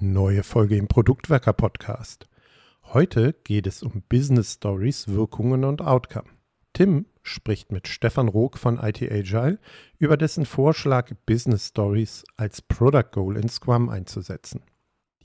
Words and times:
Neue 0.00 0.44
Folge 0.44 0.76
im 0.76 0.86
Produktwerker 0.86 1.52
Podcast. 1.52 2.28
Heute 2.84 3.34
geht 3.42 3.66
es 3.66 3.82
um 3.82 4.04
Business 4.08 4.52
Stories, 4.54 5.08
Wirkungen 5.08 5.64
und 5.64 5.82
Outcome. 5.82 6.28
Tim 6.72 7.06
spricht 7.24 7.72
mit 7.72 7.88
Stefan 7.88 8.28
Rook 8.28 8.58
von 8.58 8.78
IT 8.78 9.02
Agile 9.02 9.58
über 9.98 10.16
dessen 10.16 10.46
Vorschlag, 10.46 11.10
Business 11.26 11.66
Stories 11.66 12.24
als 12.36 12.62
Product 12.62 13.10
Goal 13.10 13.36
in 13.36 13.48
Scrum 13.48 13.88
einzusetzen. 13.88 14.62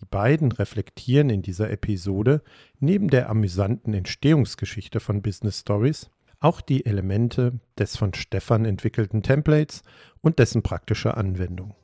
Die 0.01 0.05
beiden 0.05 0.51
reflektieren 0.51 1.29
in 1.29 1.43
dieser 1.43 1.69
Episode 1.69 2.41
neben 2.79 3.09
der 3.09 3.29
amüsanten 3.29 3.93
Entstehungsgeschichte 3.93 4.99
von 4.99 5.21
Business 5.21 5.59
Stories 5.59 6.09
auch 6.39 6.61
die 6.61 6.87
Elemente 6.87 7.59
des 7.77 7.95
von 7.95 8.15
Stefan 8.15 8.65
entwickelten 8.65 9.21
Templates 9.21 9.83
und 10.21 10.39
dessen 10.39 10.63
praktische 10.63 11.15
Anwendung. 11.15 11.75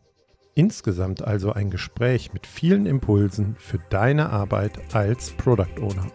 Insgesamt 0.56 1.24
also 1.24 1.54
ein 1.54 1.70
Gespräch 1.70 2.34
mit 2.34 2.48
vielen 2.48 2.86
Impulsen 2.86 3.56
für 3.58 3.80
deine 3.90 4.30
Arbeit 4.30 4.80
als 4.94 5.32
Product 5.32 5.80
Owner. 5.82 6.08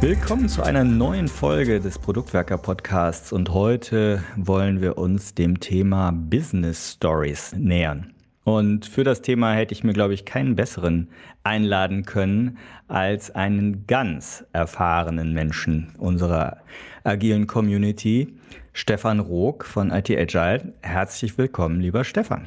Willkommen 0.00 0.48
zu 0.48 0.62
einer 0.62 0.84
neuen 0.84 1.26
Folge 1.26 1.80
des 1.80 1.98
Produktwerker 1.98 2.58
Podcasts 2.58 3.32
und 3.32 3.50
heute 3.50 4.22
wollen 4.36 4.80
wir 4.80 4.98
uns 4.98 5.34
dem 5.34 5.58
Thema 5.58 6.12
Business 6.12 6.92
Stories 6.92 7.54
nähern. 7.56 8.15
Und 8.46 8.86
für 8.86 9.02
das 9.02 9.22
Thema 9.22 9.54
hätte 9.54 9.74
ich 9.74 9.82
mir, 9.82 9.92
glaube 9.92 10.14
ich, 10.14 10.24
keinen 10.24 10.54
besseren 10.54 11.08
einladen 11.42 12.04
können 12.04 12.58
als 12.86 13.34
einen 13.34 13.88
ganz 13.88 14.44
erfahrenen 14.52 15.32
Menschen 15.32 15.88
unserer 15.98 16.58
agilen 17.02 17.48
Community, 17.48 18.36
Stefan 18.72 19.18
Rook 19.18 19.64
von 19.64 19.90
IT 19.90 20.10
Agile. 20.10 20.74
Herzlich 20.80 21.36
willkommen, 21.36 21.80
lieber 21.80 22.04
Stefan. 22.04 22.46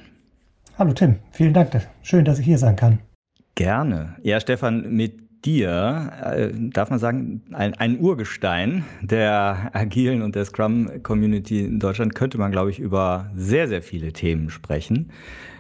Hallo 0.78 0.94
Tim, 0.94 1.18
vielen 1.32 1.54
Dank. 1.54 1.72
Schön, 2.02 2.24
dass 2.24 2.40
ich 2.40 2.46
hier 2.46 2.58
sein 2.58 2.78
kann. 2.78 3.00
Gerne. 3.56 4.16
Ja, 4.24 4.40
Stefan, 4.40 4.94
mit 4.94 5.44
dir, 5.44 6.14
äh, 6.24 6.50
darf 6.54 6.92
man 6.92 7.00
sagen, 7.00 7.42
ein, 7.52 7.74
ein, 7.74 8.00
Urgestein 8.00 8.86
der 9.02 9.72
agilen 9.74 10.22
und 10.22 10.36
der 10.36 10.46
Scrum-Community 10.46 11.66
in 11.66 11.80
Deutschland, 11.80 12.16
könnte 12.16 12.38
man, 12.38 12.54
glaube 12.54 12.70
ich, 12.70 12.80
über 12.80 13.30
sehr, 13.36 13.68
sehr 13.68 13.82
viele 13.82 14.14
Themen 14.14 14.50
sprechen. 14.50 15.12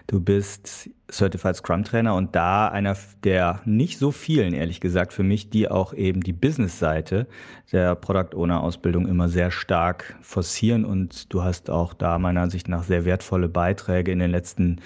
Du 0.09 0.19
bist 0.19 0.89
Certified 1.11 1.55
Scrum 1.55 1.83
Trainer 1.83 2.15
und 2.15 2.35
da 2.35 2.67
einer 2.67 2.97
der 3.23 3.61
nicht 3.65 3.99
so 3.99 4.11
vielen, 4.11 4.55
ehrlich 4.55 4.81
gesagt, 4.81 5.13
für 5.13 5.21
mich, 5.21 5.51
die 5.51 5.69
auch 5.69 5.93
eben 5.93 6.21
die 6.21 6.33
Business-Seite 6.33 7.27
der 7.71 7.93
Product 7.93 8.35
Owner 8.35 8.63
Ausbildung 8.63 9.07
immer 9.07 9.29
sehr 9.29 9.51
stark 9.51 10.17
forcieren 10.21 10.83
und 10.83 11.31
du 11.31 11.43
hast 11.43 11.69
auch 11.69 11.93
da 11.93 12.17
meiner 12.17 12.41
Ansicht 12.41 12.67
nach 12.67 12.81
sehr 12.81 13.05
wertvolle 13.05 13.49
Beiträge 13.49 14.11
in 14.11 14.17
den 14.17 14.31
letzten 14.31 14.81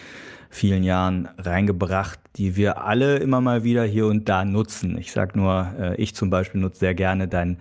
vielen 0.49 0.83
Jahren 0.83 1.29
reingebracht, 1.37 2.19
die 2.35 2.57
wir 2.57 2.83
alle 2.83 3.15
immer 3.15 3.39
mal 3.39 3.63
wieder 3.63 3.85
hier 3.85 4.07
und 4.07 4.27
da 4.27 4.43
nutzen. 4.43 4.97
Ich 4.97 5.13
sag 5.13 5.37
nur, 5.37 5.71
äh, 5.79 5.95
ich 5.95 6.15
zum 6.15 6.31
Beispiel 6.31 6.59
nutze 6.59 6.79
sehr 6.79 6.95
gerne 6.95 7.29
dein 7.29 7.59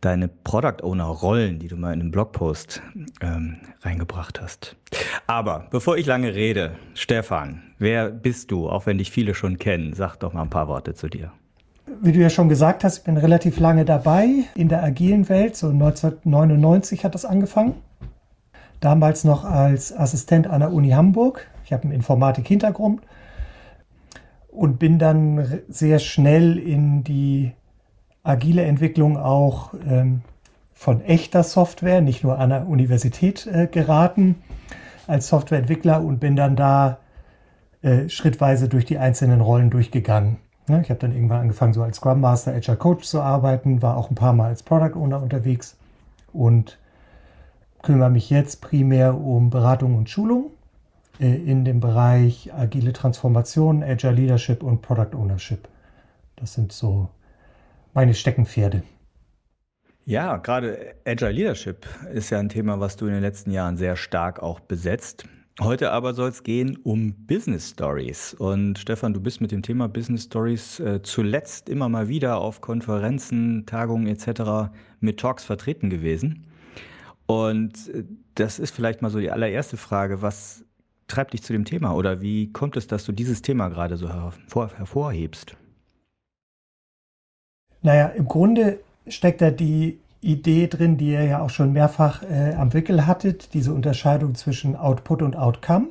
deine 0.00 0.28
Product 0.28 0.82
Owner 0.82 1.06
Rollen, 1.06 1.58
die 1.58 1.68
du 1.68 1.76
mal 1.76 1.92
in 1.92 2.00
einem 2.00 2.10
Blogpost 2.10 2.82
ähm, 3.20 3.56
reingebracht 3.82 4.40
hast. 4.40 4.76
Aber 5.26 5.66
bevor 5.70 5.96
ich 5.96 6.06
lange 6.06 6.34
rede, 6.34 6.72
Stefan, 6.94 7.62
wer 7.78 8.10
bist 8.10 8.50
du? 8.50 8.68
Auch 8.68 8.86
wenn 8.86 8.98
dich 8.98 9.10
viele 9.10 9.34
schon 9.34 9.58
kennen, 9.58 9.92
sag 9.92 10.16
doch 10.16 10.32
mal 10.32 10.42
ein 10.42 10.50
paar 10.50 10.68
Worte 10.68 10.94
zu 10.94 11.08
dir. 11.08 11.32
Wie 12.00 12.12
du 12.12 12.20
ja 12.20 12.30
schon 12.30 12.48
gesagt 12.48 12.84
hast, 12.84 12.98
ich 12.98 13.04
bin 13.04 13.16
relativ 13.16 13.58
lange 13.58 13.84
dabei 13.84 14.28
in 14.54 14.68
der 14.68 14.82
agilen 14.82 15.28
Welt. 15.28 15.56
So 15.56 15.68
1999 15.68 17.04
hat 17.04 17.14
das 17.14 17.24
angefangen. 17.24 17.74
Damals 18.80 19.24
noch 19.24 19.44
als 19.44 19.96
Assistent 19.96 20.46
an 20.46 20.60
der 20.60 20.72
Uni 20.72 20.90
Hamburg. 20.90 21.48
Ich 21.64 21.72
habe 21.72 21.84
einen 21.84 21.92
Informatik-Hintergrund 21.92 23.00
und 24.48 24.78
bin 24.78 24.98
dann 24.98 25.60
sehr 25.68 25.98
schnell 25.98 26.58
in 26.58 27.04
die 27.04 27.52
agile 28.22 28.64
Entwicklung 28.64 29.16
auch 29.16 29.74
ähm, 29.86 30.22
von 30.72 31.00
echter 31.02 31.42
Software, 31.42 32.00
nicht 32.00 32.22
nur 32.22 32.38
an 32.38 32.50
der 32.50 32.68
Universität 32.68 33.46
äh, 33.46 33.66
geraten 33.66 34.36
als 35.06 35.28
Softwareentwickler 35.28 36.02
und 36.02 36.20
bin 36.20 36.36
dann 36.36 36.54
da 36.54 36.98
äh, 37.82 38.08
schrittweise 38.08 38.68
durch 38.68 38.84
die 38.84 38.98
einzelnen 38.98 39.40
Rollen 39.40 39.70
durchgegangen. 39.70 40.36
Ja, 40.68 40.80
ich 40.80 40.90
habe 40.90 41.00
dann 41.00 41.12
irgendwann 41.12 41.40
angefangen, 41.40 41.72
so 41.72 41.82
als 41.82 41.96
Scrum 41.96 42.20
Master, 42.20 42.52
Agile 42.52 42.76
Coach 42.76 43.06
zu 43.06 43.22
arbeiten, 43.22 43.80
war 43.80 43.96
auch 43.96 44.10
ein 44.10 44.14
paar 44.14 44.34
Mal 44.34 44.48
als 44.48 44.62
Product 44.62 44.96
Owner 44.96 45.22
unterwegs 45.22 45.76
und 46.32 46.78
kümmere 47.82 48.10
mich 48.10 48.28
jetzt 48.28 48.60
primär 48.60 49.18
um 49.18 49.50
Beratung 49.50 49.96
und 49.96 50.10
Schulung 50.10 50.50
äh, 51.20 51.34
in 51.34 51.64
dem 51.64 51.80
Bereich 51.80 52.52
agile 52.54 52.92
Transformation, 52.92 53.82
Agile 53.82 54.12
Leadership 54.12 54.62
und 54.62 54.82
Product 54.82 55.16
Ownership. 55.16 55.68
Das 56.36 56.54
sind 56.54 56.72
so 56.72 57.08
meine 57.94 58.14
Steckenpferde. 58.14 58.82
Ja, 60.04 60.38
gerade 60.38 60.94
Agile 61.04 61.32
Leadership 61.32 61.86
ist 62.12 62.30
ja 62.30 62.38
ein 62.38 62.48
Thema, 62.48 62.80
was 62.80 62.96
du 62.96 63.06
in 63.06 63.12
den 63.12 63.20
letzten 63.20 63.50
Jahren 63.50 63.76
sehr 63.76 63.94
stark 63.94 64.42
auch 64.42 64.58
besetzt. 64.58 65.26
Heute 65.60 65.90
aber 65.90 66.14
soll 66.14 66.28
es 66.28 66.44
gehen 66.44 66.78
um 66.84 67.26
Business 67.26 67.70
Stories. 67.70 68.32
Und 68.32 68.78
Stefan, 68.78 69.12
du 69.12 69.20
bist 69.20 69.40
mit 69.40 69.50
dem 69.50 69.62
Thema 69.62 69.88
Business 69.88 70.24
Stories 70.24 70.80
äh, 70.80 71.02
zuletzt 71.02 71.68
immer 71.68 71.88
mal 71.88 72.08
wieder 72.08 72.38
auf 72.38 72.60
Konferenzen, 72.60 73.66
Tagungen 73.66 74.06
etc. 74.06 74.70
mit 75.00 75.18
Talks 75.20 75.44
vertreten 75.44 75.90
gewesen. 75.90 76.46
Und 77.26 77.88
äh, 77.88 78.04
das 78.34 78.60
ist 78.60 78.74
vielleicht 78.74 79.02
mal 79.02 79.10
so 79.10 79.18
die 79.18 79.32
allererste 79.32 79.76
Frage. 79.76 80.22
Was 80.22 80.64
treibt 81.08 81.32
dich 81.32 81.42
zu 81.42 81.52
dem 81.52 81.64
Thema 81.64 81.94
oder 81.94 82.20
wie 82.20 82.52
kommt 82.52 82.76
es, 82.76 82.86
dass 82.86 83.04
du 83.04 83.12
dieses 83.12 83.42
Thema 83.42 83.68
gerade 83.68 83.96
so 83.96 84.08
hervor 84.08 84.70
hervorhebst? 84.74 85.56
Naja, 87.82 88.06
im 88.08 88.26
Grunde 88.26 88.80
steckt 89.06 89.40
da 89.40 89.50
die 89.50 89.98
Idee 90.20 90.66
drin, 90.66 90.96
die 90.96 91.12
ihr 91.12 91.24
ja 91.24 91.42
auch 91.42 91.50
schon 91.50 91.72
mehrfach 91.72 92.22
äh, 92.22 92.54
am 92.54 92.72
Wickel 92.72 93.06
hattet, 93.06 93.54
diese 93.54 93.72
Unterscheidung 93.72 94.34
zwischen 94.34 94.74
Output 94.74 95.22
und 95.22 95.36
Outcome. 95.36 95.88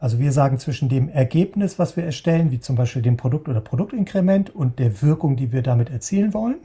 Also 0.00 0.18
wir 0.18 0.32
sagen 0.32 0.58
zwischen 0.58 0.88
dem 0.88 1.08
Ergebnis, 1.08 1.78
was 1.78 1.96
wir 1.96 2.04
erstellen, 2.04 2.50
wie 2.50 2.60
zum 2.60 2.76
Beispiel 2.76 3.02
dem 3.02 3.16
Produkt 3.16 3.48
oder 3.48 3.60
Produktinkrement 3.60 4.54
und 4.54 4.78
der 4.78 5.02
Wirkung, 5.02 5.36
die 5.36 5.50
wir 5.50 5.62
damit 5.62 5.90
erzielen 5.90 6.34
wollen. 6.34 6.56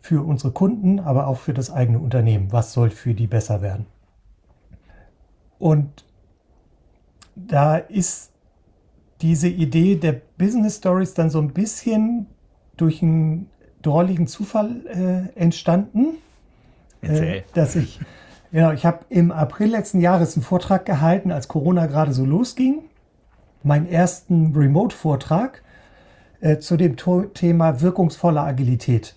Für 0.00 0.22
unsere 0.22 0.52
Kunden, 0.52 1.00
aber 1.00 1.26
auch 1.26 1.38
für 1.38 1.54
das 1.54 1.70
eigene 1.72 1.98
Unternehmen. 1.98 2.52
Was 2.52 2.72
soll 2.72 2.90
für 2.90 3.14
die 3.14 3.26
besser 3.26 3.62
werden? 3.62 3.86
Und 5.58 6.04
da 7.34 7.76
ist 7.78 8.30
diese 9.22 9.48
Idee 9.48 9.96
der 9.96 10.20
Business 10.36 10.76
Stories 10.76 11.14
dann 11.14 11.30
so 11.30 11.40
ein 11.40 11.52
bisschen 11.52 12.26
durch 12.76 13.02
einen 13.02 13.48
drolligen 13.82 14.26
Zufall 14.26 15.30
äh, 15.36 15.38
entstanden. 15.38 16.16
Äh, 17.02 17.42
dass 17.52 17.76
ich, 17.76 18.00
genau, 18.50 18.72
ich 18.72 18.86
habe 18.86 19.00
im 19.10 19.30
April 19.30 19.70
letzten 19.70 20.00
Jahres 20.00 20.36
einen 20.36 20.42
Vortrag 20.42 20.86
gehalten, 20.86 21.30
als 21.30 21.48
Corona 21.48 21.86
gerade 21.86 22.12
so 22.12 22.24
losging. 22.24 22.82
Meinen 23.62 23.86
ersten 23.86 24.54
Remote-Vortrag 24.54 25.62
äh, 26.40 26.58
zu 26.58 26.76
dem 26.76 26.96
Thema 27.34 27.80
wirkungsvolle 27.80 28.40
Agilität. 28.40 29.16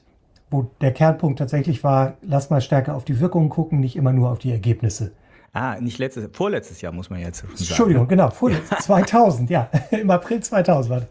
Wo 0.49 0.69
der 0.79 0.93
Kernpunkt 0.93 1.39
tatsächlich 1.39 1.83
war, 1.83 2.13
lass 2.21 2.49
mal 2.49 2.61
stärker 2.61 2.95
auf 2.95 3.03
die 3.03 3.19
Wirkungen 3.19 3.49
gucken, 3.49 3.79
nicht 3.81 3.97
immer 3.97 4.13
nur 4.13 4.31
auf 4.31 4.39
die 4.39 4.51
Ergebnisse. 4.51 5.11
Ah, 5.51 5.77
nicht 5.79 5.97
letztes, 5.97 6.29
vorletztes 6.31 6.81
Jahr 6.81 6.93
muss 6.93 7.09
man 7.09 7.19
jetzt 7.19 7.41
schon 7.41 7.49
sagen. 7.49 7.59
Entschuldigung, 7.59 8.03
ne? 8.03 8.09
genau, 8.09 8.29
vorletztes, 8.29 8.77
2000, 8.85 9.49
ja, 9.49 9.69
im 9.91 10.09
April 10.09 10.39
2000 10.39 10.89
war 10.89 10.99
das. 11.01 11.09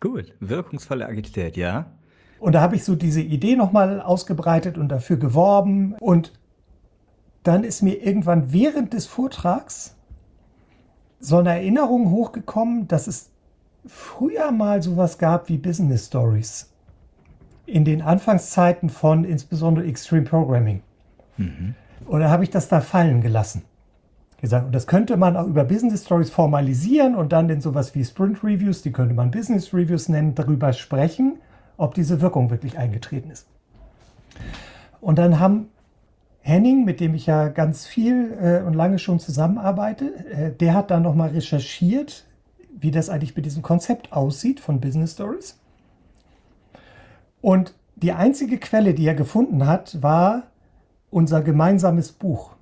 Gut, 0.00 0.34
wirkungsvolle 0.40 1.06
Agilität, 1.06 1.56
ja. 1.56 1.92
Und 2.38 2.54
da 2.54 2.62
habe 2.62 2.74
ich 2.74 2.84
so 2.84 2.96
diese 2.96 3.20
Idee 3.20 3.54
nochmal 3.54 4.00
ausgebreitet 4.00 4.78
und 4.78 4.88
dafür 4.88 5.18
geworben. 5.18 5.94
Und 6.00 6.32
dann 7.42 7.64
ist 7.64 7.82
mir 7.82 8.02
irgendwann 8.02 8.50
während 8.52 8.94
des 8.94 9.06
Vortrags 9.06 9.94
so 11.20 11.36
eine 11.36 11.50
Erinnerung 11.50 12.10
hochgekommen, 12.10 12.88
dass 12.88 13.06
es 13.06 13.30
früher 13.86 14.52
mal 14.52 14.82
sowas 14.82 15.18
gab 15.18 15.50
wie 15.50 15.58
Business 15.58 16.06
Stories. 16.06 16.72
In 17.66 17.84
den 17.84 18.00
Anfangszeiten 18.00 18.88
von 18.88 19.24
insbesondere 19.24 19.86
Extreme 19.86 20.24
Programming. 20.24 20.82
Mhm. 21.36 21.74
Und 22.06 22.20
da 22.20 22.30
habe 22.30 22.42
ich 22.42 22.50
das 22.50 22.68
da 22.68 22.80
fallen 22.80 23.20
gelassen 23.20 23.62
gesagt. 24.40 24.66
Und 24.66 24.74
das 24.74 24.86
könnte 24.86 25.16
man 25.16 25.36
auch 25.36 25.46
über 25.46 25.64
Business 25.64 26.04
Stories 26.04 26.30
formalisieren 26.30 27.14
und 27.14 27.32
dann 27.32 27.48
in 27.48 27.60
sowas 27.60 27.94
wie 27.94 28.04
Sprint 28.04 28.42
Reviews, 28.42 28.82
die 28.82 28.92
könnte 28.92 29.14
man 29.14 29.30
Business 29.30 29.72
Reviews 29.74 30.08
nennen, 30.08 30.34
darüber 30.34 30.72
sprechen, 30.72 31.38
ob 31.76 31.94
diese 31.94 32.20
Wirkung 32.20 32.50
wirklich 32.50 32.78
eingetreten 32.78 33.30
ist. 33.30 33.46
Und 35.00 35.18
dann 35.18 35.40
haben 35.40 35.68
Henning, 36.42 36.84
mit 36.84 37.00
dem 37.00 37.14
ich 37.14 37.26
ja 37.26 37.48
ganz 37.48 37.86
viel 37.86 38.36
äh, 38.40 38.66
und 38.66 38.74
lange 38.74 38.98
schon 38.98 39.18
zusammenarbeite, 39.18 40.24
äh, 40.26 40.52
der 40.52 40.74
hat 40.74 40.90
dann 40.90 41.02
nochmal 41.02 41.30
recherchiert, 41.30 42.24
wie 42.78 42.90
das 42.90 43.10
eigentlich 43.10 43.36
mit 43.36 43.44
diesem 43.44 43.62
Konzept 43.62 44.12
aussieht 44.12 44.60
von 44.60 44.80
Business 44.80 45.12
Stories. 45.12 45.58
Und 47.42 47.74
die 47.96 48.12
einzige 48.12 48.58
Quelle, 48.58 48.94
die 48.94 49.06
er 49.06 49.14
gefunden 49.14 49.66
hat, 49.66 50.02
war 50.02 50.44
unser 51.10 51.42
gemeinsames 51.42 52.12
Buch 52.12 52.52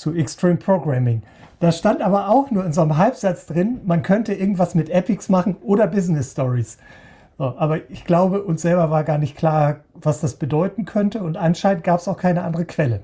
zu 0.00 0.14
Extreme 0.14 0.56
Programming. 0.56 1.22
Da 1.60 1.70
stand 1.72 2.00
aber 2.00 2.30
auch 2.30 2.50
nur 2.50 2.64
in 2.64 2.72
so 2.72 2.80
einem 2.80 2.96
Halbsatz 2.96 3.46
drin, 3.46 3.82
man 3.84 4.02
könnte 4.02 4.32
irgendwas 4.32 4.74
mit 4.74 4.88
Epics 4.88 5.28
machen 5.28 5.56
oder 5.62 5.86
Business 5.86 6.32
Stories. 6.32 6.78
So, 7.36 7.54
aber 7.58 7.90
ich 7.90 8.04
glaube, 8.04 8.42
uns 8.42 8.62
selber 8.62 8.90
war 8.90 9.04
gar 9.04 9.18
nicht 9.18 9.36
klar, 9.36 9.80
was 9.94 10.20
das 10.20 10.36
bedeuten 10.36 10.86
könnte 10.86 11.22
und 11.22 11.36
anscheinend 11.36 11.84
gab 11.84 12.00
es 12.00 12.08
auch 12.08 12.16
keine 12.16 12.42
andere 12.44 12.64
Quelle. 12.64 13.02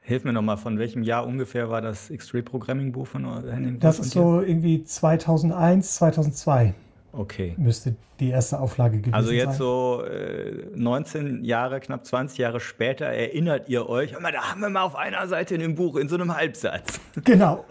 Hilf 0.00 0.24
mir 0.24 0.32
nochmal, 0.32 0.56
von 0.56 0.78
welchem 0.78 1.02
Jahr 1.02 1.26
ungefähr 1.26 1.70
war 1.70 1.80
das 1.80 2.10
Extreme 2.10 2.42
Programming 2.42 2.92
Buch 2.92 3.06
von 3.06 3.24
Henning? 3.48 3.78
Das 3.78 3.98
ist 3.98 4.10
so 4.10 4.42
irgendwie 4.42 4.84
2001, 4.84 5.94
2002. 5.94 6.74
Okay. 7.16 7.54
Müsste 7.56 7.94
die 8.18 8.30
erste 8.30 8.58
Auflage 8.58 8.98
gewesen 8.98 9.12
sein. 9.12 9.14
Also 9.14 9.32
jetzt 9.32 9.46
sein. 9.46 9.58
so 9.58 10.02
äh, 10.04 10.66
19 10.74 11.44
Jahre, 11.44 11.80
knapp 11.80 12.04
20 12.04 12.38
Jahre 12.38 12.60
später 12.60 13.06
erinnert 13.06 13.68
ihr 13.68 13.88
euch, 13.88 14.12
da 14.12 14.50
haben 14.50 14.60
wir 14.60 14.68
mal 14.68 14.82
auf 14.82 14.96
einer 14.96 15.26
Seite 15.28 15.54
in 15.54 15.60
dem 15.60 15.74
Buch, 15.76 15.96
in 15.96 16.08
so 16.08 16.16
einem 16.16 16.34
Halbsatz. 16.34 17.00
Genau. 17.24 17.64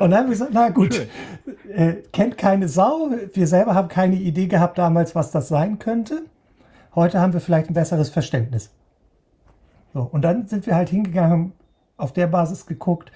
Und 0.00 0.10
dann 0.10 0.14
haben 0.14 0.26
wir 0.26 0.30
gesagt, 0.30 0.52
na 0.54 0.68
gut, 0.70 1.06
äh, 1.68 1.94
kennt 2.12 2.38
keine 2.38 2.68
Sau. 2.68 3.10
Wir 3.32 3.46
selber 3.46 3.74
haben 3.74 3.88
keine 3.88 4.16
Idee 4.16 4.46
gehabt 4.46 4.78
damals, 4.78 5.14
was 5.14 5.32
das 5.32 5.48
sein 5.48 5.78
könnte. 5.78 6.22
Heute 6.94 7.20
haben 7.20 7.32
wir 7.32 7.40
vielleicht 7.40 7.68
ein 7.68 7.74
besseres 7.74 8.10
Verständnis. 8.10 8.70
So, 9.92 10.00
und 10.00 10.22
dann 10.22 10.46
sind 10.46 10.66
wir 10.66 10.76
halt 10.76 10.88
hingegangen, 10.88 11.52
auf 11.96 12.12
der 12.12 12.28
Basis 12.28 12.66
geguckt, 12.66 13.10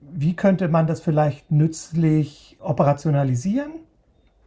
wie 0.00 0.34
könnte 0.34 0.68
man 0.68 0.86
das 0.86 1.00
vielleicht 1.00 1.50
nützlich 1.50 2.56
operationalisieren 2.60 3.72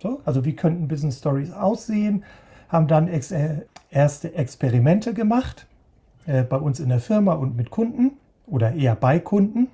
so, 0.01 0.21
also 0.25 0.43
wie 0.45 0.55
könnten 0.55 0.87
Business 0.87 1.19
Stories 1.19 1.51
aussehen? 1.51 2.23
Haben 2.69 2.87
dann 2.87 3.07
ex 3.07 3.31
äh, 3.31 3.61
erste 3.91 4.33
Experimente 4.33 5.13
gemacht 5.13 5.67
äh, 6.25 6.43
bei 6.43 6.57
uns 6.57 6.79
in 6.79 6.89
der 6.89 6.99
Firma 6.99 7.33
und 7.33 7.55
mit 7.55 7.69
Kunden 7.69 8.11
oder 8.47 8.73
eher 8.73 8.95
bei 8.95 9.19
Kunden, 9.19 9.67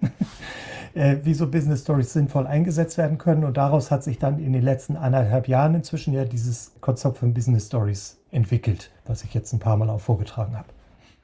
äh, 0.93 1.17
wie 1.23 1.33
so 1.33 1.49
Business 1.49 1.81
Stories 1.81 2.11
sinnvoll 2.13 2.45
eingesetzt 2.45 2.97
werden 2.97 3.17
können. 3.17 3.43
Und 3.43 3.57
daraus 3.57 3.89
hat 3.89 4.03
sich 4.03 4.19
dann 4.19 4.39
in 4.39 4.53
den 4.53 4.63
letzten 4.63 4.97
anderthalb 4.97 5.47
Jahren 5.47 5.75
inzwischen 5.75 6.13
ja 6.13 6.25
dieses 6.25 6.73
Konzept 6.81 7.17
von 7.17 7.33
Business 7.33 7.67
Stories 7.67 8.17
entwickelt, 8.31 8.91
was 9.05 9.23
ich 9.23 9.33
jetzt 9.33 9.53
ein 9.53 9.59
paar 9.59 9.77
Mal 9.77 9.89
auch 9.89 10.01
vorgetragen 10.01 10.57
habe. 10.57 10.67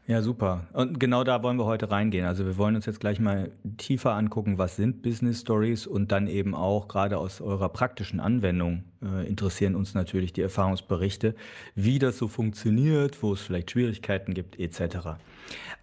Ja, 0.05 0.21
super. 0.21 0.67
Und 0.73 0.99
genau 0.99 1.23
da 1.23 1.41
wollen 1.43 1.57
wir 1.57 1.63
heute 1.63 1.89
reingehen. 1.89 2.25
Also 2.25 2.45
wir 2.45 2.57
wollen 2.57 2.75
uns 2.75 2.85
jetzt 2.85 2.99
gleich 2.99 3.21
mal 3.21 3.51
tiefer 3.77 4.11
angucken, 4.11 4.57
was 4.57 4.75
sind 4.75 5.01
Business 5.01 5.41
Stories 5.41 5.87
und 5.87 6.11
dann 6.11 6.27
eben 6.27 6.55
auch 6.55 6.89
gerade 6.89 7.17
aus 7.17 7.39
eurer 7.39 7.69
praktischen 7.69 8.19
Anwendung 8.19 8.83
äh, 9.01 9.25
interessieren 9.25 9.75
uns 9.75 9.93
natürlich 9.93 10.33
die 10.33 10.41
Erfahrungsberichte, 10.41 11.35
wie 11.75 11.99
das 11.99 12.17
so 12.17 12.27
funktioniert, 12.27 13.23
wo 13.23 13.31
es 13.31 13.41
vielleicht 13.41 13.71
Schwierigkeiten 13.71 14.33
gibt 14.33 14.59
etc. 14.59 15.15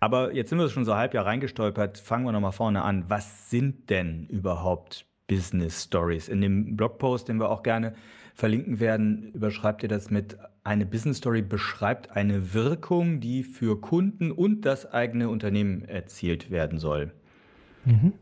Aber 0.00 0.34
jetzt 0.34 0.50
sind 0.50 0.58
wir 0.58 0.68
schon 0.68 0.84
so 0.84 0.96
halb 0.96 1.14
Jahr 1.14 1.24
reingestolpert. 1.24 1.96
Fangen 1.96 2.26
wir 2.26 2.32
nochmal 2.32 2.52
vorne 2.52 2.82
an. 2.82 3.04
Was 3.08 3.48
sind 3.48 3.88
denn 3.88 4.26
überhaupt 4.26 5.06
Business 5.28 5.84
Stories? 5.84 6.28
In 6.28 6.42
dem 6.42 6.76
Blogpost, 6.76 7.28
den 7.28 7.38
wir 7.38 7.48
auch 7.48 7.62
gerne 7.62 7.94
verlinken 8.34 8.80
werden, 8.80 9.30
überschreibt 9.32 9.82
ihr 9.82 9.88
das 9.88 10.10
mit 10.10 10.36
eine 10.62 10.86
Business 10.86 11.18
Story 11.18 11.42
beschreibt 11.42 12.10
eine 12.16 12.52
Wirkung, 12.54 13.20
die 13.20 13.42
für 13.42 13.80
Kunden 13.80 14.30
und 14.30 14.62
das 14.62 14.90
eigene 14.90 15.28
Unternehmen 15.28 15.84
erzielt 15.84 16.50
werden 16.50 16.78
soll. 16.78 17.12
Mhm. 17.84 18.12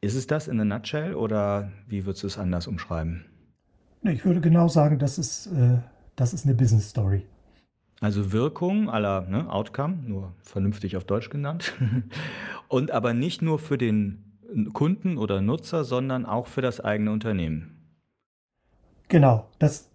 Ist 0.00 0.16
es 0.16 0.26
das 0.26 0.48
in 0.48 0.58
a 0.58 0.64
nutshell 0.64 1.14
oder 1.14 1.70
wie 1.86 2.04
würdest 2.06 2.22
du 2.22 2.26
es 2.26 2.38
anders 2.38 2.66
umschreiben? 2.66 3.24
Ich 4.02 4.24
würde 4.24 4.40
genau 4.40 4.66
sagen, 4.68 4.98
das 4.98 5.18
ist, 5.18 5.46
äh, 5.46 5.78
das 6.16 6.34
ist 6.34 6.44
eine 6.44 6.54
Business 6.54 6.90
Story. 6.90 7.24
Also 8.00 8.32
Wirkung 8.32 8.90
aller 8.90 9.28
ne, 9.28 9.48
Outcome, 9.48 9.98
nur 10.04 10.34
vernünftig 10.42 10.96
auf 10.96 11.04
Deutsch 11.04 11.30
genannt. 11.30 11.74
und 12.68 12.90
aber 12.90 13.14
nicht 13.14 13.42
nur 13.42 13.60
für 13.60 13.78
den 13.78 14.24
Kunden 14.72 15.18
oder 15.18 15.40
Nutzer, 15.40 15.84
sondern 15.84 16.26
auch 16.26 16.48
für 16.48 16.62
das 16.62 16.80
eigene 16.80 17.12
Unternehmen. 17.12 17.78
Genau, 19.08 19.48
das 19.60 19.91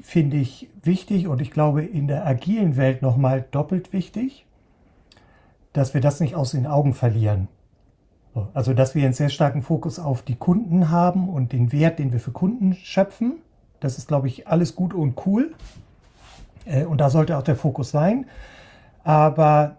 finde 0.00 0.36
ich 0.38 0.68
wichtig 0.82 1.28
und 1.28 1.40
ich 1.40 1.50
glaube 1.50 1.84
in 1.84 2.08
der 2.08 2.26
agilen 2.26 2.76
Welt 2.76 3.02
nochmal 3.02 3.44
doppelt 3.50 3.92
wichtig, 3.92 4.46
dass 5.72 5.94
wir 5.94 6.00
das 6.00 6.20
nicht 6.20 6.34
aus 6.34 6.52
den 6.52 6.66
Augen 6.66 6.94
verlieren. 6.94 7.48
Also, 8.54 8.74
dass 8.74 8.94
wir 8.94 9.04
einen 9.04 9.12
sehr 9.12 9.28
starken 9.28 9.62
Fokus 9.62 9.98
auf 9.98 10.22
die 10.22 10.36
Kunden 10.36 10.90
haben 10.90 11.28
und 11.28 11.52
den 11.52 11.72
Wert, 11.72 11.98
den 11.98 12.12
wir 12.12 12.20
für 12.20 12.30
Kunden 12.30 12.74
schöpfen. 12.74 13.38
Das 13.80 13.98
ist, 13.98 14.06
glaube 14.06 14.28
ich, 14.28 14.46
alles 14.46 14.76
gut 14.76 14.94
und 14.94 15.26
cool. 15.26 15.52
Äh, 16.64 16.84
und 16.84 17.00
da 17.00 17.10
sollte 17.10 17.36
auch 17.36 17.42
der 17.42 17.56
Fokus 17.56 17.90
sein. 17.90 18.26
Aber 19.02 19.78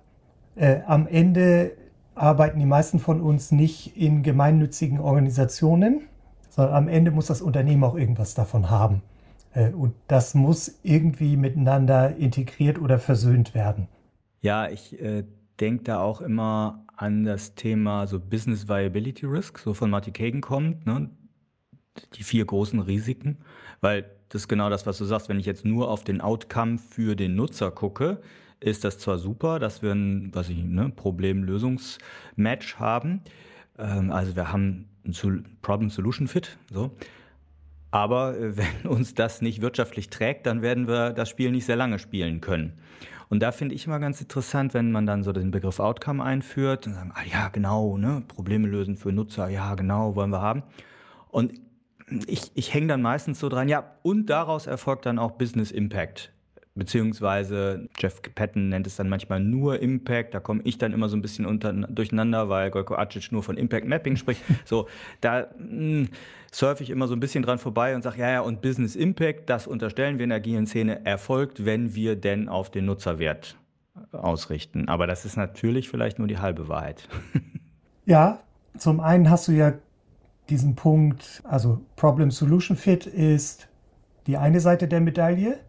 äh, 0.55 0.79
am 0.85 1.07
Ende 1.07 1.71
arbeiten 2.13 2.59
die 2.59 2.65
meisten 2.65 2.99
von 2.99 3.21
uns 3.21 3.51
nicht 3.51 3.95
in 3.95 4.21
gemeinnützigen 4.21 4.99
Organisationen, 4.99 6.01
sondern 6.49 6.75
am 6.75 6.87
Ende 6.89 7.11
muss 7.11 7.27
das 7.27 7.41
Unternehmen 7.41 7.83
auch 7.85 7.95
irgendwas 7.95 8.33
davon 8.33 8.69
haben. 8.69 9.01
Äh, 9.53 9.71
und 9.71 9.93
das 10.07 10.33
muss 10.33 10.79
irgendwie 10.83 11.37
miteinander 11.37 12.15
integriert 12.15 12.79
oder 12.79 12.99
versöhnt 12.99 13.53
werden. 13.53 13.87
Ja, 14.41 14.69
ich 14.69 14.99
äh, 14.99 15.23
denke 15.59 15.83
da 15.83 15.99
auch 15.99 16.21
immer 16.21 16.85
an 16.95 17.23
das 17.23 17.55
Thema 17.55 18.07
so 18.07 18.19
Business 18.19 18.67
Viability 18.67 19.25
Risk, 19.25 19.59
so 19.59 19.73
von 19.73 19.89
Marty 19.89 20.11
Kagan 20.11 20.41
kommt, 20.41 20.85
ne? 20.85 21.09
die 22.13 22.23
vier 22.23 22.45
großen 22.45 22.79
Risiken, 22.79 23.37
weil 23.81 24.05
das 24.29 24.43
ist 24.43 24.47
genau 24.47 24.69
das, 24.69 24.85
was 24.85 24.97
du 24.97 25.05
sagst. 25.05 25.27
Wenn 25.27 25.39
ich 25.39 25.45
jetzt 25.45 25.65
nur 25.65 25.89
auf 25.89 26.03
den 26.03 26.21
Outcome 26.21 26.77
für 26.77 27.15
den 27.15 27.35
Nutzer 27.35 27.69
gucke, 27.69 28.21
ist 28.61 28.83
das 28.83 28.97
zwar 28.97 29.17
super, 29.17 29.59
dass 29.59 29.81
wir 29.81 29.91
ein 29.91 30.29
was 30.33 30.49
ich, 30.49 30.63
ne, 30.63 30.89
Problem-Lösungs-Match 30.89 32.77
haben. 32.77 33.21
Ähm, 33.77 34.11
also 34.11 34.35
wir 34.35 34.51
haben 34.53 34.87
ein 35.05 35.57
Problem-Solution-Fit, 35.61 36.57
so. 36.71 36.91
Aber 37.91 38.37
äh, 38.37 38.57
wenn 38.57 38.89
uns 38.89 39.13
das 39.13 39.41
nicht 39.41 39.61
wirtschaftlich 39.61 40.09
trägt, 40.09 40.45
dann 40.45 40.61
werden 40.61 40.87
wir 40.87 41.11
das 41.11 41.29
Spiel 41.29 41.51
nicht 41.51 41.65
sehr 41.65 41.75
lange 41.75 41.99
spielen 41.99 42.41
können. 42.41 42.73
Und 43.29 43.41
da 43.41 43.53
finde 43.53 43.75
ich 43.75 43.85
immer 43.87 43.99
ganz 43.99 44.19
interessant, 44.19 44.73
wenn 44.73 44.91
man 44.91 45.05
dann 45.05 45.23
so 45.23 45.31
den 45.31 45.51
Begriff 45.51 45.79
Outcome 45.79 46.21
einführt 46.21 46.85
und 46.85 46.95
sagen, 46.95 47.13
ah 47.15 47.23
ja, 47.31 47.47
genau, 47.47 47.95
ne, 47.97 48.23
Probleme 48.27 48.67
lösen 48.67 48.97
für 48.97 49.13
Nutzer, 49.13 49.47
ja, 49.47 49.75
genau, 49.75 50.17
wollen 50.17 50.31
wir 50.31 50.41
haben. 50.41 50.63
Und 51.29 51.53
ich, 52.27 52.51
ich 52.55 52.73
hänge 52.73 52.87
dann 52.87 53.01
meistens 53.01 53.39
so 53.39 53.47
dran, 53.47 53.69
ja, 53.69 53.85
und 54.03 54.25
daraus 54.25 54.67
erfolgt 54.67 55.05
dann 55.05 55.17
auch 55.17 55.31
Business 55.31 55.71
Impact. 55.71 56.33
Beziehungsweise 56.75 57.89
Jeff 57.97 58.21
Patton 58.35 58.69
nennt 58.69 58.87
es 58.87 58.95
dann 58.95 59.09
manchmal 59.09 59.41
nur 59.41 59.79
Impact. 59.79 60.33
Da 60.33 60.39
komme 60.39 60.61
ich 60.63 60.77
dann 60.77 60.93
immer 60.93 61.09
so 61.09 61.17
ein 61.17 61.21
bisschen 61.21 61.45
unter, 61.45 61.73
durcheinander, 61.73 62.47
weil 62.49 62.71
Gojko 62.71 62.95
Acic 62.95 63.31
nur 63.31 63.43
von 63.43 63.57
Impact 63.57 63.87
Mapping 63.87 64.15
spricht. 64.15 64.41
So, 64.65 64.87
da 65.19 65.47
mh, 65.57 65.69
hm, 65.69 66.09
surfe 66.53 66.83
ich 66.83 66.89
immer 66.89 67.07
so 67.07 67.15
ein 67.15 67.19
bisschen 67.19 67.43
dran 67.43 67.57
vorbei 67.57 67.95
und 67.95 68.01
sage, 68.01 68.19
ja, 68.19 68.29
ja, 68.29 68.41
und 68.41 68.61
Business 68.61 68.95
Impact, 68.95 69.49
das 69.49 69.67
unterstellen 69.67 70.17
wir 70.17 70.25
in 70.25 70.29
der 70.29 70.37
agilen 70.37 70.67
Szene, 70.67 71.05
erfolgt, 71.05 71.65
wenn 71.65 71.95
wir 71.95 72.15
denn 72.15 72.49
auf 72.49 72.69
den 72.69 72.85
Nutzerwert 72.85 73.57
ausrichten. 74.11 74.87
Aber 74.87 75.07
das 75.07 75.25
ist 75.25 75.37
natürlich 75.37 75.89
vielleicht 75.89 76.19
nur 76.19 76.27
die 76.27 76.37
halbe 76.37 76.67
Wahrheit. 76.67 77.07
Ja, 78.03 78.39
zum 78.77 78.99
einen 78.99 79.29
hast 79.29 79.47
du 79.47 79.51
ja 79.51 79.73
diesen 80.49 80.75
Punkt, 80.75 81.41
also 81.45 81.81
Problem 81.95 82.31
Solution 82.31 82.75
Fit 82.75 83.05
ist 83.05 83.67
die 84.27 84.37
eine 84.37 84.59
Seite 84.59 84.87
der 84.87 85.01
Medaille. 85.01 85.59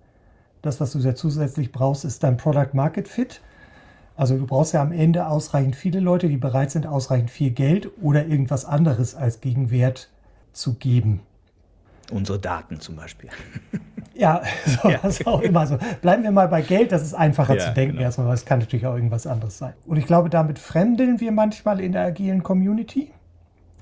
Das, 0.63 0.81
was 0.81 0.93
du 0.93 0.99
ja 1.01 1.15
zusätzlich 1.15 1.73
brauchst, 1.73 2.05
ist 2.05 2.23
dein 2.23 2.39
Product 2.39 2.71
Market 2.73 3.07
Fit. 3.07 3.43
Also 4.17 4.37
du 4.37 4.47
brauchst 4.47 4.73
ja 4.73 4.83
am 4.83 4.93
Ende 4.93 5.27
ausreichend 5.27 5.77
viele 5.77 6.01
Leute, 6.01 6.29
die 6.29 6.37
bereit 6.37 6.71
sind, 6.71 6.87
ausreichend 6.87 7.31
viel 7.31 7.51
Geld 7.51 7.91
oder 8.01 8.27
irgendwas 8.27 8.65
anderes 8.65 9.15
als 9.15 9.41
Gegenwert 9.41 10.11
zu 10.53 10.75
geben. 10.75 11.21
Unsere 12.11 12.39
Daten 12.39 12.81
zum 12.81 12.97
Beispiel. 12.97 13.31
Ja, 14.15 14.43
so, 14.67 14.91
ja. 14.91 15.01
auch 15.25 15.41
immer 15.41 15.67
so. 15.67 15.79
Bleiben 16.03 16.23
wir 16.23 16.33
mal 16.33 16.47
bei 16.47 16.61
Geld, 16.61 16.93
das 16.93 17.03
ist 17.03 17.15
einfacher 17.15 17.55
ja, 17.55 17.61
zu 17.61 17.73
denken 17.73 17.95
genau. 17.95 18.05
erstmal, 18.05 18.27
aber 18.27 18.35
es 18.35 18.45
kann 18.45 18.59
natürlich 18.59 18.87
auch 18.87 18.95
irgendwas 18.95 19.27
anderes 19.27 19.57
sein. 19.57 19.73
Und 19.87 19.97
ich 19.97 20.05
glaube, 20.05 20.29
damit 20.29 20.59
fremdeln 20.59 21.19
wir 21.19 21.33
manchmal 21.33 21.81
in 21.81 21.93
der 21.93 22.05
agilen 22.05 22.43
Community 22.43 23.11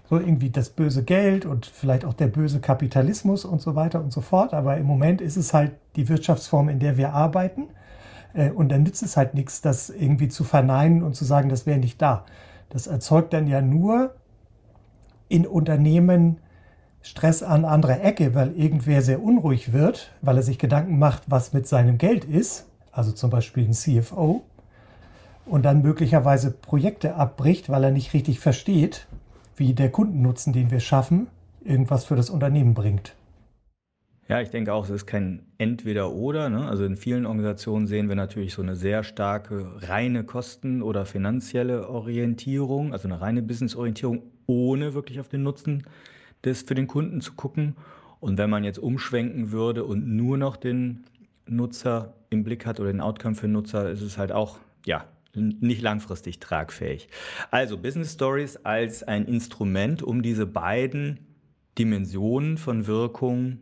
so 0.08 0.18
irgendwie 0.18 0.50
das 0.50 0.70
böse 0.70 1.04
Geld 1.04 1.46
und 1.46 1.66
vielleicht 1.66 2.04
auch 2.04 2.14
der 2.14 2.26
böse 2.26 2.60
Kapitalismus 2.60 3.44
und 3.44 3.60
so 3.60 3.76
weiter 3.76 4.00
und 4.00 4.12
so 4.12 4.20
fort. 4.20 4.54
Aber 4.54 4.76
im 4.76 4.86
Moment 4.86 5.20
ist 5.20 5.36
es 5.36 5.54
halt 5.54 5.72
die 5.96 6.08
Wirtschaftsform, 6.08 6.68
in 6.68 6.80
der 6.80 6.96
wir 6.96 7.12
arbeiten. 7.12 7.68
Äh, 8.34 8.50
und 8.50 8.70
dann 8.70 8.82
nützt 8.82 9.02
es 9.02 9.16
halt 9.16 9.34
nichts, 9.34 9.60
das 9.60 9.88
irgendwie 9.88 10.28
zu 10.28 10.42
verneinen 10.42 11.02
und 11.02 11.14
zu 11.14 11.24
sagen, 11.24 11.48
das 11.48 11.64
wäre 11.64 11.78
nicht 11.78 12.02
da. 12.02 12.24
Das 12.70 12.88
erzeugt 12.88 13.32
dann 13.32 13.46
ja 13.46 13.60
nur 13.60 14.14
in 15.28 15.46
Unternehmen 15.46 16.38
Stress 17.02 17.42
an 17.42 17.64
anderer 17.64 18.02
Ecke, 18.02 18.34
weil 18.34 18.54
irgendwer 18.56 19.02
sehr 19.02 19.22
unruhig 19.22 19.72
wird, 19.72 20.10
weil 20.20 20.36
er 20.36 20.42
sich 20.42 20.58
Gedanken 20.58 20.98
macht, 20.98 21.22
was 21.26 21.52
mit 21.52 21.66
seinem 21.66 21.98
Geld 21.98 22.24
ist, 22.24 22.66
also 22.92 23.12
zum 23.12 23.30
Beispiel 23.30 23.64
ein 23.64 23.72
CFO, 23.72 24.44
und 25.46 25.64
dann 25.64 25.82
möglicherweise 25.82 26.50
Projekte 26.50 27.14
abbricht, 27.14 27.68
weil 27.70 27.84
er 27.84 27.90
nicht 27.90 28.12
richtig 28.14 28.40
versteht, 28.40 29.06
wie 29.56 29.74
der 29.74 29.90
Kundennutzen, 29.90 30.52
den 30.52 30.70
wir 30.70 30.80
schaffen, 30.80 31.26
irgendwas 31.64 32.04
für 32.04 32.16
das 32.16 32.30
Unternehmen 32.30 32.74
bringt. 32.74 33.14
Ja, 34.28 34.40
ich 34.40 34.50
denke 34.50 34.72
auch, 34.72 34.84
es 34.84 34.90
ist 34.90 35.06
kein 35.06 35.42
Entweder-Oder. 35.58 36.50
Ne? 36.50 36.68
Also 36.68 36.84
in 36.84 36.96
vielen 36.96 37.26
Organisationen 37.26 37.88
sehen 37.88 38.08
wir 38.08 38.14
natürlich 38.14 38.54
so 38.54 38.62
eine 38.62 38.76
sehr 38.76 39.02
starke 39.02 39.66
reine 39.88 40.22
Kosten- 40.22 40.82
oder 40.82 41.04
finanzielle 41.04 41.88
Orientierung, 41.88 42.92
also 42.92 43.08
eine 43.08 43.20
reine 43.20 43.42
Business-Orientierung, 43.42 44.22
ohne 44.46 44.94
wirklich 44.94 45.18
auf 45.18 45.28
den 45.28 45.42
Nutzen 45.42 45.82
des 46.44 46.62
für 46.62 46.74
den 46.74 46.86
Kunden 46.86 47.20
zu 47.20 47.32
gucken. 47.34 47.76
Und 48.20 48.38
wenn 48.38 48.50
man 48.50 48.64
jetzt 48.64 48.78
umschwenken 48.78 49.50
würde 49.50 49.84
und 49.84 50.06
nur 50.06 50.36
noch 50.36 50.56
den 50.56 51.04
Nutzer 51.46 52.14
im 52.28 52.44
Blick 52.44 52.66
hat 52.66 52.80
oder 52.80 52.92
den 52.92 53.00
Outcome 53.00 53.34
für 53.34 53.46
den 53.46 53.52
Nutzer, 53.52 53.90
ist 53.90 54.02
es 54.02 54.18
halt 54.18 54.32
auch, 54.32 54.58
ja, 54.84 55.04
nicht 55.34 55.80
langfristig 55.82 56.40
tragfähig. 56.40 57.08
Also 57.50 57.78
Business 57.78 58.14
Stories 58.14 58.56
als 58.58 59.02
ein 59.02 59.26
Instrument, 59.26 60.02
um 60.02 60.22
diese 60.22 60.46
beiden 60.46 61.20
Dimensionen 61.78 62.58
von 62.58 62.86
Wirkung 62.86 63.58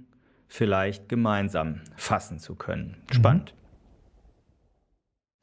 vielleicht 0.49 1.09
gemeinsam 1.09 1.83
fassen 1.97 2.39
zu 2.39 2.55
können. 2.55 2.97
Mhm. 3.09 3.15
Spannend. 3.15 3.55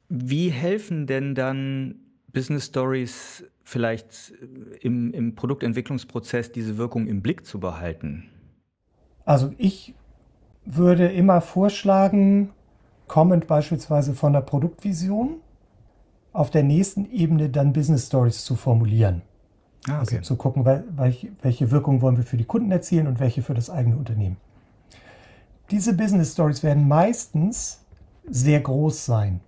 Mhm. 0.08 0.30
Wie 0.30 0.50
helfen 0.50 1.06
denn 1.06 1.34
dann 1.34 1.96
Business 2.32 2.66
Stories 2.66 3.44
vielleicht 3.66 4.32
im, 4.80 5.12
im 5.12 5.34
Produktentwicklungsprozess 5.34 6.52
diese 6.52 6.78
Wirkung 6.78 7.08
im 7.08 7.20
Blick 7.20 7.44
zu 7.44 7.58
behalten? 7.58 8.30
Also 9.24 9.52
ich 9.58 9.94
würde 10.64 11.08
immer 11.08 11.40
vorschlagen, 11.40 12.50
kommend 13.08 13.48
beispielsweise 13.48 14.14
von 14.14 14.32
der 14.32 14.40
Produktvision, 14.42 15.40
auf 16.32 16.50
der 16.50 16.62
nächsten 16.62 17.10
Ebene 17.10 17.48
dann 17.48 17.72
Business 17.72 18.06
Stories 18.06 18.44
zu 18.44 18.54
formulieren. 18.54 19.22
Ah, 19.88 19.98
also 19.98 20.10
okay. 20.10 20.18
Also 20.18 20.34
zu 20.34 20.36
gucken, 20.36 20.64
welche 20.64 21.70
Wirkung 21.72 22.02
wollen 22.02 22.16
wir 22.16 22.24
für 22.24 22.36
die 22.36 22.44
Kunden 22.44 22.70
erzielen 22.70 23.08
und 23.08 23.18
welche 23.18 23.42
für 23.42 23.54
das 23.54 23.68
eigene 23.68 23.96
Unternehmen. 23.96 24.36
Diese 25.72 25.92
Business 25.94 26.34
Stories 26.34 26.62
werden 26.62 26.86
meistens 26.86 27.84
sehr 28.28 28.60
groß 28.60 29.06
sein. 29.06 29.40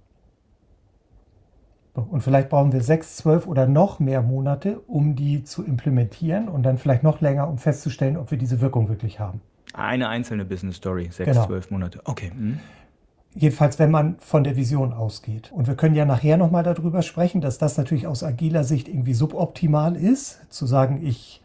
Und 2.09 2.23
vielleicht 2.23 2.49
brauchen 2.49 2.73
wir 2.73 2.83
sechs, 2.83 3.17
zwölf 3.17 3.47
oder 3.47 3.67
noch 3.67 4.00
mehr 4.00 4.23
Monate, 4.23 4.81
um 4.87 5.14
die 5.14 5.45
zu 5.45 5.64
implementieren 5.64 6.49
und 6.49 6.62
dann 6.62 6.78
vielleicht 6.78 7.02
noch 7.02 7.21
länger, 7.21 7.49
um 7.49 7.59
festzustellen, 7.59 8.17
ob 8.17 8.31
wir 8.31 8.38
diese 8.38 8.61
Wirkung 8.61 8.88
wirklich 8.88 9.21
haben. 9.21 9.40
Eine 9.75 10.09
einzelne 10.09 10.45
Business 10.45 10.76
Story, 10.76 11.09
sechs, 11.11 11.31
genau. 11.31 11.47
zwölf 11.47 11.71
Monate. 11.71 12.00
Okay. 12.05 12.33
Mhm. 12.35 12.61
Jedenfalls, 13.35 13.78
wenn 13.78 13.90
man 13.90 14.17
von 14.21 14.43
der 14.43 14.57
Vision 14.57 14.93
ausgeht. 14.93 15.52
Und 15.52 15.69
wir 15.69 15.76
können 15.76 15.95
ja 15.95 16.05
nachher 16.05 16.37
nochmal 16.37 16.64
darüber 16.64 17.02
sprechen, 17.02 17.40
dass 17.40 17.59
das 17.59 17.76
natürlich 17.76 18.07
aus 18.07 18.25
agiler 18.25 18.64
Sicht 18.64 18.88
irgendwie 18.88 19.14
suboptimal 19.14 19.97
ist, 19.97 20.40
zu 20.50 20.67
sagen, 20.67 21.00
ich 21.05 21.43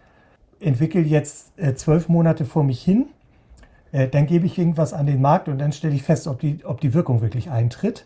entwickle 0.60 1.01
jetzt 1.01 1.51
äh, 1.57 1.75
zwölf 1.75 2.07
Monate 2.07 2.45
vor 2.45 2.63
mich 2.63 2.81
hin 2.81 3.07
äh, 3.93 4.10
dann 4.10 4.25
gebe 4.25 4.45
ich 4.45 4.57
irgendwas 4.57 4.91
an 4.91 5.05
den 5.05 5.22
Markt 5.22 5.48
und 5.48 5.60
dann 5.60 5.72
stelle 5.72 5.95
ich 5.95 6.03
fest, 6.03 6.27
ob 6.27 6.39
die, 6.39 6.65
ob 6.65 6.81
die 6.81 6.93
Wirkung 6.93 7.22
wirklich 7.22 7.50
eintritt. 7.50 8.05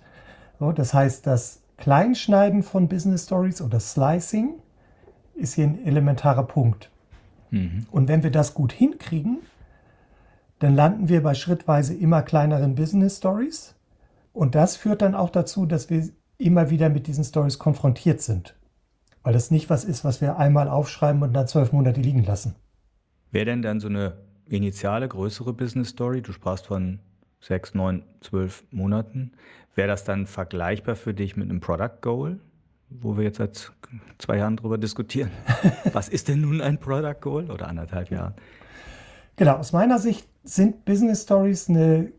So, 0.60 0.72
das 0.72 0.94
heißt, 0.94 1.26
das 1.26 1.62
Kleinschneiden 1.78 2.64
von 2.64 2.88
Business 2.88 3.26
Stories 3.26 3.62
oder 3.62 3.80
Slicing 3.80 4.56
ist 5.36 5.54
hier 5.54 5.66
ein 5.66 5.86
elementarer 5.86 6.44
Punkt. 6.44 6.92
Mhm. 7.52 7.86
Und 7.92 8.08
wenn 8.08 8.24
wir 8.24 8.32
das 8.32 8.54
gut 8.54 8.74
hinkriegen, 8.74 9.40
dann 10.60 10.76
landen 10.76 11.08
wir 11.08 11.22
bei 11.22 11.36
schrittweise 11.36 11.94
immer 11.94 12.24
kleineren 12.24 12.76
Business 12.76 13.18
Stories. 13.18 13.76
Und 14.34 14.56
das 14.56 14.76
führt 14.76 15.02
dann 15.02 15.16
auch 15.16 15.30
dazu, 15.30 15.66
dass 15.66 15.90
wir 15.90 16.10
immer 16.38 16.70
wieder 16.70 16.90
mit 16.90 17.08
diesen 17.08 17.24
Stories 17.24 17.60
konfrontiert 17.60 18.22
sind. 18.22 18.56
Weil 19.24 19.34
das 19.34 19.52
nicht 19.52 19.70
was 19.70 19.84
ist, 19.84 20.04
was 20.04 20.22
wir 20.22 20.38
einmal 20.38 20.70
aufschreiben 20.70 21.22
und 21.22 21.34
dann 21.34 21.48
zwölf 21.48 21.72
Monate 21.72 22.02
liegen 22.02 22.24
lassen. 22.24 22.56
Wäre 23.32 23.46
denn 23.46 23.62
dann 23.62 23.80
so 23.80 23.88
eine 23.88 24.18
initiale, 24.46 25.08
größere 25.08 25.54
Business 25.54 25.90
Story, 25.90 26.22
du 26.22 26.32
sprachst 26.32 26.68
von 26.68 27.00
sechs, 27.40 27.74
neun, 27.74 28.04
zwölf 28.22 28.64
Monaten, 28.72 29.32
wäre 29.76 29.88
das 29.88 30.04
dann 30.04 30.26
vergleichbar 30.26 30.96
für 30.96 31.14
dich 31.14 31.38
mit 31.38 31.50
einem 31.50 31.60
Product 31.60 32.02
Goal, 32.02 32.40
wo 32.90 33.18
wir 33.18 33.24
jetzt 33.24 33.38
seit 33.38 33.72
zwei 34.18 34.38
Jahren 34.38 34.58
drüber 34.58 34.78
diskutieren? 34.78 35.32
Was 35.94 36.10
ist 36.10 36.28
denn 36.28 36.42
nun 36.42 36.62
ein 36.62 36.80
Product 36.80 37.20
Goal 37.22 37.52
oder 37.52 37.68
anderthalb 37.68 38.10
Jahren? 38.10 38.34
Genau, 39.36 39.58
aus 39.58 39.72
meiner 39.72 40.00
Sicht 40.00 40.28
sind 40.44 40.84
Business 40.86 41.24
Stories 41.24 41.70
eine 41.70 42.12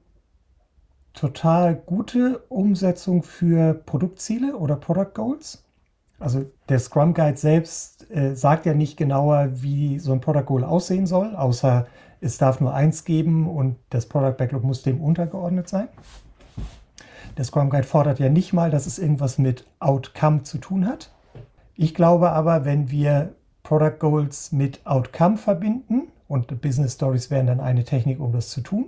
total 1.15 1.75
gute 1.75 2.39
Umsetzung 2.49 3.23
für 3.25 3.75
Produktziele 3.75 4.57
oder 4.57 4.77
Product 4.77 5.15
Goals. 5.15 5.65
Also 6.21 6.51
der 6.69 6.79
Scrum 6.79 7.15
Guide 7.15 7.37
selbst 7.37 8.11
äh, 8.11 8.35
sagt 8.35 8.67
ja 8.67 8.75
nicht 8.75 8.97
genauer, 8.97 9.49
wie 9.53 9.99
so 9.99 10.13
ein 10.13 10.21
Product 10.21 10.45
Goal 10.47 10.65
aussehen 10.65 11.07
soll, 11.07 11.35
außer 11.35 11.87
es 12.21 12.39
darf 12.39 12.61
nur 12.61 12.75
eins 12.75 13.05
geben 13.05 13.49
und 13.49 13.77
das 13.91 14.07
Product 14.07 14.37
Backlog 14.37 14.65
muss 14.65 14.83
dem 14.83 15.01
untergeordnet 15.01 15.69
sein. 15.69 15.89
Der 17.37 17.45
Scrum 17.45 17.71
Guide 17.71 17.87
fordert 17.87 18.19
ja 18.19 18.29
nicht 18.29 18.53
mal, 18.53 18.71
dass 18.71 18.87
es 18.87 18.99
irgendwas 18.99 19.39
mit 19.39 19.65
Outcome 19.79 20.43
zu 20.43 20.59
tun 20.59 20.87
hat. 20.87 21.13
Ich 21.77 21.95
glaube 21.95 22.31
aber, 22.31 22.65
wenn 22.65 22.91
wir 22.91 23.35
Product 23.63 23.99
Goals 24.01 24.51
mit 24.51 24.85
Outcome 24.85 25.37
verbinden 25.37 26.09
und 26.27 26.61
Business 26.61 26.95
Stories 26.95 27.31
wären 27.31 27.47
dann 27.47 27.61
eine 27.61 27.85
Technik, 27.85 28.19
um 28.19 28.33
das 28.33 28.51
zu 28.51 28.61
tun, 28.61 28.87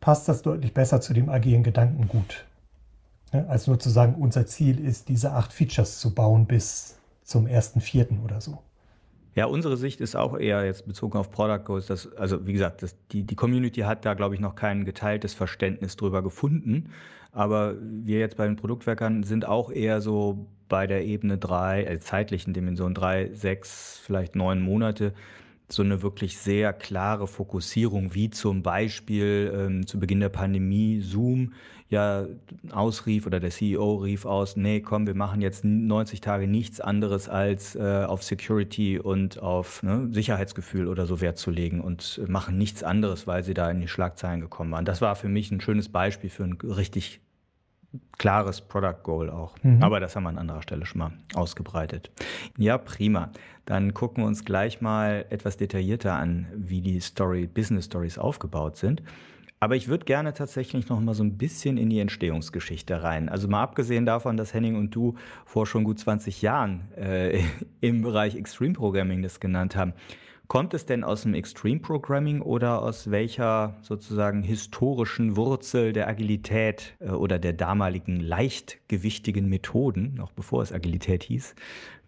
passt 0.00 0.28
das 0.28 0.42
deutlich 0.42 0.74
besser 0.74 1.00
zu 1.00 1.14
dem 1.14 1.30
agilen 1.30 1.62
Gedanken 1.62 2.08
gut. 2.08 2.44
Ja, 3.32 3.46
als 3.46 3.66
nur 3.66 3.78
zu 3.78 3.88
sagen, 3.88 4.14
unser 4.16 4.46
Ziel 4.46 4.78
ist, 4.78 5.08
diese 5.08 5.32
acht 5.32 5.52
Features 5.52 5.98
zu 5.98 6.14
bauen 6.14 6.46
bis 6.46 6.96
zum 7.24 7.46
ersten 7.46 7.80
Vierten 7.80 8.20
oder 8.22 8.40
so. 8.40 8.58
Ja, 9.36 9.44
unsere 9.44 9.76
Sicht 9.76 10.00
ist 10.00 10.16
auch 10.16 10.38
eher 10.38 10.64
jetzt 10.64 10.86
bezogen 10.86 11.18
auf 11.18 11.30
Product 11.30 11.62
Goals, 11.64 11.86
dass, 11.86 12.10
also 12.16 12.46
wie 12.46 12.54
gesagt, 12.54 12.82
das, 12.82 12.96
die, 13.08 13.22
die 13.22 13.34
Community 13.36 13.82
hat 13.82 14.06
da, 14.06 14.14
glaube 14.14 14.34
ich, 14.34 14.40
noch 14.40 14.54
kein 14.54 14.86
geteiltes 14.86 15.34
Verständnis 15.34 15.94
drüber 15.96 16.22
gefunden. 16.22 16.88
Aber 17.32 17.74
wir 17.80 18.18
jetzt 18.18 18.38
bei 18.38 18.46
den 18.46 18.56
Produktwerkern 18.56 19.24
sind 19.24 19.46
auch 19.46 19.70
eher 19.70 20.00
so 20.00 20.46
bei 20.70 20.86
der 20.86 21.04
Ebene 21.04 21.36
drei, 21.36 21.84
äh, 21.84 22.00
zeitlichen 22.00 22.54
Dimension 22.54 22.94
drei, 22.94 23.30
sechs, 23.34 24.00
vielleicht 24.02 24.36
neun 24.36 24.62
Monate, 24.62 25.12
so 25.68 25.82
eine 25.82 26.02
wirklich 26.02 26.38
sehr 26.38 26.72
klare 26.72 27.26
Fokussierung, 27.26 28.14
wie 28.14 28.30
zum 28.30 28.62
Beispiel 28.62 29.52
ähm, 29.54 29.86
zu 29.86 29.98
Beginn 29.98 30.20
der 30.20 30.28
Pandemie 30.28 31.00
Zoom 31.00 31.52
ja 31.88 32.26
ausrief 32.72 33.26
oder 33.26 33.38
der 33.38 33.50
CEO 33.50 33.96
rief 33.96 34.24
aus, 34.24 34.56
nee, 34.56 34.80
komm, 34.80 35.06
wir 35.06 35.14
machen 35.14 35.40
jetzt 35.40 35.64
90 35.64 36.20
Tage 36.20 36.48
nichts 36.48 36.80
anderes 36.80 37.28
als 37.28 37.76
äh, 37.76 38.04
auf 38.06 38.22
Security 38.24 38.98
und 38.98 39.40
auf 39.40 39.82
ne, 39.82 40.08
Sicherheitsgefühl 40.10 40.88
oder 40.88 41.06
so 41.06 41.20
Wert 41.20 41.38
zu 41.38 41.50
legen 41.50 41.80
und 41.80 42.20
machen 42.28 42.58
nichts 42.58 42.82
anderes, 42.82 43.26
weil 43.26 43.44
sie 43.44 43.54
da 43.54 43.70
in 43.70 43.80
die 43.80 43.88
Schlagzeilen 43.88 44.40
gekommen 44.40 44.72
waren. 44.72 44.84
Das 44.84 45.00
war 45.00 45.14
für 45.14 45.28
mich 45.28 45.50
ein 45.52 45.60
schönes 45.60 45.88
Beispiel 45.88 46.30
für 46.30 46.44
ein 46.44 46.58
richtig 46.62 47.20
klares 48.18 48.60
Product 48.60 49.02
Goal 49.02 49.30
auch. 49.30 49.54
Mhm. 49.62 49.82
Aber 49.82 50.00
das 50.00 50.16
haben 50.16 50.24
wir 50.24 50.30
an 50.30 50.38
anderer 50.38 50.62
Stelle 50.62 50.86
schon 50.86 50.98
mal 50.98 51.12
ausgebreitet. 51.34 52.10
Ja, 52.58 52.78
prima. 52.78 53.30
Dann 53.64 53.94
gucken 53.94 54.22
wir 54.22 54.28
uns 54.28 54.44
gleich 54.44 54.80
mal 54.80 55.26
etwas 55.30 55.56
detaillierter 55.56 56.14
an, 56.14 56.46
wie 56.54 56.80
die 56.80 57.00
Story, 57.00 57.46
Business 57.46 57.86
Stories 57.86 58.18
aufgebaut 58.18 58.76
sind. 58.76 59.02
Aber 59.58 59.74
ich 59.74 59.88
würde 59.88 60.04
gerne 60.04 60.34
tatsächlich 60.34 60.88
noch 60.88 61.00
mal 61.00 61.14
so 61.14 61.24
ein 61.24 61.38
bisschen 61.38 61.78
in 61.78 61.88
die 61.88 61.98
Entstehungsgeschichte 61.98 63.02
rein. 63.02 63.28
Also 63.28 63.48
mal 63.48 63.62
abgesehen 63.62 64.04
davon, 64.04 64.36
dass 64.36 64.52
Henning 64.52 64.76
und 64.76 64.94
du 64.94 65.14
vor 65.46 65.66
schon 65.66 65.82
gut 65.82 65.98
20 65.98 66.42
Jahren 66.42 66.92
äh, 66.96 67.40
im 67.80 68.02
Bereich 68.02 68.36
Extreme 68.36 68.74
Programming 68.74 69.22
das 69.22 69.40
genannt 69.40 69.74
haben. 69.74 69.94
Kommt 70.48 70.74
es 70.74 70.86
denn 70.86 71.02
aus 71.02 71.22
dem 71.22 71.34
Extreme 71.34 71.80
Programming 71.80 72.40
oder 72.40 72.82
aus 72.82 73.10
welcher 73.10 73.74
sozusagen 73.82 74.42
historischen 74.42 75.36
Wurzel 75.36 75.92
der 75.92 76.06
Agilität 76.06 76.94
äh, 77.00 77.10
oder 77.10 77.38
der 77.38 77.52
damaligen 77.52 78.20
leichtgewichtigen 78.20 79.48
Methoden, 79.48 80.14
noch 80.14 80.30
bevor 80.30 80.62
es 80.62 80.72
Agilität 80.72 81.24
hieß, 81.24 81.54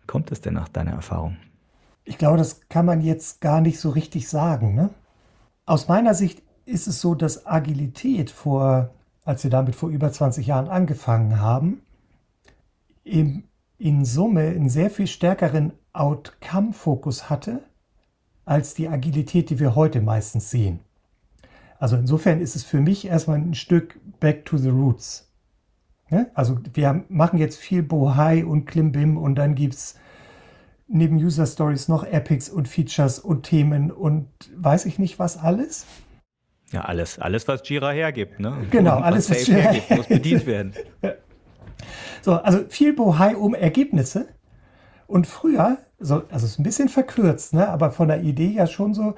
kommt 0.07 0.31
es 0.31 0.41
denn 0.41 0.55
nach 0.55 0.69
deiner 0.69 0.93
Erfahrung? 0.93 1.37
Ich 2.05 2.17
glaube, 2.17 2.39
das 2.39 2.69
kann 2.69 2.87
man 2.87 3.01
jetzt 3.01 3.41
gar 3.41 3.61
nicht 3.61 3.81
so 3.81 3.91
richtig 3.91 4.29
sagen. 4.29 4.75
Ne? 4.75 4.91
Aus 5.67 5.89
meiner 5.89 6.15
Sicht 6.15 6.43
ist 6.65 6.87
es 6.87 7.01
so, 7.01 7.15
dass 7.15 7.45
Agilität 7.45 8.31
vor, 8.31 8.95
als 9.25 9.43
wir 9.43 9.51
damit 9.51 9.75
vor 9.75 9.89
über 9.89 10.13
20 10.13 10.47
Jahren 10.47 10.69
angefangen 10.69 11.41
haben, 11.41 11.83
in, 13.03 13.45
in 13.79 14.05
Summe 14.05 14.43
einen 14.43 14.69
sehr 14.69 14.91
viel 14.91 15.09
stärkeren 15.09 15.73
Outcome-Fokus 15.93 17.29
hatte 17.29 17.63
als 18.49 18.75
die 18.75 18.89
Agilität, 18.89 19.51
die 19.51 19.61
wir 19.61 19.75
heute 19.75 20.01
meistens 20.01 20.51
sehen. 20.51 20.81
Also 21.79 21.97
insofern 21.97 22.41
ist 22.41 22.57
es 22.57 22.65
für 22.65 22.81
mich 22.81 23.07
erstmal 23.07 23.39
ein 23.39 23.55
Stück 23.55 24.01
back 24.19 24.45
to 24.45 24.57
the 24.57 24.71
roots. 24.71 25.31
Also 26.35 26.59
wir 26.73 27.05
machen 27.09 27.39
jetzt 27.39 27.59
viel 27.59 27.83
Bohai 27.83 28.45
und 28.45 28.65
Klimbim 28.65 29.19
und 29.19 29.35
dann 29.35 29.55
gibt 29.55 29.75
es 29.75 29.97
neben 30.89 31.17
User 31.17 31.47
Stories 31.47 31.89
noch 31.89 32.03
Epics 32.05 32.49
und 32.49 32.67
Features 32.67 33.19
und 33.19 33.43
Themen 33.43 33.91
und 33.91 34.27
weiß 34.57 34.87
ich 34.87 34.99
nicht 34.99 35.19
was 35.19 35.37
alles. 35.37 35.87
Ja, 36.73 36.83
alles, 36.83 37.19
alles, 37.19 37.47
was 37.47 37.67
Jira 37.69 37.91
hergibt, 37.91 38.41
ne? 38.41 38.57
Genau, 38.71 38.97
alles, 38.97 39.31
was, 39.31 39.41
was 39.41 39.47
Jira 39.47 39.61
hergibt, 39.61 39.91
muss 39.91 40.07
bedient 40.07 40.47
werden. 40.47 40.73
So, 42.21 42.35
also 42.35 42.65
viel 42.69 42.95
Bohai 42.95 43.37
um 43.37 43.55
Ergebnisse. 43.55 44.29
Und 45.07 45.29
früher, 45.29 45.79
so, 45.99 46.23
also 46.31 46.47
es 46.47 46.53
ist 46.53 46.59
ein 46.59 46.65
bisschen 46.65 46.89
verkürzt, 46.89 47.55
ne, 47.55 47.69
aber 47.69 47.91
von 47.91 48.09
der 48.09 48.23
Idee 48.23 48.51
ja 48.51 48.67
schon 48.67 48.95
so, 48.95 49.15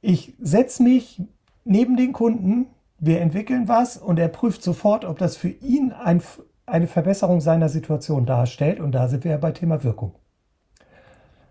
ich 0.00 0.34
setze 0.40 0.82
mich 0.82 1.22
neben 1.64 1.96
den 1.96 2.12
Kunden, 2.12 2.66
wir 2.98 3.20
entwickeln 3.20 3.66
was 3.66 3.96
und 3.96 4.18
er 4.18 4.28
prüft 4.28 4.62
sofort, 4.62 5.04
ob 5.04 5.18
das 5.18 5.36
für 5.36 5.48
ihn 5.48 5.92
ein, 5.92 6.22
eine 6.66 6.86
Verbesserung 6.86 7.40
seiner 7.40 7.68
Situation 7.68 8.26
darstellt. 8.26 8.78
Und 8.78 8.92
da 8.92 9.08
sind 9.08 9.24
wir 9.24 9.32
ja 9.32 9.38
bei 9.38 9.50
Thema 9.50 9.82
Wirkung. 9.82 10.14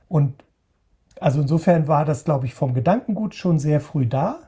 Und 0.08 0.34
also 1.20 1.42
insofern 1.42 1.88
war 1.90 2.06
das, 2.06 2.24
glaube 2.24 2.46
ich, 2.46 2.54
vom 2.54 2.74
Gedankengut 2.74 3.36
schon 3.36 3.60
sehr 3.60 3.82
früh 3.82 4.08
da. 4.08 4.40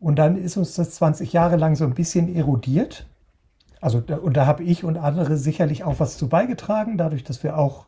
Und 0.00 0.16
dann 0.16 0.36
ist 0.36 0.56
uns 0.56 0.74
das 0.74 0.92
20 0.92 1.32
Jahre 1.32 1.56
lang 1.56 1.76
so 1.76 1.84
ein 1.84 1.94
bisschen 1.94 2.34
erodiert. 2.34 3.06
Also, 3.80 3.98
und 3.98 4.36
da 4.36 4.46
habe 4.46 4.64
ich 4.64 4.84
und 4.84 4.96
andere 4.96 5.36
sicherlich 5.36 5.84
auch 5.84 6.00
was 6.00 6.16
zu 6.16 6.28
beigetragen, 6.28 6.96
dadurch, 6.96 7.24
dass 7.24 7.42
wir 7.42 7.58
auch 7.58 7.86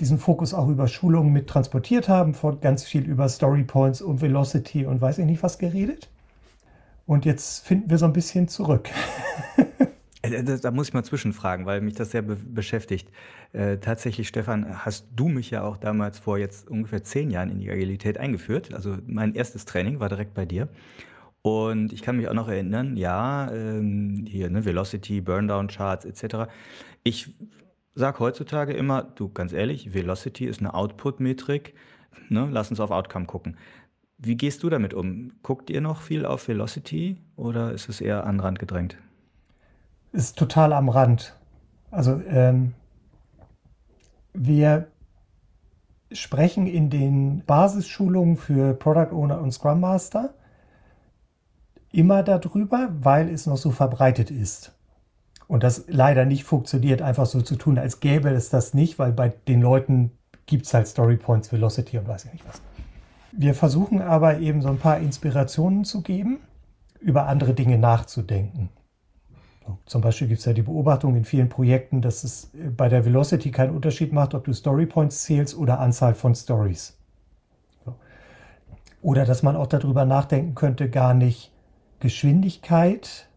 diesen 0.00 0.18
Fokus 0.18 0.54
auch 0.54 0.68
über 0.68 0.88
Schulungen 0.88 1.32
mit 1.32 1.48
transportiert 1.48 2.08
haben, 2.08 2.34
von 2.34 2.60
ganz 2.60 2.84
viel 2.84 3.04
über 3.04 3.28
Story 3.28 3.64
Points 3.64 4.02
und 4.02 4.20
Velocity 4.20 4.86
und 4.86 5.00
weiß 5.00 5.18
ich 5.18 5.26
nicht 5.26 5.42
was 5.42 5.58
geredet. 5.58 6.08
Und 7.06 7.24
jetzt 7.24 7.66
finden 7.66 7.90
wir 7.90 7.98
so 7.98 8.06
ein 8.06 8.12
bisschen 8.12 8.48
zurück. 8.48 8.88
Äh, 10.22 10.44
da 10.44 10.70
muss 10.70 10.88
ich 10.88 10.94
mal 10.94 11.02
zwischenfragen, 11.02 11.66
weil 11.66 11.80
mich 11.80 11.94
das 11.94 12.12
sehr 12.12 12.22
be 12.22 12.36
beschäftigt. 12.36 13.10
Äh, 13.52 13.78
tatsächlich, 13.78 14.28
Stefan, 14.28 14.84
hast 14.84 15.06
du 15.16 15.26
mich 15.28 15.50
ja 15.50 15.64
auch 15.64 15.76
damals 15.76 16.20
vor 16.20 16.38
jetzt 16.38 16.70
ungefähr 16.70 17.02
zehn 17.02 17.28
Jahren 17.30 17.50
in 17.50 17.58
die 17.58 17.68
Agilität 17.68 18.18
eingeführt. 18.18 18.72
Also 18.72 18.98
mein 19.06 19.34
erstes 19.34 19.64
Training 19.64 19.98
war 19.98 20.08
direkt 20.08 20.32
bei 20.32 20.46
dir. 20.46 20.68
Und 21.42 21.92
ich 21.92 22.02
kann 22.02 22.16
mich 22.16 22.28
auch 22.28 22.34
noch 22.34 22.48
erinnern, 22.48 22.96
ja, 22.96 23.50
ähm, 23.52 24.24
hier, 24.28 24.48
ne, 24.48 24.64
Velocity, 24.64 25.20
Burndown 25.20 25.66
Charts 25.66 26.04
etc. 26.04 26.48
Ich 27.02 27.34
sage 27.94 28.20
heutzutage 28.20 28.72
immer, 28.72 29.02
du 29.02 29.28
ganz 29.28 29.52
ehrlich, 29.52 29.94
Velocity 29.94 30.46
ist 30.46 30.60
eine 30.60 30.74
Output-Metrik. 30.74 31.74
Ne, 32.28 32.48
lass 32.50 32.70
uns 32.70 32.80
auf 32.80 32.90
Outcome 32.90 33.26
gucken. 33.26 33.56
Wie 34.18 34.36
gehst 34.36 34.62
du 34.62 34.70
damit 34.70 34.94
um? 34.94 35.32
Guckt 35.42 35.68
ihr 35.68 35.80
noch 35.80 36.00
viel 36.00 36.24
auf 36.24 36.46
Velocity 36.46 37.18
oder 37.36 37.72
ist 37.72 37.88
es 37.88 38.00
eher 38.00 38.24
an 38.24 38.40
Rand 38.40 38.58
gedrängt? 38.58 38.96
Ist 40.12 40.38
total 40.38 40.72
am 40.72 40.88
Rand. 40.88 41.36
Also 41.90 42.22
ähm, 42.28 42.74
wir 44.32 44.88
sprechen 46.12 46.66
in 46.66 46.90
den 46.90 47.44
Basisschulungen 47.44 48.36
für 48.36 48.74
Product 48.74 49.12
Owner 49.12 49.40
und 49.40 49.52
Scrum 49.52 49.80
Master 49.80 50.34
immer 51.90 52.22
darüber, 52.22 52.88
weil 53.00 53.28
es 53.28 53.46
noch 53.46 53.56
so 53.56 53.70
verbreitet 53.70 54.30
ist. 54.30 54.72
Und 55.52 55.62
das 55.62 55.84
leider 55.86 56.24
nicht 56.24 56.44
funktioniert, 56.44 57.02
einfach 57.02 57.26
so 57.26 57.42
zu 57.42 57.56
tun, 57.56 57.76
als 57.76 58.00
gäbe 58.00 58.30
es 58.30 58.48
das 58.48 58.72
nicht, 58.72 58.98
weil 58.98 59.12
bei 59.12 59.34
den 59.48 59.60
Leuten 59.60 60.10
gibt 60.46 60.64
es 60.64 60.72
halt 60.72 60.88
Story 60.88 61.18
Points, 61.18 61.52
Velocity 61.52 61.98
und 61.98 62.08
weiß 62.08 62.24
ich 62.24 62.32
nicht 62.32 62.48
was. 62.48 62.62
Wir 63.32 63.52
versuchen 63.54 64.00
aber 64.00 64.38
eben 64.38 64.62
so 64.62 64.68
ein 64.68 64.78
paar 64.78 64.96
Inspirationen 64.96 65.84
zu 65.84 66.00
geben, 66.00 66.38
über 67.00 67.26
andere 67.26 67.52
Dinge 67.52 67.76
nachzudenken. 67.76 68.70
Zum 69.84 70.00
Beispiel 70.00 70.26
gibt 70.26 70.40
es 70.40 70.46
ja 70.46 70.54
die 70.54 70.62
Beobachtung 70.62 71.16
in 71.16 71.26
vielen 71.26 71.50
Projekten, 71.50 72.00
dass 72.00 72.24
es 72.24 72.50
bei 72.74 72.88
der 72.88 73.04
Velocity 73.04 73.50
keinen 73.50 73.76
Unterschied 73.76 74.14
macht, 74.14 74.32
ob 74.32 74.44
du 74.44 74.54
Story 74.54 74.86
Points 74.86 75.22
zählst 75.24 75.54
oder 75.54 75.80
Anzahl 75.80 76.14
von 76.14 76.34
Stories. 76.34 76.96
Oder 79.02 79.26
dass 79.26 79.42
man 79.42 79.56
auch 79.56 79.66
darüber 79.66 80.06
nachdenken 80.06 80.54
könnte, 80.54 80.88
gar 80.88 81.12
nicht 81.12 81.52
Geschwindigkeit 82.00 83.28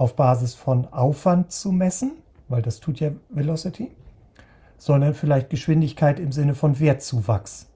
auf 0.00 0.16
Basis 0.16 0.54
von 0.54 0.90
Aufwand 0.94 1.52
zu 1.52 1.72
messen, 1.72 2.12
weil 2.48 2.62
das 2.62 2.80
tut 2.80 3.00
ja 3.00 3.10
Velocity, 3.28 3.90
sondern 4.78 5.12
vielleicht 5.12 5.50
Geschwindigkeit 5.50 6.18
im 6.18 6.32
Sinne 6.32 6.54
von 6.54 6.80
Wertzuwachs. 6.80 7.66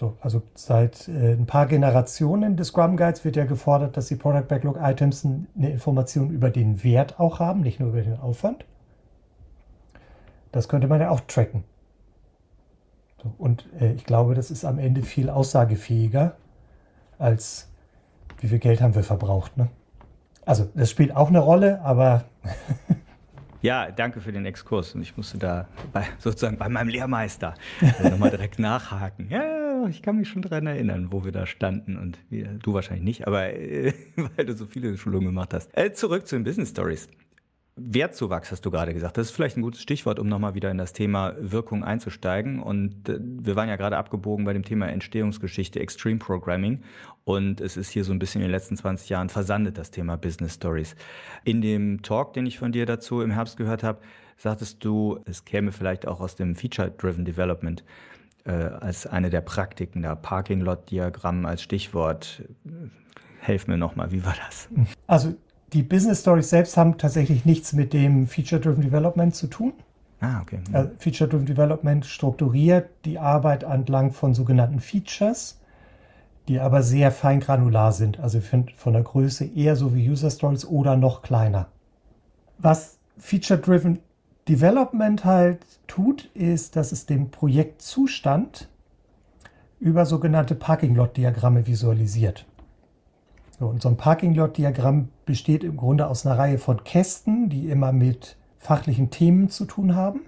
So, 0.00 0.16
also 0.20 0.42
seit 0.56 1.06
äh, 1.06 1.34
ein 1.34 1.46
paar 1.46 1.66
Generationen 1.66 2.56
des 2.56 2.68
Scrum 2.68 2.96
Guides 2.96 3.24
wird 3.24 3.36
ja 3.36 3.44
gefordert, 3.44 3.96
dass 3.96 4.08
die 4.08 4.16
Product 4.16 4.48
Backlog 4.48 4.78
Items 4.82 5.24
eine 5.24 5.70
Information 5.70 6.30
über 6.30 6.50
den 6.50 6.82
Wert 6.82 7.20
auch 7.20 7.38
haben, 7.38 7.60
nicht 7.60 7.78
nur 7.78 7.90
über 7.90 8.02
den 8.02 8.18
Aufwand. 8.18 8.64
Das 10.50 10.68
könnte 10.68 10.88
man 10.88 11.00
ja 11.00 11.10
auch 11.10 11.20
tracken. 11.20 11.62
So, 13.22 13.32
und 13.38 13.68
äh, 13.80 13.92
ich 13.92 14.04
glaube, 14.04 14.34
das 14.34 14.50
ist 14.50 14.64
am 14.64 14.80
Ende 14.80 15.02
viel 15.02 15.30
aussagefähiger 15.30 16.34
als 17.16 17.68
wie 18.40 18.48
viel 18.48 18.58
Geld 18.58 18.80
haben 18.80 18.96
wir 18.96 19.04
verbraucht. 19.04 19.56
Ne? 19.56 19.68
Also 20.50 20.68
das 20.74 20.90
spielt 20.90 21.14
auch 21.14 21.28
eine 21.28 21.38
Rolle, 21.38 21.80
aber... 21.82 22.24
Ja, 23.62 23.90
danke 23.90 24.22
für 24.22 24.32
den 24.32 24.46
Exkurs. 24.46 24.94
Und 24.94 25.02
ich 25.02 25.18
musste 25.18 25.36
da 25.36 25.68
bei, 25.92 26.06
sozusagen 26.18 26.56
bei 26.56 26.70
meinem 26.70 26.88
Lehrmeister 26.88 27.54
äh, 27.82 28.08
nochmal 28.08 28.30
direkt 28.30 28.58
nachhaken. 28.58 29.28
Ja, 29.28 29.86
ich 29.86 30.00
kann 30.00 30.16
mich 30.16 30.30
schon 30.30 30.40
daran 30.40 30.66
erinnern, 30.66 31.08
wo 31.10 31.26
wir 31.26 31.30
da 31.30 31.44
standen 31.44 31.98
und 31.98 32.18
wir, 32.30 32.46
du 32.54 32.72
wahrscheinlich 32.72 33.04
nicht, 33.04 33.26
aber 33.26 33.52
äh, 33.52 33.92
weil 34.16 34.46
du 34.46 34.54
so 34.54 34.64
viele 34.64 34.96
Schulungen 34.96 35.26
gemacht 35.26 35.52
hast. 35.52 35.76
Äh, 35.76 35.92
zurück 35.92 36.26
zu 36.26 36.36
den 36.36 36.44
Business 36.44 36.70
Stories. 36.70 37.10
Wertzuwachs 37.82 38.50
hast 38.50 38.64
du 38.64 38.70
gerade 38.70 38.92
gesagt. 38.94 39.16
Das 39.16 39.28
ist 39.28 39.32
vielleicht 39.32 39.56
ein 39.56 39.62
gutes 39.62 39.80
Stichwort, 39.80 40.18
um 40.18 40.28
nochmal 40.28 40.54
wieder 40.54 40.70
in 40.70 40.78
das 40.78 40.92
Thema 40.92 41.34
Wirkung 41.38 41.82
einzusteigen. 41.82 42.60
Und 42.60 43.08
äh, 43.08 43.18
wir 43.20 43.56
waren 43.56 43.68
ja 43.68 43.76
gerade 43.76 43.96
abgebogen 43.96 44.44
bei 44.44 44.52
dem 44.52 44.64
Thema 44.64 44.88
Entstehungsgeschichte, 44.88 45.80
Extreme 45.80 46.18
Programming. 46.18 46.82
Und 47.24 47.60
es 47.60 47.76
ist 47.76 47.90
hier 47.90 48.04
so 48.04 48.12
ein 48.12 48.18
bisschen 48.18 48.42
in 48.42 48.48
den 48.48 48.52
letzten 48.52 48.76
20 48.76 49.08
Jahren 49.08 49.28
versandet, 49.28 49.78
das 49.78 49.90
Thema 49.90 50.16
Business 50.16 50.54
Stories. 50.54 50.94
In 51.44 51.62
dem 51.62 52.02
Talk, 52.02 52.34
den 52.34 52.46
ich 52.46 52.58
von 52.58 52.72
dir 52.72 52.86
dazu 52.86 53.22
im 53.22 53.30
Herbst 53.30 53.56
gehört 53.56 53.82
habe, 53.82 54.00
sagtest 54.36 54.84
du, 54.84 55.20
es 55.24 55.44
käme 55.44 55.72
vielleicht 55.72 56.06
auch 56.06 56.20
aus 56.20 56.36
dem 56.36 56.56
Feature-Driven 56.56 57.24
Development 57.24 57.84
äh, 58.44 58.52
als 58.52 59.06
eine 59.06 59.30
der 59.30 59.42
Praktiken, 59.42 60.02
da 60.02 60.14
Parking-Lot-Diagramm 60.14 61.46
als 61.46 61.62
Stichwort. 61.62 62.42
Helf 63.38 63.66
mir 63.66 63.78
nochmal, 63.78 64.12
wie 64.12 64.24
war 64.24 64.34
das? 64.46 64.68
Also 65.06 65.34
die 65.72 65.82
Business 65.82 66.20
Stories 66.20 66.50
selbst 66.50 66.76
haben 66.76 66.98
tatsächlich 66.98 67.44
nichts 67.44 67.72
mit 67.72 67.92
dem 67.92 68.26
Feature-Driven 68.26 68.82
Development 68.82 69.34
zu 69.34 69.46
tun. 69.46 69.72
Ah, 70.20 70.40
okay. 70.42 70.58
Also 70.72 70.90
Feature-Driven 70.98 71.46
Development 71.46 72.04
strukturiert 72.04 72.90
die 73.04 73.18
Arbeit 73.18 73.62
entlang 73.62 74.12
von 74.12 74.34
sogenannten 74.34 74.80
Features, 74.80 75.58
die 76.48 76.60
aber 76.60 76.82
sehr 76.82 77.10
fein 77.12 77.40
granular 77.40 77.92
sind. 77.92 78.20
Also 78.20 78.40
von 78.40 78.92
der 78.92 79.02
Größe 79.02 79.44
eher 79.44 79.76
so 79.76 79.94
wie 79.94 80.08
User 80.10 80.30
Stories 80.30 80.64
oder 80.64 80.96
noch 80.96 81.22
kleiner. 81.22 81.68
Was 82.58 82.98
Feature-Driven 83.18 84.00
Development 84.48 85.24
halt 85.24 85.64
tut, 85.86 86.24
ist, 86.34 86.74
dass 86.76 86.92
es 86.92 87.06
den 87.06 87.30
Projektzustand 87.30 88.68
über 89.78 90.04
sogenannte 90.04 90.54
Parking-Lot-Diagramme 90.54 91.66
visualisiert. 91.66 92.44
So, 93.60 93.66
und 93.66 93.82
so 93.82 93.90
ein 93.90 93.98
Parking-Lot-Diagramm 93.98 95.10
besteht 95.26 95.64
im 95.64 95.76
Grunde 95.76 96.06
aus 96.06 96.24
einer 96.24 96.38
Reihe 96.38 96.56
von 96.56 96.82
Kästen, 96.82 97.50
die 97.50 97.68
immer 97.68 97.92
mit 97.92 98.38
fachlichen 98.58 99.10
Themen 99.10 99.50
zu 99.50 99.66
tun 99.66 99.94
haben. 99.94 100.22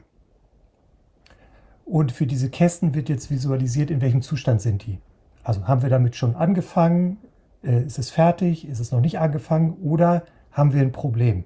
Und 1.86 2.12
für 2.12 2.26
diese 2.26 2.50
Kästen 2.50 2.94
wird 2.94 3.08
jetzt 3.08 3.30
visualisiert, 3.30 3.90
in 3.90 4.02
welchem 4.02 4.20
Zustand 4.20 4.60
sind 4.60 4.84
die. 4.84 4.98
Also 5.42 5.66
haben 5.66 5.80
wir 5.80 5.88
damit 5.88 6.14
schon 6.14 6.36
angefangen? 6.36 7.16
Äh, 7.64 7.84
ist 7.84 7.98
es 7.98 8.10
fertig? 8.10 8.68
Ist 8.68 8.80
es 8.80 8.92
noch 8.92 9.00
nicht 9.00 9.18
angefangen? 9.18 9.78
Oder 9.82 10.24
haben 10.50 10.74
wir 10.74 10.82
ein 10.82 10.92
Problem? 10.92 11.44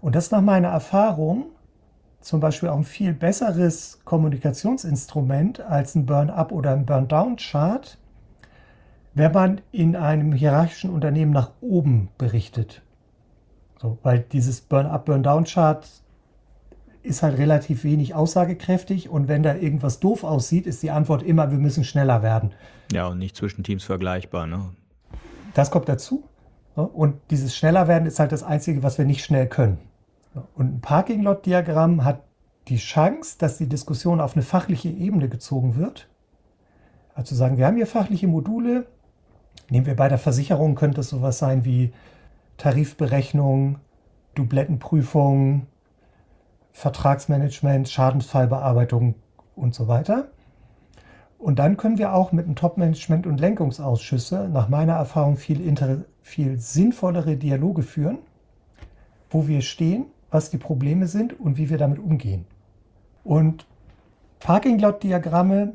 Und 0.00 0.14
das 0.14 0.26
ist 0.26 0.30
nach 0.30 0.40
meiner 0.40 0.68
Erfahrung 0.68 1.46
zum 2.20 2.38
Beispiel 2.38 2.68
auch 2.68 2.76
ein 2.76 2.84
viel 2.84 3.12
besseres 3.12 3.98
Kommunikationsinstrument 4.04 5.58
als 5.58 5.96
ein 5.96 6.06
Burn-up 6.06 6.52
oder 6.52 6.74
ein 6.74 6.86
Burn-down-Chart, 6.86 7.98
wenn 9.14 9.32
man 9.32 9.60
in 9.72 9.96
einem 9.96 10.32
hierarchischen 10.32 10.90
Unternehmen 10.90 11.32
nach 11.32 11.52
oben 11.60 12.08
berichtet. 12.18 12.82
So, 13.80 13.98
weil 14.02 14.20
dieses 14.20 14.60
Burn-up, 14.60 15.06
Burn-down-Chart 15.06 15.88
ist 17.02 17.22
halt 17.22 17.36
relativ 17.38 17.84
wenig 17.84 18.14
aussagekräftig 18.14 19.08
und 19.08 19.28
wenn 19.28 19.42
da 19.42 19.56
irgendwas 19.56 19.98
doof 19.98 20.22
aussieht, 20.22 20.66
ist 20.66 20.82
die 20.82 20.92
Antwort 20.92 21.22
immer, 21.22 21.50
wir 21.50 21.58
müssen 21.58 21.84
schneller 21.84 22.22
werden. 22.22 22.52
Ja, 22.92 23.08
und 23.08 23.18
nicht 23.18 23.36
zwischen 23.36 23.64
Teams 23.64 23.82
vergleichbar, 23.82 24.46
ne? 24.46 24.70
Das 25.54 25.70
kommt 25.70 25.88
dazu. 25.88 26.24
Und 26.74 27.16
dieses 27.30 27.56
schneller 27.56 27.88
werden 27.88 28.06
ist 28.06 28.18
halt 28.18 28.32
das 28.32 28.42
Einzige, 28.42 28.82
was 28.82 28.96
wir 28.98 29.04
nicht 29.04 29.24
schnell 29.24 29.46
können. 29.46 29.78
Und 30.54 30.76
ein 30.76 30.80
Parking-Lot-Diagramm 30.80 32.04
hat 32.04 32.22
die 32.68 32.78
Chance, 32.78 33.36
dass 33.38 33.58
die 33.58 33.68
Diskussion 33.68 34.20
auf 34.20 34.34
eine 34.34 34.42
fachliche 34.42 34.88
Ebene 34.88 35.28
gezogen 35.28 35.76
wird. 35.76 36.08
Also 37.14 37.34
sagen, 37.34 37.58
wir 37.58 37.66
haben 37.66 37.76
hier 37.76 37.86
fachliche 37.86 38.28
Module, 38.28 38.86
Nehmen 39.72 39.86
wir 39.86 39.96
bei 39.96 40.08
der 40.08 40.18
Versicherung, 40.18 40.74
könnte 40.74 41.00
es 41.00 41.08
sowas 41.08 41.38
sein 41.38 41.64
wie 41.64 41.94
Tarifberechnung, 42.58 43.78
Dublettenprüfung, 44.34 45.66
Vertragsmanagement, 46.72 47.88
Schadensfallbearbeitung 47.88 49.14
und 49.56 49.74
so 49.74 49.88
weiter. 49.88 50.28
Und 51.38 51.58
dann 51.58 51.78
können 51.78 51.96
wir 51.96 52.12
auch 52.12 52.32
mit 52.32 52.46
dem 52.46 52.54
Top-Management 52.54 53.26
und 53.26 53.40
Lenkungsausschüsse 53.40 54.50
nach 54.52 54.68
meiner 54.68 54.92
Erfahrung 54.92 55.38
viel, 55.38 55.74
viel 56.20 56.58
sinnvollere 56.58 57.38
Dialoge 57.38 57.80
führen, 57.82 58.18
wo 59.30 59.48
wir 59.48 59.62
stehen, 59.62 60.04
was 60.30 60.50
die 60.50 60.58
Probleme 60.58 61.06
sind 61.06 61.40
und 61.40 61.56
wie 61.56 61.70
wir 61.70 61.78
damit 61.78 61.98
umgehen. 61.98 62.44
Und 63.24 63.66
Parking-Lot-Diagramme 64.40 65.72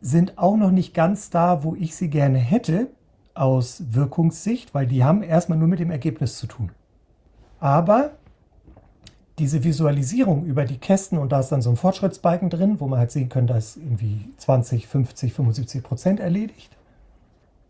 sind 0.00 0.36
auch 0.36 0.56
noch 0.56 0.72
nicht 0.72 0.94
ganz 0.94 1.30
da, 1.30 1.62
wo 1.62 1.76
ich 1.76 1.94
sie 1.94 2.10
gerne 2.10 2.38
hätte 2.38 2.88
aus 3.34 3.82
Wirkungssicht, 3.90 4.74
weil 4.74 4.86
die 4.86 5.04
haben 5.04 5.22
erstmal 5.22 5.58
nur 5.58 5.68
mit 5.68 5.80
dem 5.80 5.90
Ergebnis 5.90 6.38
zu 6.38 6.46
tun. 6.46 6.70
Aber 7.60 8.12
diese 9.38 9.64
Visualisierung 9.64 10.44
über 10.44 10.64
die 10.64 10.78
Kästen 10.78 11.18
und 11.18 11.32
da 11.32 11.40
ist 11.40 11.50
dann 11.50 11.62
so 11.62 11.70
ein 11.70 11.76
Fortschrittsbalken 11.76 12.50
drin, 12.50 12.78
wo 12.78 12.86
man 12.86 13.00
halt 13.00 13.10
sehen 13.10 13.28
kann, 13.28 13.46
dass 13.46 13.76
irgendwie 13.76 14.28
20, 14.36 14.86
50, 14.86 15.32
75 15.32 15.82
Prozent 15.82 16.20
erledigt. 16.20 16.76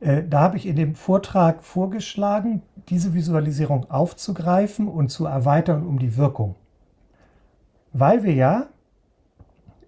Äh, 0.01 0.25
da 0.29 0.41
habe 0.41 0.59
ich 0.59 0.67
in 0.67 0.77
dem 0.77 0.95
Vortrag 0.95 1.65
vorgeschlagen, 1.65 2.63
diese 2.91 3.15
Visualisierung 3.15 3.91
aufzugreifen 3.91 4.89
und 4.89 5.09
zu 5.09 5.25
erweitern 5.25 5.87
um 5.87 5.99
die 5.99 6.19
Wirkung. 6.19 6.55
Weil 7.95 8.25
wir 8.25 8.35
ja 8.35 8.67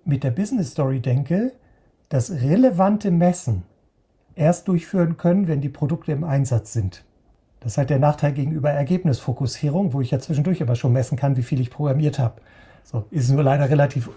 mit 0.04 0.24
der 0.24 0.30
Business 0.30 0.70
Story 0.70 1.00
denke, 1.00 1.52
das 2.08 2.30
relevante 2.30 3.10
Messen 3.10 3.64
erst 4.36 4.68
durchführen 4.68 5.16
können, 5.16 5.48
wenn 5.48 5.60
die 5.60 5.68
Produkte 5.68 6.12
im 6.12 6.22
Einsatz 6.22 6.72
sind. 6.72 7.04
Das 7.60 7.72
ist 7.72 7.78
halt 7.78 7.90
der 7.90 7.98
Nachteil 7.98 8.32
gegenüber 8.32 8.70
Ergebnisfokussierung, 8.70 9.92
wo 9.92 10.00
ich 10.00 10.12
ja 10.12 10.20
zwischendurch 10.20 10.62
aber 10.62 10.76
schon 10.76 10.92
messen 10.92 11.18
kann, 11.18 11.36
wie 11.36 11.42
viel 11.42 11.60
ich 11.60 11.70
programmiert 11.70 12.18
habe. 12.18 12.40
So, 12.84 13.06
ist 13.10 13.30
nur 13.30 13.42
leider 13.42 13.68
relativ 13.68 14.08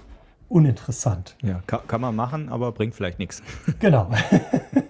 uninteressant. 0.49 1.35
Ja, 1.41 1.61
kann, 1.65 1.79
kann 1.87 2.01
man 2.01 2.15
machen, 2.15 2.49
aber 2.49 2.71
bringt 2.71 2.93
vielleicht 2.93 3.17
nichts. 3.17 3.41
Genau. 3.79 4.11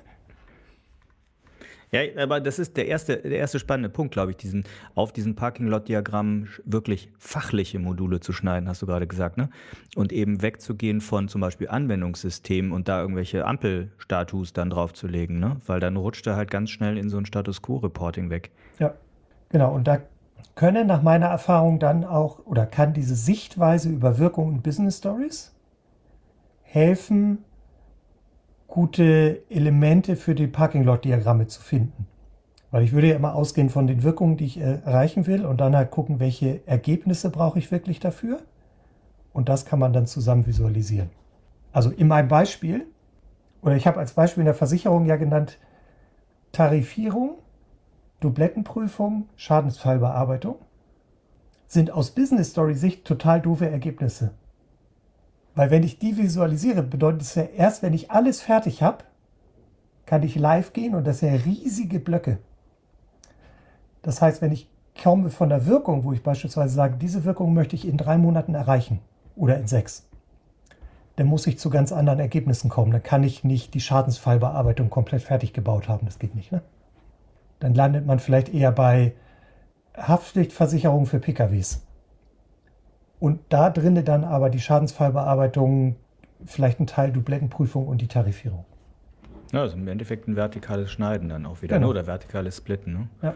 Ja, 1.91 2.01
aber 2.17 2.39
das 2.39 2.59
ist 2.59 2.77
der 2.77 2.87
erste, 2.87 3.17
der 3.17 3.39
erste 3.39 3.57
spannende 3.57 3.89
Punkt, 3.89 4.13
glaube 4.13 4.31
ich, 4.31 4.37
diesen, 4.37 4.63
auf 4.93 5.11
diesen 5.11 5.35
Parking-Lot-Diagramm 5.35 6.47
wirklich 6.63 7.11
fachliche 7.17 7.79
Module 7.79 8.19
zu 8.19 8.31
schneiden, 8.31 8.69
hast 8.69 8.81
du 8.81 8.85
gerade 8.85 9.07
gesagt, 9.07 9.37
ne? 9.37 9.49
Und 9.95 10.13
eben 10.13 10.43
wegzugehen 10.43 11.01
von 11.01 11.27
zum 11.27 11.41
Beispiel 11.41 11.67
Anwendungssystemen 11.67 12.71
und 12.71 12.87
da 12.87 13.01
irgendwelche 13.01 13.45
Ampelstatus 13.45 14.53
dann 14.53 14.69
draufzulegen, 14.69 15.39
ne? 15.39 15.57
Weil 15.65 15.79
dann 15.79 15.97
rutscht 15.97 16.27
er 16.27 16.35
halt 16.35 16.51
ganz 16.51 16.69
schnell 16.69 16.97
in 16.97 17.09
so 17.09 17.17
ein 17.17 17.25
Status 17.25 17.61
Quo-Reporting 17.63 18.29
weg. 18.29 18.51
Ja, 18.77 18.93
genau. 19.49 19.73
Und 19.73 19.87
da 19.87 19.99
können 20.53 20.87
nach 20.87 21.01
meiner 21.01 21.27
Erfahrung 21.27 21.79
dann 21.79 22.03
auch 22.03 22.45
oder 22.45 22.67
kann 22.67 22.93
diese 22.93 23.15
Sichtweise 23.15 23.89
über 23.89 24.19
Wirkung 24.19 24.49
und 24.49 24.61
Business 24.61 24.97
Stories 24.97 25.55
helfen, 26.61 27.45
gute 28.69 29.43
Elemente 29.49 30.15
für 30.15 30.35
die 30.35 30.47
Parking-Lot-Diagramme 30.47 31.47
zu 31.47 31.61
finden. 31.61 32.07
Weil 32.71 32.83
ich 32.83 32.93
würde 32.93 33.07
ja 33.07 33.15
immer 33.15 33.33
ausgehen 33.33 33.69
von 33.69 33.87
den 33.87 34.03
Wirkungen, 34.03 34.37
die 34.37 34.45
ich 34.45 34.59
erreichen 34.59 35.25
will 35.25 35.45
und 35.45 35.59
dann 35.59 35.75
halt 35.75 35.89
gucken, 35.89 36.19
welche 36.19 36.65
Ergebnisse 36.67 37.31
brauche 37.31 37.57
ich 37.57 37.71
wirklich 37.71 37.99
dafür. 37.99 38.41
Und 39.33 39.49
das 39.49 39.65
kann 39.65 39.79
man 39.79 39.91
dann 39.91 40.05
zusammen 40.05 40.45
visualisieren. 40.45 41.09
Also 41.71 41.89
in 41.89 42.07
meinem 42.07 42.27
Beispiel, 42.27 42.85
oder 43.61 43.75
ich 43.75 43.87
habe 43.87 43.99
als 43.99 44.13
Beispiel 44.13 44.41
in 44.41 44.45
der 44.45 44.53
Versicherung 44.53 45.05
ja 45.05 45.15
genannt, 45.15 45.57
Tarifierung, 46.51 47.39
Dublettenprüfung, 48.19 49.27
Schadensfallbearbeitung 49.35 50.55
sind 51.67 51.91
aus 51.91 52.11
Business 52.11 52.51
Story 52.51 52.75
Sicht 52.75 53.05
total 53.05 53.41
doofe 53.41 53.69
Ergebnisse. 53.69 54.31
Weil 55.59 55.71
wenn 55.71 55.83
ich 55.83 55.99
die 55.99 56.15
visualisiere, 56.15 56.83
bedeutet 56.83 57.23
es 57.23 57.35
ja 57.35 57.43
erst, 57.43 57.83
wenn 57.83 57.93
ich 57.93 58.11
alles 58.11 58.41
fertig 58.41 58.81
habe, 58.81 59.03
kann 60.05 60.23
ich 60.23 60.35
live 60.35 60.71
gehen 60.71 60.95
und 60.95 61.05
das 61.05 61.19
sind 61.19 61.45
riesige 61.45 61.99
Blöcke. 61.99 62.37
Das 64.01 64.21
heißt, 64.21 64.41
wenn 64.41 64.53
ich 64.53 64.69
komme 65.03 65.29
von 65.29 65.49
der 65.49 65.65
Wirkung, 65.65 66.05
wo 66.05 66.13
ich 66.13 66.23
beispielsweise 66.23 66.73
sage, 66.73 66.95
diese 66.95 67.25
Wirkung 67.25 67.53
möchte 67.53 67.75
ich 67.75 67.85
in 67.85 67.97
drei 67.97 68.17
Monaten 68.17 68.55
erreichen 68.55 69.01
oder 69.35 69.57
in 69.57 69.67
sechs, 69.67 70.07
dann 71.17 71.27
muss 71.27 71.45
ich 71.45 71.59
zu 71.59 71.69
ganz 71.69 71.91
anderen 71.91 72.21
Ergebnissen 72.21 72.69
kommen. 72.69 72.93
Dann 72.93 73.03
kann 73.03 73.23
ich 73.23 73.43
nicht 73.43 73.73
die 73.73 73.81
Schadensfallbearbeitung 73.81 74.89
komplett 74.89 75.23
fertig 75.23 75.51
gebaut 75.51 75.89
haben. 75.89 76.05
Das 76.05 76.19
geht 76.19 76.35
nicht. 76.35 76.53
Ne? 76.53 76.61
Dann 77.59 77.73
landet 77.73 78.05
man 78.05 78.19
vielleicht 78.19 78.53
eher 78.53 78.71
bei 78.71 79.11
Haftpflichtversicherung 79.97 81.05
für 81.05 81.19
PKWs. 81.19 81.81
Und 83.19 83.39
da 83.49 83.69
drinne 83.69 84.03
dann 84.03 84.23
aber 84.23 84.49
die 84.49 84.59
Schadensfallbearbeitung, 84.59 85.95
vielleicht 86.45 86.79
ein 86.79 86.87
Teil 86.87 87.11
Dublettenprüfung 87.11 87.87
und 87.87 88.01
die 88.01 88.07
Tarifierung. 88.07 88.65
Ja, 89.51 89.61
also 89.61 89.75
im 89.75 89.87
Endeffekt 89.87 90.27
ein 90.27 90.35
vertikales 90.35 90.91
Schneiden 90.91 91.29
dann 91.29 91.45
auch 91.45 91.61
wieder, 91.61 91.75
ne? 91.75 91.79
genau. 91.79 91.93
ne? 91.93 91.99
oder 91.99 92.07
vertikales 92.07 92.57
Splitten. 92.57 92.93
Ne? 92.93 93.09
Ja. 93.21 93.35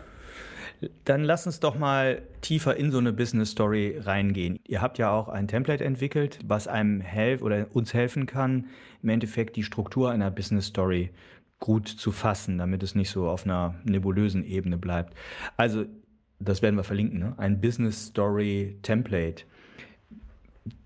Dann 1.06 1.24
lass 1.24 1.46
uns 1.46 1.60
doch 1.60 1.78
mal 1.78 2.22
tiefer 2.42 2.76
in 2.76 2.92
so 2.92 2.98
eine 2.98 3.14
Business 3.14 3.52
Story 3.52 3.98
reingehen. 4.00 4.60
Ihr 4.68 4.82
habt 4.82 4.98
ja 4.98 5.12
auch 5.12 5.30
ein 5.30 5.48
Template 5.48 5.84
entwickelt, 5.84 6.40
was 6.46 6.68
einem 6.68 7.02
helfen 7.02 7.44
oder 7.44 7.68
uns 7.74 7.94
helfen 7.94 8.26
kann, 8.26 8.68
im 9.02 9.10
Endeffekt 9.10 9.56
die 9.56 9.64
Struktur 9.64 10.12
einer 10.12 10.32
Business 10.32 10.68
Story 10.68 11.12
gut 11.60 11.88
zu 11.88 12.12
fassen, 12.12 12.58
damit 12.58 12.84
es 12.84 12.96
nicht 12.96 13.10
so 13.10 13.30
auf 13.30 13.46
einer 13.46 13.76
nebulösen 13.86 14.44
Ebene 14.44 14.78
bleibt. 14.78 15.14
Also, 15.56 15.86
das 16.40 16.62
werden 16.62 16.76
wir 16.76 16.84
verlinken, 16.84 17.20
ne? 17.20 17.34
ein 17.38 17.62
Business 17.62 18.08
Story 18.08 18.78
Template. 18.82 19.46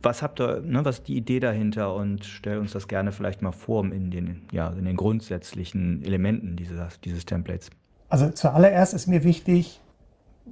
Was 0.02 0.24
habt 0.24 0.40
ihr, 0.40 0.62
ne, 0.62 0.84
was 0.86 1.00
ist 1.00 1.08
die 1.08 1.18
Idee 1.18 1.40
dahinter 1.40 1.94
und 1.94 2.26
stell 2.26 2.58
uns 2.58 2.72
das 2.72 2.88
gerne 2.88 3.12
vielleicht 3.12 3.42
mal 3.42 3.52
vor 3.52 3.86
in 3.86 4.10
den, 4.10 4.42
ja, 4.52 4.70
in 4.70 4.86
den 4.86 4.96
grundsätzlichen 4.96 6.04
Elementen 6.04 6.56
dieses, 6.56 7.00
dieses 7.02 7.26
Templates. 7.26 7.70
Also 8.10 8.30
zuallererst 8.30 8.94
ist 8.94 9.08
mir 9.08 9.24
wichtig, 9.24 9.80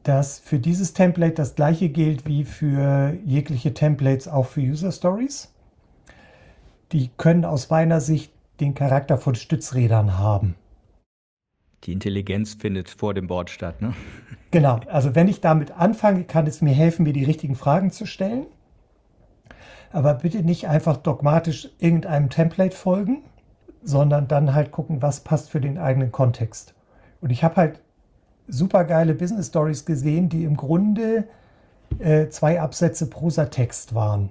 dass 0.03 0.39
für 0.39 0.59
dieses 0.59 0.93
Template 0.93 1.33
das 1.33 1.55
gleiche 1.55 1.89
gilt 1.89 2.25
wie 2.25 2.43
für 2.43 3.17
jegliche 3.25 3.73
Templates 3.73 4.27
auch 4.27 4.45
für 4.45 4.61
User 4.61 4.91
Stories. 4.91 5.51
Die 6.91 7.09
können 7.17 7.45
aus 7.45 7.69
meiner 7.69 8.01
Sicht 8.01 8.31
den 8.59 8.75
Charakter 8.75 9.17
von 9.17 9.35
Stützrädern 9.35 10.19
haben. 10.19 10.55
Die 11.85 11.93
Intelligenz 11.93 12.55
findet 12.55 12.89
vor 12.89 13.13
dem 13.13 13.27
Board 13.27 13.49
statt, 13.49 13.81
ne? 13.81 13.93
Genau, 14.51 14.79
also 14.87 15.15
wenn 15.15 15.27
ich 15.27 15.41
damit 15.41 15.71
anfange, 15.71 16.23
kann 16.23 16.47
es 16.47 16.61
mir 16.61 16.73
helfen, 16.73 17.03
mir 17.03 17.13
die 17.13 17.23
richtigen 17.23 17.55
Fragen 17.55 17.91
zu 17.91 18.05
stellen 18.05 18.45
aber 19.91 20.13
bitte 20.15 20.43
nicht 20.43 20.67
einfach 20.67 20.97
dogmatisch 20.97 21.69
irgendeinem 21.79 22.29
Template 22.29 22.75
folgen, 22.75 23.23
sondern 23.83 24.27
dann 24.27 24.53
halt 24.53 24.71
gucken, 24.71 25.01
was 25.01 25.21
passt 25.21 25.49
für 25.49 25.61
den 25.61 25.77
eigenen 25.77 26.11
Kontext. 26.11 26.73
Und 27.21 27.29
ich 27.29 27.43
habe 27.43 27.55
halt 27.55 27.79
super 28.47 28.83
geile 28.83 29.13
Business 29.13 29.47
Stories 29.47 29.85
gesehen, 29.85 30.29
die 30.29 30.43
im 30.43 30.57
Grunde 30.57 31.25
äh, 31.99 32.27
zwei 32.29 32.59
Absätze 32.59 33.07
Prosatext 33.07 33.95
waren, 33.95 34.29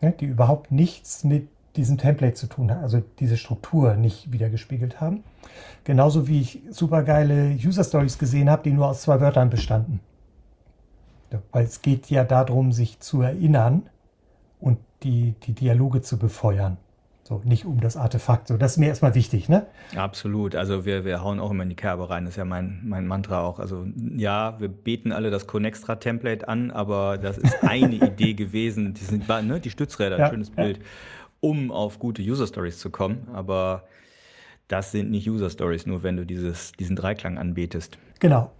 ne, 0.00 0.12
die 0.18 0.26
überhaupt 0.26 0.70
nichts 0.70 1.24
mit 1.24 1.48
diesem 1.76 1.98
Template 1.98 2.34
zu 2.34 2.46
tun 2.46 2.70
haben, 2.70 2.82
also 2.82 3.02
diese 3.18 3.36
Struktur 3.36 3.94
nicht 3.94 4.32
wiedergespiegelt 4.32 5.00
haben. 5.00 5.22
Genauso 5.84 6.26
wie 6.26 6.40
ich 6.40 6.62
super 6.70 7.02
geile 7.02 7.56
User 7.64 7.84
Stories 7.84 8.18
gesehen 8.18 8.50
habe, 8.50 8.62
die 8.64 8.72
nur 8.72 8.88
aus 8.88 9.02
zwei 9.02 9.20
Wörtern 9.20 9.50
bestanden. 9.50 10.00
Ja, 11.32 11.40
weil 11.52 11.64
es 11.64 11.80
geht 11.80 12.10
ja 12.10 12.24
darum, 12.24 12.72
sich 12.72 12.98
zu 13.00 13.22
erinnern 13.22 13.88
und 14.60 14.78
die, 15.02 15.34
die 15.42 15.52
Dialoge 15.52 16.02
zu 16.02 16.18
befeuern. 16.18 16.76
So, 17.30 17.40
nicht 17.44 17.64
um 17.64 17.80
das 17.80 17.96
Artefakt. 17.96 18.48
So, 18.48 18.56
das 18.56 18.72
ist 18.72 18.78
mir 18.78 18.88
erstmal 18.88 19.14
wichtig, 19.14 19.48
ne? 19.48 19.66
Absolut. 19.94 20.56
Also 20.56 20.84
wir, 20.84 21.04
wir 21.04 21.22
hauen 21.22 21.38
auch 21.38 21.52
immer 21.52 21.62
in 21.62 21.68
die 21.68 21.76
Kerbe 21.76 22.10
rein. 22.10 22.24
Das 22.24 22.32
ist 22.32 22.38
ja 22.38 22.44
mein, 22.44 22.80
mein 22.84 23.06
Mantra 23.06 23.42
auch. 23.42 23.60
Also 23.60 23.86
ja, 24.16 24.58
wir 24.58 24.68
beten 24.68 25.12
alle 25.12 25.30
das 25.30 25.46
Conextra-Template 25.46 26.48
an, 26.48 26.72
aber 26.72 27.18
das 27.18 27.38
ist 27.38 27.62
eine 27.62 27.94
Idee 28.04 28.34
gewesen. 28.34 28.94
Die, 28.94 29.04
sind, 29.04 29.28
ne, 29.28 29.60
die 29.60 29.70
Stützräder, 29.70 30.18
ja, 30.18 30.28
schönes 30.28 30.50
Bild, 30.50 30.78
ja. 30.78 30.84
um 31.38 31.70
auf 31.70 32.00
gute 32.00 32.20
User-Stories 32.20 32.78
zu 32.78 32.90
kommen. 32.90 33.28
Aber 33.32 33.84
das 34.66 34.90
sind 34.90 35.12
nicht 35.12 35.30
User-Stories, 35.30 35.86
nur 35.86 36.02
wenn 36.02 36.16
du 36.16 36.26
dieses, 36.26 36.72
diesen 36.72 36.96
Dreiklang 36.96 37.38
anbetest. 37.38 37.98
Genau. 38.18 38.50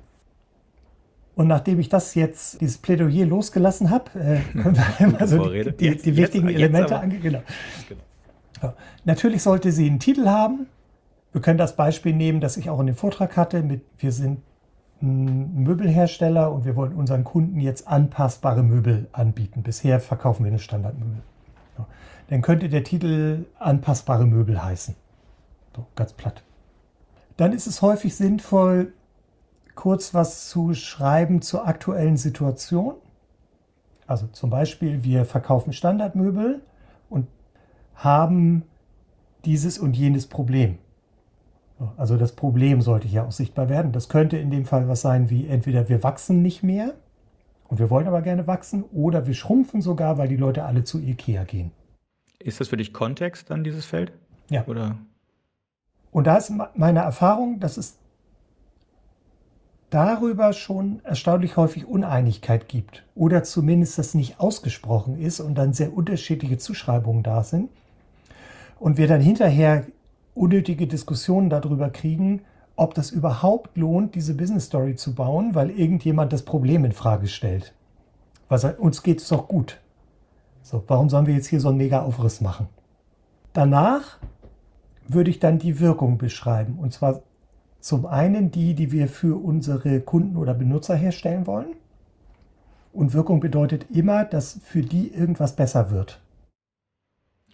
Und 1.34 1.46
nachdem 1.46 1.80
ich 1.80 1.88
das 1.88 2.14
jetzt, 2.14 2.60
dieses 2.60 2.78
Plädoyer 2.78 3.26
losgelassen 3.26 3.90
habe, 3.90 4.10
äh, 4.18 4.40
können 4.60 4.76
wir 4.76 4.86
einmal 4.98 5.26
so 5.26 5.48
die, 5.48 5.76
die, 5.76 5.96
die 5.96 6.16
wichtigen 6.16 6.48
jetzt, 6.48 6.58
Elemente 6.58 6.98
angehen. 6.98 7.22
Genau. 7.22 7.42
genau. 7.88 8.02
Ja. 8.62 8.74
Natürlich 9.04 9.42
sollte 9.42 9.72
sie 9.72 9.88
einen 9.88 10.00
Titel 10.00 10.26
haben. 10.26 10.66
Wir 11.32 11.40
können 11.40 11.58
das 11.58 11.76
Beispiel 11.76 12.14
nehmen, 12.14 12.40
das 12.40 12.56
ich 12.56 12.68
auch 12.68 12.80
in 12.80 12.86
dem 12.86 12.96
Vortrag 12.96 13.36
hatte, 13.36 13.62
mit 13.62 13.82
wir 13.98 14.12
sind 14.12 14.42
ein 15.02 15.62
Möbelhersteller 15.62 16.52
und 16.52 16.64
wir 16.64 16.76
wollen 16.76 16.92
unseren 16.92 17.24
Kunden 17.24 17.60
jetzt 17.60 17.88
anpassbare 17.88 18.62
Möbel 18.62 19.08
anbieten. 19.12 19.62
Bisher 19.62 20.00
verkaufen 20.00 20.44
wir 20.44 20.50
eine 20.50 20.58
Standardmöbel. 20.58 21.22
Ja. 21.78 21.86
Dann 22.28 22.42
könnte 22.42 22.68
der 22.68 22.84
Titel 22.84 23.46
anpassbare 23.58 24.26
Möbel 24.26 24.62
heißen. 24.62 24.94
So, 25.74 25.86
ganz 25.96 26.12
platt. 26.12 26.42
Dann 27.36 27.52
ist 27.52 27.66
es 27.66 27.80
häufig 27.80 28.14
sinnvoll, 28.14 28.92
kurz 29.80 30.12
was 30.12 30.50
zu 30.50 30.74
schreiben 30.74 31.40
zur 31.40 31.66
aktuellen 31.66 32.18
Situation. 32.18 32.96
Also 34.06 34.26
zum 34.26 34.50
Beispiel, 34.50 35.04
wir 35.04 35.24
verkaufen 35.24 35.72
Standardmöbel 35.72 36.60
und 37.08 37.26
haben 37.94 38.64
dieses 39.46 39.78
und 39.78 39.96
jenes 39.96 40.26
Problem. 40.26 40.76
Also 41.96 42.18
das 42.18 42.32
Problem 42.32 42.82
sollte 42.82 43.08
hier 43.08 43.24
auch 43.24 43.32
sichtbar 43.32 43.70
werden. 43.70 43.90
Das 43.92 44.10
könnte 44.10 44.36
in 44.36 44.50
dem 44.50 44.66
Fall 44.66 44.86
was 44.86 45.00
sein 45.00 45.30
wie 45.30 45.46
entweder 45.46 45.88
wir 45.88 46.02
wachsen 46.02 46.42
nicht 46.42 46.62
mehr 46.62 46.92
und 47.68 47.78
wir 47.78 47.88
wollen 47.88 48.06
aber 48.06 48.20
gerne 48.20 48.46
wachsen 48.46 48.84
oder 48.92 49.26
wir 49.26 49.32
schrumpfen 49.32 49.80
sogar, 49.80 50.18
weil 50.18 50.28
die 50.28 50.36
Leute 50.36 50.64
alle 50.64 50.84
zu 50.84 50.98
Ikea 50.98 51.44
gehen. 51.44 51.70
Ist 52.38 52.60
das 52.60 52.68
für 52.68 52.76
dich 52.76 52.92
Kontext 52.92 53.50
an 53.50 53.64
dieses 53.64 53.86
Feld? 53.86 54.12
Ja. 54.50 54.66
Oder? 54.66 54.98
Und 56.10 56.26
da 56.26 56.36
ist 56.36 56.52
meine 56.74 56.98
Erfahrung, 56.98 57.60
dass 57.60 57.78
es 57.78 57.99
darüber 59.90 60.52
schon 60.52 61.00
erstaunlich 61.04 61.56
häufig 61.56 61.86
Uneinigkeit 61.86 62.68
gibt 62.68 63.04
oder 63.14 63.42
zumindest 63.42 63.98
das 63.98 64.14
nicht 64.14 64.40
ausgesprochen 64.40 65.20
ist 65.20 65.40
und 65.40 65.56
dann 65.56 65.72
sehr 65.72 65.92
unterschiedliche 65.92 66.58
Zuschreibungen 66.58 67.22
da 67.22 67.42
sind 67.42 67.70
und 68.78 68.96
wir 68.96 69.08
dann 69.08 69.20
hinterher 69.20 69.86
unnötige 70.34 70.86
Diskussionen 70.86 71.50
darüber 71.50 71.90
kriegen, 71.90 72.42
ob 72.76 72.94
das 72.94 73.10
überhaupt 73.10 73.76
lohnt, 73.76 74.14
diese 74.14 74.34
Business 74.34 74.66
Story 74.66 74.94
zu 74.94 75.14
bauen, 75.14 75.54
weil 75.54 75.70
irgendjemand 75.70 76.32
das 76.32 76.44
Problem 76.44 76.84
in 76.84 76.92
Frage 76.92 77.26
stellt. 77.26 77.74
Was 78.48 78.64
uns 78.64 79.02
geht 79.02 79.20
es 79.20 79.28
doch 79.28 79.48
gut. 79.48 79.78
So, 80.62 80.82
warum 80.86 81.10
sollen 81.10 81.26
wir 81.26 81.34
jetzt 81.34 81.48
hier 81.48 81.60
so 81.60 81.68
einen 81.68 81.78
mega 81.78 82.02
Aufriss 82.02 82.40
machen? 82.40 82.68
Danach 83.52 84.18
würde 85.08 85.30
ich 85.30 85.40
dann 85.40 85.58
die 85.58 85.80
Wirkung 85.80 86.16
beschreiben 86.16 86.78
und 86.78 86.92
zwar 86.92 87.22
zum 87.80 88.06
einen 88.06 88.50
die, 88.50 88.74
die 88.74 88.92
wir 88.92 89.08
für 89.08 89.42
unsere 89.42 90.00
Kunden 90.00 90.36
oder 90.36 90.54
Benutzer 90.54 90.94
herstellen 90.94 91.46
wollen. 91.46 91.74
Und 92.92 93.14
Wirkung 93.14 93.40
bedeutet 93.40 93.86
immer, 93.90 94.24
dass 94.24 94.60
für 94.64 94.82
die 94.82 95.12
irgendwas 95.12 95.56
besser 95.56 95.90
wird. 95.90 96.20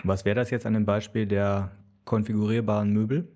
Was 0.02 0.24
wäre 0.24 0.36
das 0.36 0.50
jetzt 0.50 0.66
an 0.66 0.74
dem 0.74 0.84
Beispiel 0.84 1.26
der 1.26 1.70
konfigurierbaren 2.04 2.92
Möbel? 2.92 3.28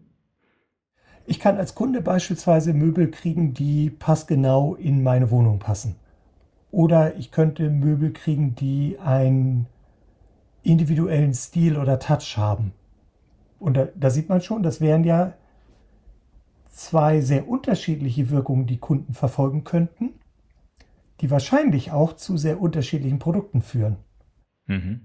Ich 1.27 1.39
kann 1.39 1.59
als 1.59 1.75
Kunde 1.75 2.01
beispielsweise 2.01 2.73
Möbel 2.73 3.11
kriegen, 3.11 3.55
die 3.55 3.91
passgenau 3.91 4.75
in 4.75 5.03
meine 5.03 5.31
Wohnung 5.31 5.59
passen. 5.59 5.97
Oder 6.71 7.17
ich 7.17 7.31
könnte 7.31 7.71
Möbel 7.71 8.13
kriegen, 8.13 8.55
die 8.55 8.99
einen 8.99 9.67
individuellen 10.63 11.35
Stil 11.35 11.77
oder 11.77 11.99
Touch 11.99 12.37
haben. 12.37 12.73
Und 13.59 13.77
da, 13.77 13.89
da 13.95 14.11
sieht 14.11 14.29
man 14.29 14.41
schon, 14.41 14.63
das 14.63 14.81
wären 14.81 15.05
ja 15.05 15.35
zwei 16.71 17.21
sehr 17.21 17.49
unterschiedliche 17.49 18.31
Wirkungen, 18.31 18.67
die 18.67 18.79
Kunden 18.79 19.15
verfolgen 19.15 19.65
könnten, 19.65 20.15
die 21.21 21.31
wahrscheinlich 21.31 21.93
auch 21.93 22.15
zu 22.15 22.37
sehr 22.37 22.61
unterschiedlichen 22.61 23.19
Produkten 23.19 23.63
führen. 23.63 23.97
Mhm. 24.67 25.01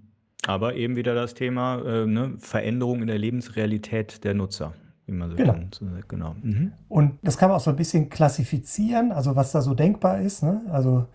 Aber 0.47 0.75
eben 0.75 0.95
wieder 0.95 1.15
das 1.15 1.33
Thema 1.33 1.81
äh, 1.81 2.05
ne, 2.05 2.35
Veränderung 2.37 3.01
in 3.01 3.07
der 3.07 3.17
Lebensrealität 3.17 4.23
der 4.23 4.33
Nutzer. 4.35 4.73
Wie 5.07 5.11
man 5.11 5.29
so 5.29 5.35
genau. 5.35 5.53
Kann. 5.53 5.69
genau. 6.07 6.35
Mhm. 6.41 6.71
Und 6.87 7.19
das 7.21 7.37
kann 7.37 7.49
man 7.49 7.57
auch 7.57 7.63
so 7.63 7.69
ein 7.69 7.75
bisschen 7.75 8.09
klassifizieren, 8.09 9.11
also 9.11 9.35
was 9.35 9.51
da 9.51 9.61
so 9.61 9.73
denkbar 9.73 10.21
ist. 10.21 10.41
Ne? 10.41 10.61
Also 10.71 11.07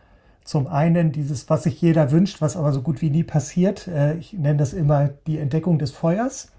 zum 0.45 0.67
einen 0.67 1.13
dieses, 1.13 1.49
was 1.51 1.65
sich 1.65 1.81
jeder 1.81 2.11
wünscht, 2.11 2.41
was 2.41 2.57
aber 2.57 2.73
so 2.73 2.83
gut 2.83 3.03
wie 3.03 3.11
nie 3.11 3.25
passiert. 3.25 3.89
Äh, 3.89 4.17
ich 4.19 4.33
nenne 4.33 4.59
das 4.59 4.73
immer 4.73 5.09
die 5.27 5.39
Entdeckung 5.39 5.79
des 5.79 5.91
Feuers. 5.91 6.53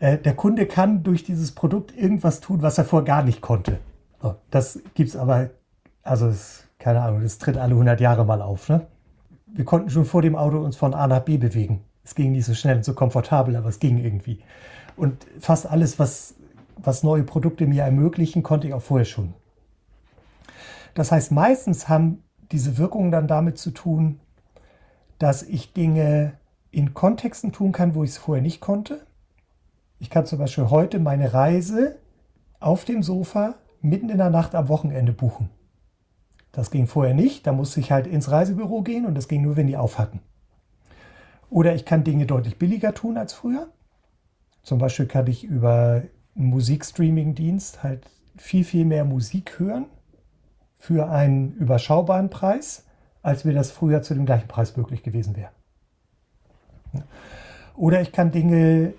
Äh, 0.00 0.18
der 0.18 0.34
Kunde 0.34 0.66
kann 0.66 1.02
durch 1.02 1.24
dieses 1.24 1.52
Produkt 1.52 1.96
irgendwas 1.96 2.40
tun, 2.40 2.62
was 2.62 2.78
er 2.78 2.84
vorher 2.84 3.04
gar 3.04 3.22
nicht 3.22 3.40
konnte. 3.40 3.78
So, 4.22 4.36
das 4.50 4.80
gibt 4.94 5.10
es 5.10 5.16
aber, 5.16 5.50
also 6.02 6.26
es, 6.28 6.64
keine 6.78 7.02
Ahnung, 7.02 7.22
das 7.22 7.38
tritt 7.38 7.56
alle 7.56 7.72
100 7.72 8.00
Jahre 8.00 8.24
mal 8.24 8.42
auf. 8.42 8.68
Ne? 8.68 8.86
Wir 9.46 9.64
konnten 9.64 9.90
schon 9.90 10.04
vor 10.04 10.22
dem 10.22 10.36
Auto 10.36 10.58
uns 10.58 10.76
von 10.76 10.94
A 10.94 11.06
nach 11.06 11.20
B 11.20 11.38
bewegen. 11.38 11.82
Es 12.04 12.14
ging 12.14 12.32
nicht 12.32 12.44
so 12.44 12.54
schnell 12.54 12.76
und 12.76 12.84
so 12.84 12.94
komfortabel, 12.94 13.56
aber 13.56 13.68
es 13.68 13.78
ging 13.78 13.98
irgendwie. 13.98 14.40
Und 14.96 15.26
fast 15.40 15.68
alles, 15.68 15.98
was, 15.98 16.34
was 16.76 17.02
neue 17.02 17.24
Produkte 17.24 17.66
mir 17.66 17.82
ermöglichen, 17.82 18.42
konnte 18.42 18.68
ich 18.68 18.74
auch 18.74 18.82
vorher 18.82 19.04
schon. 19.04 19.34
Das 20.94 21.12
heißt, 21.12 21.32
meistens 21.32 21.88
haben 21.88 22.22
diese 22.52 22.78
Wirkungen 22.78 23.10
dann 23.10 23.26
damit 23.26 23.58
zu 23.58 23.70
tun, 23.70 24.20
dass 25.18 25.42
ich 25.42 25.72
Dinge 25.72 26.34
in 26.70 26.94
Kontexten 26.94 27.52
tun 27.52 27.72
kann, 27.72 27.94
wo 27.94 28.04
ich 28.04 28.10
es 28.10 28.18
vorher 28.18 28.42
nicht 28.42 28.60
konnte. 28.60 29.00
Ich 29.98 30.10
kann 30.10 30.26
zum 30.26 30.38
Beispiel 30.38 30.70
heute 30.70 30.98
meine 30.98 31.32
Reise 31.32 31.96
auf 32.60 32.84
dem 32.84 33.02
Sofa 33.02 33.54
mitten 33.80 34.08
in 34.10 34.18
der 34.18 34.30
Nacht 34.30 34.54
am 34.54 34.68
Wochenende 34.68 35.12
buchen. 35.12 35.50
Das 36.52 36.70
ging 36.70 36.86
vorher 36.86 37.14
nicht. 37.14 37.46
Da 37.46 37.52
musste 37.52 37.80
ich 37.80 37.92
halt 37.92 38.06
ins 38.06 38.30
Reisebüro 38.30 38.82
gehen 38.82 39.06
und 39.06 39.14
das 39.14 39.28
ging 39.28 39.42
nur, 39.42 39.56
wenn 39.56 39.66
die 39.66 39.76
auf 39.76 39.98
hatten. 39.98 40.20
Oder 41.50 41.74
ich 41.74 41.84
kann 41.84 42.04
Dinge 42.04 42.26
deutlich 42.26 42.58
billiger 42.58 42.94
tun 42.94 43.18
als 43.18 43.32
früher. 43.32 43.68
Zum 44.62 44.78
Beispiel 44.78 45.06
kann 45.06 45.26
ich 45.26 45.44
über 45.44 46.02
einen 46.34 46.46
Musikstreaming-Dienst 46.46 47.82
halt 47.82 48.10
viel, 48.36 48.64
viel 48.64 48.84
mehr 48.84 49.04
Musik 49.04 49.58
hören 49.58 49.86
für 50.78 51.08
einen 51.08 51.52
überschaubaren 51.52 52.30
Preis, 52.30 52.84
als 53.22 53.44
mir 53.44 53.54
das 53.54 53.70
früher 53.70 54.02
zu 54.02 54.14
dem 54.14 54.26
gleichen 54.26 54.48
Preis 54.48 54.76
möglich 54.76 55.02
gewesen 55.02 55.36
wäre. 55.36 55.50
Oder 57.76 58.00
ich 58.00 58.12
kann 58.12 58.32
Dinge 58.32 58.94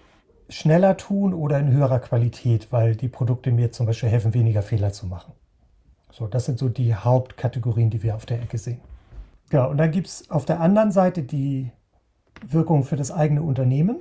schneller 0.50 0.98
tun 0.98 1.34
oder 1.34 1.60
in 1.60 1.72
höherer 1.72 2.00
Qualität, 2.00 2.72
weil 2.72 2.96
die 2.96 3.10
Produkte 3.10 3.52
mir 3.52 3.72
zum 3.72 3.86
Beispiel 3.86 4.10
helfen, 4.10 4.34
weniger 4.34 4.62
Fehler 4.62 4.92
zu 4.94 5.06
machen. 5.06 5.34
So, 6.12 6.28
das 6.28 6.46
sind 6.46 6.58
so 6.58 6.70
die 6.70 6.96
Hauptkategorien, 6.96 7.90
die 7.90 8.02
wir 8.04 8.16
auf 8.16 8.26
der 8.26 8.42
Ecke 8.42 8.58
sehen. 8.58 8.80
Ja, 9.52 9.66
und 9.66 9.78
dann 9.78 9.92
gibt 9.92 10.08
es 10.08 10.30
auf 10.32 10.46
der 10.46 10.60
anderen 10.60 10.92
Seite 10.92 11.24
die 11.24 11.72
Wirkung 12.48 12.84
für 12.84 12.96
das 12.96 13.12
eigene 13.12 13.42
Unternehmen. 13.42 13.98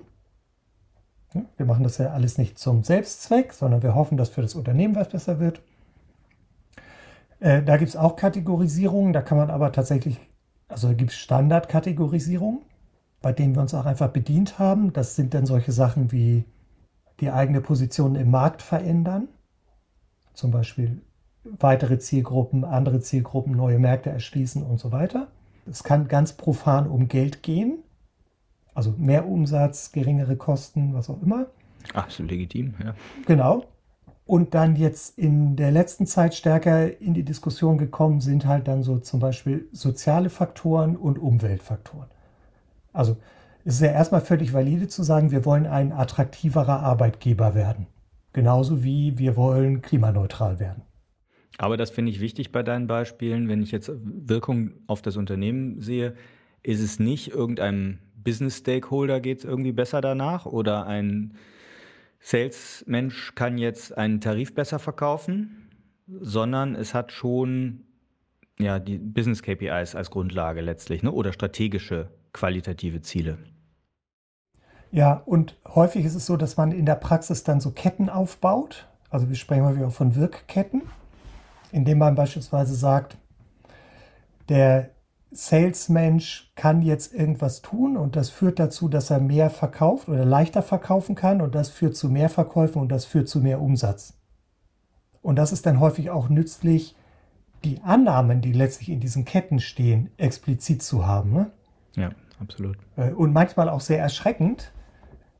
Wir 1.56 1.66
machen 1.66 1.82
das 1.82 1.98
ja 1.98 2.12
alles 2.12 2.38
nicht 2.38 2.58
zum 2.58 2.82
Selbstzweck, 2.82 3.52
sondern 3.52 3.82
wir 3.82 3.94
hoffen, 3.94 4.16
dass 4.16 4.30
für 4.30 4.42
das 4.42 4.54
Unternehmen 4.54 4.94
was 4.94 5.08
besser 5.08 5.38
wird. 5.38 5.60
Äh, 7.40 7.62
da 7.62 7.76
gibt 7.76 7.90
es 7.90 7.96
auch 7.96 8.16
Kategorisierungen, 8.16 9.12
da 9.12 9.20
kann 9.20 9.36
man 9.36 9.50
aber 9.50 9.72
tatsächlich, 9.72 10.18
also 10.68 10.94
gibt 10.94 11.10
es 11.10 11.18
Standardkategorisierungen 11.18 12.60
bei 13.22 13.32
denen 13.32 13.54
wir 13.54 13.62
uns 13.62 13.74
auch 13.74 13.86
einfach 13.86 14.08
bedient 14.08 14.58
haben. 14.58 14.92
Das 14.92 15.16
sind 15.16 15.34
dann 15.34 15.46
solche 15.46 15.72
Sachen 15.72 16.12
wie 16.12 16.44
die 17.20 17.30
eigene 17.30 17.60
Position 17.60 18.14
im 18.14 18.30
Markt 18.30 18.62
verändern, 18.62 19.28
zum 20.34 20.50
Beispiel 20.50 21.00
weitere 21.58 21.98
Zielgruppen, 21.98 22.64
andere 22.64 23.00
Zielgruppen, 23.00 23.56
neue 23.56 23.78
Märkte 23.78 24.10
erschließen 24.10 24.62
und 24.62 24.78
so 24.78 24.92
weiter. 24.92 25.28
Es 25.68 25.82
kann 25.82 26.08
ganz 26.08 26.34
profan 26.34 26.88
um 26.88 27.08
Geld 27.08 27.42
gehen, 27.42 27.78
also 28.74 28.94
mehr 28.98 29.26
Umsatz, 29.26 29.92
geringere 29.92 30.36
Kosten, 30.36 30.94
was 30.94 31.08
auch 31.08 31.22
immer. 31.22 31.46
Absolut 31.94 32.30
legitim, 32.30 32.74
ja. 32.82 32.94
Genau. 33.26 33.64
Und 34.26 34.54
dann 34.54 34.74
jetzt 34.74 35.16
in 35.18 35.54
der 35.54 35.70
letzten 35.70 36.06
Zeit 36.06 36.34
stärker 36.34 37.00
in 37.00 37.14
die 37.14 37.22
Diskussion 37.22 37.78
gekommen 37.78 38.20
sind 38.20 38.44
halt 38.44 38.66
dann 38.66 38.82
so 38.82 38.98
zum 38.98 39.20
Beispiel 39.20 39.68
soziale 39.72 40.30
Faktoren 40.30 40.96
und 40.96 41.18
Umweltfaktoren. 41.18 42.08
Also 42.96 43.16
es 43.64 43.74
ist 43.74 43.80
ja 43.80 43.92
erstmal 43.92 44.20
völlig 44.20 44.52
valide 44.52 44.88
zu 44.88 45.02
sagen, 45.02 45.30
wir 45.30 45.44
wollen 45.44 45.66
ein 45.66 45.92
attraktiverer 45.92 46.80
Arbeitgeber 46.80 47.54
werden. 47.54 47.86
Genauso 48.32 48.84
wie 48.84 49.18
wir 49.18 49.36
wollen 49.36 49.82
klimaneutral 49.82 50.60
werden. 50.60 50.82
Aber 51.58 51.76
das 51.76 51.90
finde 51.90 52.12
ich 52.12 52.20
wichtig 52.20 52.52
bei 52.52 52.62
deinen 52.62 52.86
Beispielen. 52.86 53.48
Wenn 53.48 53.62
ich 53.62 53.72
jetzt 53.72 53.90
Wirkung 53.94 54.72
auf 54.86 55.02
das 55.02 55.16
Unternehmen 55.16 55.80
sehe, 55.80 56.14
ist 56.62 56.80
es 56.80 56.98
nicht 56.98 57.32
irgendeinem 57.32 57.98
Business 58.22 58.58
Stakeholder 58.58 59.20
geht 59.20 59.38
es 59.38 59.44
irgendwie 59.44 59.72
besser 59.72 60.00
danach 60.00 60.46
oder 60.46 60.86
ein 60.86 61.34
Sales-Mensch 62.20 63.36
kann 63.36 63.56
jetzt 63.56 63.96
einen 63.96 64.20
Tarif 64.20 64.54
besser 64.54 64.80
verkaufen, 64.80 65.70
sondern 66.08 66.74
es 66.74 66.92
hat 66.92 67.12
schon 67.12 67.84
ja, 68.58 68.78
die 68.78 68.98
Business 68.98 69.42
KPIs 69.42 69.94
als 69.94 70.10
Grundlage 70.10 70.60
letztlich 70.60 71.02
ne? 71.02 71.12
oder 71.12 71.32
strategische 71.32 72.08
qualitative 72.32 73.00
Ziele. 73.02 73.38
Ja, 74.90 75.22
und 75.26 75.58
häufig 75.66 76.04
ist 76.04 76.14
es 76.14 76.26
so, 76.26 76.36
dass 76.36 76.56
man 76.56 76.72
in 76.72 76.86
der 76.86 76.94
Praxis 76.94 77.44
dann 77.44 77.60
so 77.60 77.70
Ketten 77.70 78.08
aufbaut. 78.08 78.86
Also 79.10 79.28
wir 79.28 79.36
sprechen 79.36 79.64
häufig 79.64 79.84
auch 79.84 79.92
von 79.92 80.14
Wirkketten, 80.14 80.82
indem 81.72 81.98
man 81.98 82.14
beispielsweise 82.14 82.74
sagt, 82.74 83.18
der 84.48 84.90
Salesmensch 85.32 86.52
kann 86.54 86.82
jetzt 86.82 87.12
irgendwas 87.12 87.60
tun 87.60 87.96
und 87.96 88.16
das 88.16 88.30
führt 88.30 88.58
dazu, 88.58 88.88
dass 88.88 89.10
er 89.10 89.20
mehr 89.20 89.50
verkauft 89.50 90.08
oder 90.08 90.24
leichter 90.24 90.62
verkaufen 90.62 91.14
kann 91.14 91.42
und 91.42 91.54
das 91.54 91.68
führt 91.68 91.96
zu 91.96 92.08
mehr 92.08 92.30
Verkäufen 92.30 92.80
und 92.80 92.88
das 92.88 93.04
führt 93.04 93.28
zu 93.28 93.40
mehr 93.40 93.60
Umsatz. 93.60 94.14
Und 95.20 95.36
das 95.36 95.52
ist 95.52 95.66
dann 95.66 95.80
häufig 95.80 96.10
auch 96.10 96.28
nützlich, 96.28 96.95
die 97.66 97.82
Annahmen, 97.82 98.40
die 98.40 98.52
letztlich 98.52 98.90
in 98.90 99.00
diesen 99.00 99.24
Ketten 99.24 99.60
stehen, 99.60 100.10
explizit 100.16 100.82
zu 100.82 101.06
haben. 101.06 101.32
Ne? 101.32 101.50
Ja 101.96 102.10
absolut. 102.40 102.76
Äh, 102.96 103.10
und 103.10 103.32
manchmal 103.32 103.68
auch 103.68 103.80
sehr 103.80 103.98
erschreckend, 103.98 104.72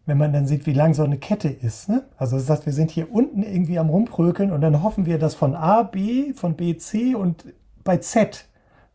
wenn 0.06 0.18
man 0.18 0.32
dann 0.32 0.46
sieht, 0.46 0.66
wie 0.66 0.72
lang 0.72 0.94
so 0.94 1.02
eine 1.02 1.18
Kette 1.18 1.48
ist. 1.48 1.88
Ne? 1.88 2.04
Also 2.16 2.36
das 2.36 2.48
heißt, 2.48 2.66
wir 2.66 2.72
sind 2.72 2.90
hier 2.90 3.12
unten 3.12 3.42
irgendwie 3.42 3.78
am 3.78 3.88
Rumprökeln 3.88 4.52
und 4.52 4.60
dann 4.60 4.82
hoffen 4.82 5.06
wir, 5.06 5.18
dass 5.18 5.34
von 5.34 5.54
A, 5.54 5.82
B, 5.82 6.32
von 6.32 6.54
B, 6.54 6.76
C 6.76 7.14
und 7.14 7.44
bei 7.82 7.98
Z, 7.98 8.46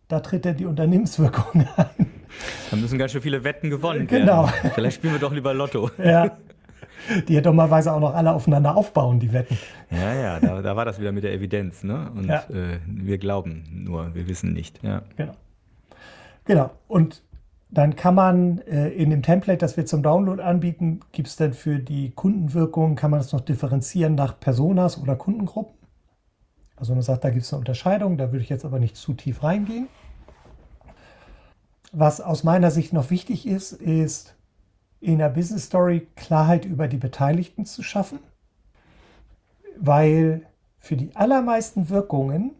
da 0.08 0.20
tritt 0.20 0.46
dann 0.46 0.58
die 0.58 0.65
Unternehmenswirkung 0.65 1.65
ein. 1.76 2.08
Da 2.70 2.78
müssen 2.78 2.98
ganz 2.98 3.12
schön 3.12 3.22
viele 3.22 3.44
Wetten 3.44 3.70
gewonnen 3.70 4.08
genau. 4.08 4.46
werden. 4.46 4.54
Genau. 4.62 4.74
Vielleicht 4.74 4.96
spielen 4.98 5.13
wir 5.13 5.20
doch 5.20 5.34
lieber 5.34 5.54
Lotto. 5.54 5.91
Ja. 5.98 6.38
Die 7.28 7.34
ja 7.34 7.42
dummerweise 7.42 7.94
auch 7.94 8.00
noch 8.00 8.14
alle 8.14 8.34
aufeinander 8.34 8.76
aufbauen, 8.76 9.20
die 9.20 9.34
Wetten. 9.34 9.58
Ja, 9.90 10.14
ja, 10.14 10.40
da, 10.40 10.62
da 10.62 10.76
war 10.76 10.86
das 10.86 11.00
wieder 11.00 11.12
mit 11.12 11.24
der 11.24 11.34
Evidenz. 11.34 11.84
Ne? 11.84 12.12
Und 12.16 12.28
ja. 12.28 12.44
äh, 12.50 12.80
wir 12.86 13.18
glauben 13.18 13.64
nur, 13.86 14.14
wir 14.14 14.28
wissen 14.28 14.54
nicht. 14.54 14.84
Ja. 14.84 15.02
Genau. 15.16 15.34
Genau. 16.46 16.72
Und 16.88 17.24
dann 17.70 17.96
kann 17.96 18.16
man 18.16 18.60
äh, 18.60 18.90
in 18.90 19.10
dem 19.10 19.24
Template, 19.24 19.60
das 19.60 19.78
wir 19.78 19.86
zum 19.86 20.04
Download 20.04 20.42
anbieten, 20.42 21.00
gibt 21.14 21.30
es 21.30 21.38
dann 21.38 21.54
für 21.54 21.80
die 21.80 22.12
Kundenwirkung, 22.12 22.96
kann 22.96 23.12
man 23.12 23.20
das 23.22 23.32
noch 23.32 23.42
differenzieren 23.42 24.16
nach 24.16 24.40
Personas 24.40 25.02
oder 25.02 25.16
Kundengruppen. 25.16 25.76
Also 26.76 26.94
man 26.94 27.04
sagt, 27.04 27.24
da 27.24 27.30
gibt 27.30 27.44
es 27.46 27.54
eine 27.54 27.60
Unterscheidung, 27.60 28.18
da 28.18 28.32
würde 28.32 28.44
ich 28.44 28.50
jetzt 28.50 28.66
aber 28.66 28.80
nicht 28.80 28.98
zu 28.98 29.14
tief 29.14 29.44
reingehen. 29.44 29.88
Was 31.94 32.20
aus 32.22 32.44
meiner 32.44 32.72
Sicht 32.72 32.92
noch 32.92 33.10
wichtig 33.10 33.48
ist, 33.48 33.72
ist 33.72 34.36
in 35.02 35.18
der 35.18 35.30
Business 35.30 35.66
Story 35.66 36.08
Klarheit 36.16 36.64
über 36.64 36.88
die 36.88 36.98
Beteiligten 36.98 37.66
zu 37.66 37.84
schaffen, 37.84 38.20
weil 39.78 40.46
für 40.80 40.96
die 40.96 41.16
allermeisten 41.16 41.90
Wirkungen 41.90 42.52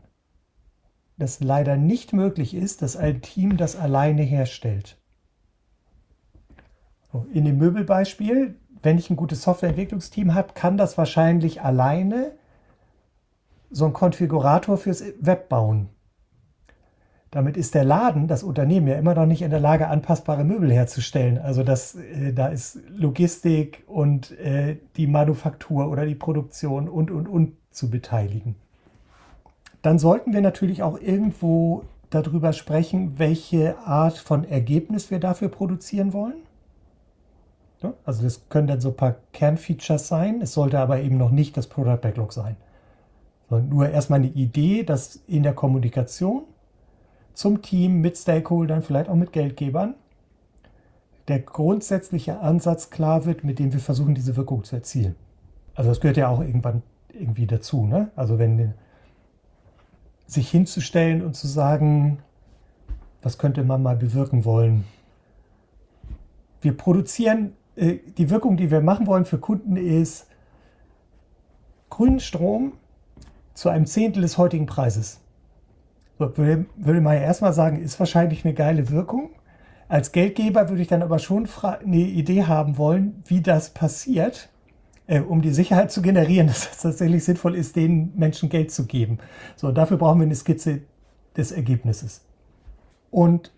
das 1.17 1.39
leider 1.39 1.77
nicht 1.77 2.13
möglich 2.13 2.56
ist, 2.56 2.82
dass 2.82 2.97
ein 2.97 3.21
Team 3.21 3.58
das 3.58 3.75
alleine 3.75 4.23
herstellt. 4.23 4.97
In 7.32 7.45
dem 7.45 7.58
Möbelbeispiel, 7.58 8.56
wenn 8.82 8.97
ich 8.97 9.10
ein 9.10 9.17
gutes 9.17 9.43
Softwareentwicklungsteam 9.43 10.34
habe, 10.34 10.54
kann 10.54 10.77
das 10.77 10.97
wahrscheinlich 10.97 11.62
alleine 11.62 12.32
so 13.69 13.86
ein 13.86 13.93
Konfigurator 13.93 14.77
fürs 14.77 15.04
Web 15.19 15.47
bauen. 15.47 15.89
Damit 17.31 17.55
ist 17.55 17.75
der 17.75 17.85
Laden, 17.85 18.27
das 18.27 18.43
Unternehmen 18.43 18.87
ja 18.87 18.95
immer 18.95 19.15
noch 19.15 19.25
nicht 19.25 19.41
in 19.41 19.51
der 19.51 19.61
Lage, 19.61 19.87
anpassbare 19.87 20.43
Möbel 20.43 20.69
herzustellen. 20.69 21.37
Also 21.37 21.63
das, 21.63 21.95
äh, 21.95 22.33
da 22.33 22.47
ist 22.47 22.79
Logistik 22.89 23.83
und 23.87 24.37
äh, 24.37 24.77
die 24.97 25.07
Manufaktur 25.07 25.89
oder 25.89 26.05
die 26.05 26.15
Produktion 26.15 26.89
und, 26.89 27.09
und, 27.09 27.29
und 27.29 27.53
zu 27.71 27.89
beteiligen. 27.89 28.55
Dann 29.81 29.97
sollten 29.97 30.33
wir 30.33 30.41
natürlich 30.41 30.83
auch 30.83 30.99
irgendwo 30.99 31.85
darüber 32.09 32.51
sprechen, 32.51 33.17
welche 33.17 33.77
Art 33.79 34.17
von 34.17 34.43
Ergebnis 34.43 35.09
wir 35.09 35.19
dafür 35.19 35.47
produzieren 35.47 36.11
wollen. 36.11 36.35
Also 38.05 38.23
das 38.23 38.47
können 38.49 38.67
dann 38.67 38.81
so 38.81 38.89
ein 38.89 38.95
paar 38.95 39.15
Kernfeatures 39.31 40.07
sein. 40.07 40.41
Es 40.41 40.53
sollte 40.53 40.79
aber 40.79 40.99
eben 40.99 41.17
noch 41.17 41.31
nicht 41.31 41.55
das 41.55 41.67
Product 41.67 42.01
Backlog 42.01 42.33
sein. 42.33 42.57
Sondern 43.49 43.69
nur 43.69 43.89
erstmal 43.89 44.19
eine 44.19 44.27
Idee, 44.27 44.83
dass 44.83 45.15
in 45.27 45.43
der 45.43 45.53
Kommunikation 45.53 46.43
zum 47.33 47.61
Team 47.61 48.01
mit 48.01 48.17
Stakeholdern, 48.17 48.81
vielleicht 48.81 49.09
auch 49.09 49.15
mit 49.15 49.31
Geldgebern, 49.31 49.95
der 51.27 51.39
grundsätzliche 51.39 52.39
Ansatz 52.39 52.89
klar 52.89 53.25
wird, 53.25 53.43
mit 53.43 53.59
dem 53.59 53.73
wir 53.73 53.79
versuchen, 53.79 54.15
diese 54.15 54.35
Wirkung 54.35 54.63
zu 54.63 54.75
erzielen. 54.75 55.15
Also 55.75 55.89
das 55.89 56.01
gehört 56.01 56.17
ja 56.17 56.27
auch 56.27 56.41
irgendwann 56.41 56.81
irgendwie 57.13 57.47
dazu. 57.47 57.85
Ne? 57.85 58.11
Also 58.15 58.39
wenn 58.39 58.73
sich 60.27 60.49
hinzustellen 60.49 61.23
und 61.23 61.35
zu 61.35 61.47
sagen, 61.47 62.19
was 63.21 63.37
könnte 63.37 63.63
man 63.63 63.83
mal 63.83 63.95
bewirken 63.95 64.45
wollen. 64.45 64.85
Wir 66.61 66.75
produzieren, 66.75 67.53
äh, 67.75 67.97
die 68.17 68.29
Wirkung, 68.29 68.57
die 68.57 68.71
wir 68.71 68.81
machen 68.81 69.07
wollen 69.07 69.25
für 69.25 69.37
Kunden 69.37 69.75
ist 69.75 70.27
grünen 71.91 72.19
Strom 72.19 72.73
zu 73.53 73.69
einem 73.69 73.85
Zehntel 73.85 74.23
des 74.23 74.39
heutigen 74.39 74.65
Preises 74.65 75.20
würde, 76.21 77.01
man 77.01 77.15
ja 77.15 77.21
erstmal 77.21 77.53
sagen, 77.53 77.81
ist 77.81 77.99
wahrscheinlich 77.99 78.45
eine 78.45 78.53
geile 78.53 78.89
Wirkung. 78.89 79.31
Als 79.88 80.12
Geldgeber 80.12 80.69
würde 80.69 80.81
ich 80.81 80.88
dann 80.88 81.01
aber 81.01 81.19
schon 81.19 81.47
eine 81.62 81.97
Idee 81.97 82.43
haben 82.43 82.77
wollen, 82.77 83.23
wie 83.25 83.41
das 83.41 83.71
passiert, 83.71 84.49
äh, 85.07 85.19
um 85.19 85.41
die 85.41 85.51
Sicherheit 85.51 85.91
zu 85.91 86.01
generieren, 86.01 86.47
dass 86.47 86.71
es 86.71 86.77
tatsächlich 86.77 87.23
sinnvoll 87.23 87.55
ist, 87.55 87.75
den 87.75 88.13
Menschen 88.15 88.49
Geld 88.49 88.71
zu 88.71 88.86
geben. 88.86 89.19
So, 89.55 89.71
dafür 89.71 89.97
brauchen 89.97 90.19
wir 90.19 90.25
eine 90.25 90.36
Skizze 90.36 90.81
des 91.36 91.51
Ergebnisses. 91.51 92.21
Und 93.10 93.51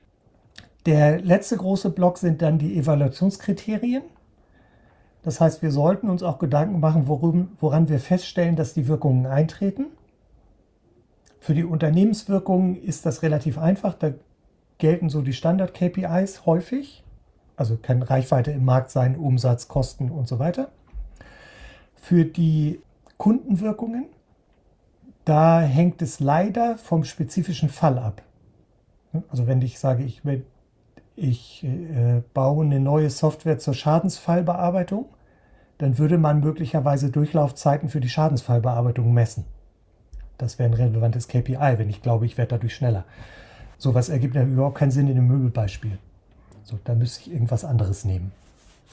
der 0.85 1.21
letzte 1.21 1.57
große 1.57 1.91
Block 1.91 2.17
sind 2.17 2.41
dann 2.41 2.57
die 2.57 2.77
Evaluationskriterien. 2.77 4.03
Das 5.23 5.39
heißt, 5.39 5.61
wir 5.61 5.71
sollten 5.71 6.09
uns 6.09 6.21
auch 6.21 6.39
Gedanken 6.39 6.79
machen, 6.79 7.07
worum, 7.07 7.49
woran 7.59 7.87
wir 7.87 7.99
feststellen, 7.99 8.55
dass 8.55 8.73
die 8.73 8.87
Wirkungen 8.87 9.25
eintreten. 9.25 9.85
Für 11.43 11.53
die 11.53 11.65
Unternehmenswirkungen 11.65 12.81
ist 12.81 13.05
das 13.05 13.21
relativ 13.21 13.57
einfach. 13.57 13.95
Da 13.95 14.13
gelten 14.77 15.09
so 15.09 15.21
die 15.21 15.33
Standard-KPIs 15.33 16.45
häufig. 16.45 17.03
Also 17.57 17.75
kann 17.75 18.01
Reichweite 18.01 18.51
im 18.51 18.63
Markt 18.63 18.91
sein, 18.91 19.17
Umsatz, 19.17 19.67
Kosten 19.67 20.09
und 20.09 20.25
so 20.25 20.39
weiter. 20.39 20.69
Für 21.95 22.23
die 22.23 22.79
Kundenwirkungen, 23.17 24.05
da 25.25 25.59
hängt 25.59 26.01
es 26.01 26.21
leider 26.21 26.77
vom 26.77 27.03
spezifischen 27.03 27.67
Fall 27.67 27.99
ab. 27.99 28.21
Also 29.27 29.45
wenn 29.45 29.61
ich 29.61 29.79
sage, 29.79 30.05
ich, 30.05 30.21
ich 31.17 31.65
äh, 31.65 32.21
baue 32.33 32.63
eine 32.63 32.79
neue 32.79 33.09
Software 33.09 33.59
zur 33.59 33.73
Schadensfallbearbeitung, 33.73 35.07
dann 35.77 35.97
würde 35.97 36.17
man 36.17 36.39
möglicherweise 36.39 37.11
Durchlaufzeiten 37.11 37.89
für 37.89 37.99
die 37.99 38.07
Schadensfallbearbeitung 38.07 39.13
messen. 39.13 39.43
Das 40.37 40.59
wäre 40.59 40.69
ein 40.69 40.73
relevantes 40.73 41.27
KPI, 41.27 41.75
wenn 41.77 41.89
ich 41.89 42.01
glaube, 42.01 42.25
ich 42.25 42.37
werde 42.37 42.51
dadurch 42.51 42.75
schneller. 42.75 43.05
Sowas 43.77 44.09
ergibt 44.09 44.35
ja 44.35 44.43
überhaupt 44.43 44.77
keinen 44.77 44.91
Sinn 44.91 45.07
in 45.07 45.15
dem 45.15 45.27
Möbelbeispiel. 45.27 45.97
So, 46.63 46.79
da 46.83 46.95
müsste 46.95 47.21
ich 47.21 47.33
irgendwas 47.33 47.65
anderes 47.65 48.05
nehmen. 48.05 48.31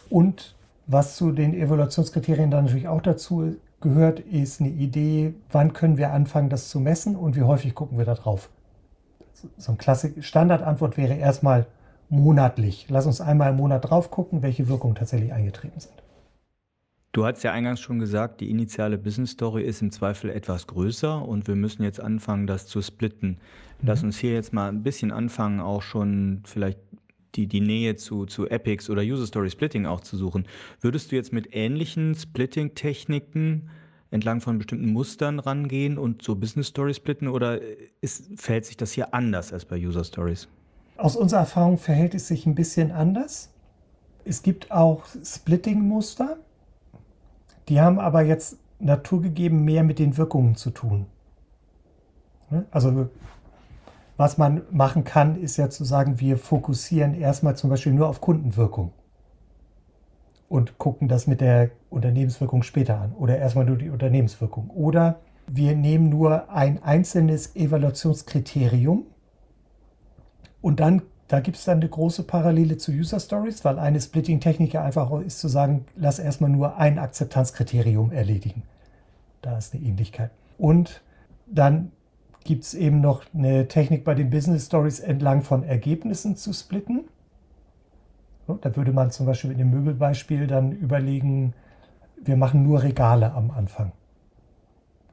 Und 0.09 0.55
was 0.87 1.17
zu 1.17 1.31
den 1.31 1.55
Evaluationskriterien 1.55 2.51
dann 2.51 2.65
natürlich 2.65 2.89
auch 2.89 3.01
dazu 3.01 3.57
gehört, 3.81 4.21
ist 4.21 4.61
eine 4.61 4.71
Idee, 4.71 5.35
wann 5.53 5.73
können 5.73 5.97
wir 5.97 6.13
anfangen, 6.13 6.51
das 6.51 6.69
zu 6.69 6.81
messen 6.81 7.17
und 7.17 7.37
wie 7.37 7.43
häufig 7.43 7.75
gucken 7.75 7.97
wir 7.97 8.05
da 8.05 8.15
drauf. 8.15 8.51
So 9.57 9.73
eine 9.73 9.79
klassische 9.79 10.23
Standardantwort 10.23 10.97
wäre 10.97 11.15
erstmal 11.15 11.67
monatlich. 12.09 12.87
Lass 12.89 13.07
uns 13.07 13.21
einmal 13.21 13.51
im 13.51 13.57
Monat 13.57 13.89
drauf 13.89 14.11
gucken, 14.11 14.43
welche 14.43 14.69
Wirkungen 14.69 14.97
tatsächlich 14.97 15.33
eingetreten 15.33 15.81
sind. 15.81 15.95
Du 17.13 17.25
hast 17.25 17.43
ja 17.43 17.51
eingangs 17.51 17.81
schon 17.81 17.99
gesagt, 17.99 18.41
die 18.41 18.51
initiale 18.51 18.97
Business 18.97 19.33
Story 19.33 19.65
ist 19.65 19.83
im 19.83 19.91
Zweifel 19.91 20.31
etwas 20.31 20.69
größer 20.69 21.27
und 21.27 21.49
wir 21.49 21.57
müssen 21.57 21.83
jetzt 21.83 22.01
anfangen, 22.01 22.47
das 22.47 22.67
zu 22.67 22.81
splitten. 22.83 23.39
Lass 23.83 24.03
mhm. 24.03 24.09
uns 24.09 24.19
hier 24.19 24.33
jetzt 24.33 24.53
mal 24.53 24.69
ein 24.69 24.85
bisschen 24.85 25.11
anfangen, 25.11 25.59
auch 25.59 25.83
schon 25.83 26.43
vielleicht 26.45 26.79
die, 27.35 27.49
die 27.49 27.61
Nähe 27.61 27.97
zu, 27.97 28.27
zu 28.27 28.49
Epics 28.49 28.89
oder 28.89 29.03
User 29.03 29.27
Story 29.27 29.51
Splitting 29.51 29.87
auch 29.87 30.01
zu 30.03 30.17
suchen. 30.17 30.47
Würdest 30.81 31.11
du 31.11 31.17
jetzt 31.17 31.33
mit 31.33 31.49
ähnlichen 31.53 32.15
Splitting-Techniken 32.15 33.71
entlang 34.13 34.41
von 34.41 34.59
bestimmten 34.59 34.93
Mustern 34.93 35.41
rangehen 35.41 35.99
und 35.99 36.23
so 36.23 36.37
Business 36.37 36.69
Story 36.69 36.95
splitten 36.95 37.29
oder 37.29 37.61
ist, 38.01 38.29
verhält 38.37 38.67
sich 38.67 38.77
das 38.77 38.93
hier 38.93 39.15
anders 39.15 39.53
als 39.53 39.65
bei 39.65 39.77
User 39.77 40.05
Stories? 40.05 40.49
Aus 40.97 41.17
unserer 41.17 41.41
Erfahrung 41.41 41.79
verhält 41.79 42.15
es 42.15 42.29
sich 42.29 42.47
ein 42.47 42.55
bisschen 42.55 42.93
anders. 42.93 43.51
Es 44.25 44.43
gibt 44.43 44.71
auch 44.71 45.05
Splitting-Muster 45.25 46.39
die 47.71 47.81
haben 47.81 47.99
aber 48.01 48.23
jetzt 48.23 48.59
naturgegeben 48.81 49.65
mehr 49.65 49.85
mit 49.85 49.99
den 49.99 50.17
Wirkungen 50.17 50.57
zu 50.57 50.71
tun. 50.71 51.07
Ne? 52.51 52.67
Also 52.71 53.09
was 54.17 54.37
man 54.37 54.63
machen 54.71 55.05
kann, 55.05 55.41
ist 55.41 55.57
ja 55.57 55.71
zu 55.71 55.85
sagen, 55.85 56.21
wir 56.21 56.37
fokussieren 56.37 57.15
erstmal 57.15 57.57
zum 57.57 57.71
Beispiel 57.71 57.93
nur 57.93 58.09
auf 58.09 58.21
Kundenwirkung 58.21 58.93
und 60.49 60.79
gucken 60.79 61.09
das 61.09 61.27
mit 61.27 61.41
der 61.41 61.71
Unternehmenswirkung 61.89 62.63
später 62.63 63.01
an 63.01 63.13
oder 63.13 63.39
erstmal 63.39 63.65
nur 63.65 63.77
die 63.77 63.89
Unternehmenswirkung. 63.89 64.69
Oder 64.71 65.21
wir 65.47 65.77
nehmen 65.77 66.11
nur 66.11 66.51
ein 66.51 66.83
einzelnes 66.83 67.55
Evaluationskriterium 67.55 69.05
und 70.61 70.81
dann 70.81 71.03
da 71.31 71.39
gibt 71.39 71.59
es 71.59 71.65
dann 71.65 71.79
eine 71.79 71.89
große 71.89 72.25
Parallele 72.25 72.77
zu 72.77 72.91
User 72.91 73.21
Stories, 73.21 73.65
weil 73.65 73.79
eine 73.79 74.01
Splitting-Technik 74.01 74.73
ja 74.73 74.83
einfach 74.83 75.13
ist 75.21 75.39
zu 75.39 75.47
sagen, 75.47 75.87
lass 75.95 76.19
erstmal 76.19 76.51
nur 76.51 76.77
ein 76.77 76.99
Akzeptanzkriterium 76.99 78.11
erledigen. 78.11 78.65
Da 79.41 79.57
ist 79.57 79.73
eine 79.73 79.85
Ähnlichkeit. 79.85 80.33
Und 80.59 81.03
dann 81.47 81.93
gibt 82.43 82.65
es 82.65 82.75
eben 82.75 83.01
noch 83.01 83.23
eine 83.33 83.69
Technik 83.69 84.03
bei 84.03 84.17
den 84.17 84.29
Business 84.29 84.67
Stories 84.67 84.99
entlang 84.99 85.43
von 85.43 85.63
Ergebnissen 85.63 86.35
zu 86.35 86.53
splitten. 86.53 87.05
da 88.49 88.75
würde 88.75 88.91
man 88.91 89.13
zum 89.13 89.27
Beispiel 89.27 89.53
in 89.53 89.59
dem 89.59 89.71
Möbelbeispiel 89.71 90.49
dann 90.49 90.73
überlegen, 90.73 91.55
wir 92.21 92.37
machen 92.37 92.65
nur 92.65 92.83
Regale 92.83 93.33
am 93.35 93.53
Anfang. 93.53 93.93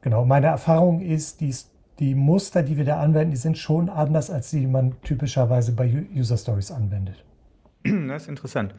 Genau, 0.02 0.26
meine 0.26 0.48
Erfahrung 0.48 1.00
ist, 1.00 1.42
die 1.42 1.54
die 2.00 2.16
Muster, 2.16 2.64
die 2.64 2.78
wir 2.78 2.86
da 2.86 3.00
anwenden, 3.00 3.32
die 3.32 3.38
sind 3.38 3.58
schon 3.58 3.90
anders 3.90 4.30
als 4.30 4.52
die, 4.52 4.62
die 4.62 4.68
man 4.68 5.02
typischerweise 5.02 5.72
bei 5.72 6.06
User 6.16 6.38
Stories 6.38 6.72
anwendet. 6.72 7.24
Das 8.08 8.24
ist 8.24 8.30
interessant. 8.30 8.76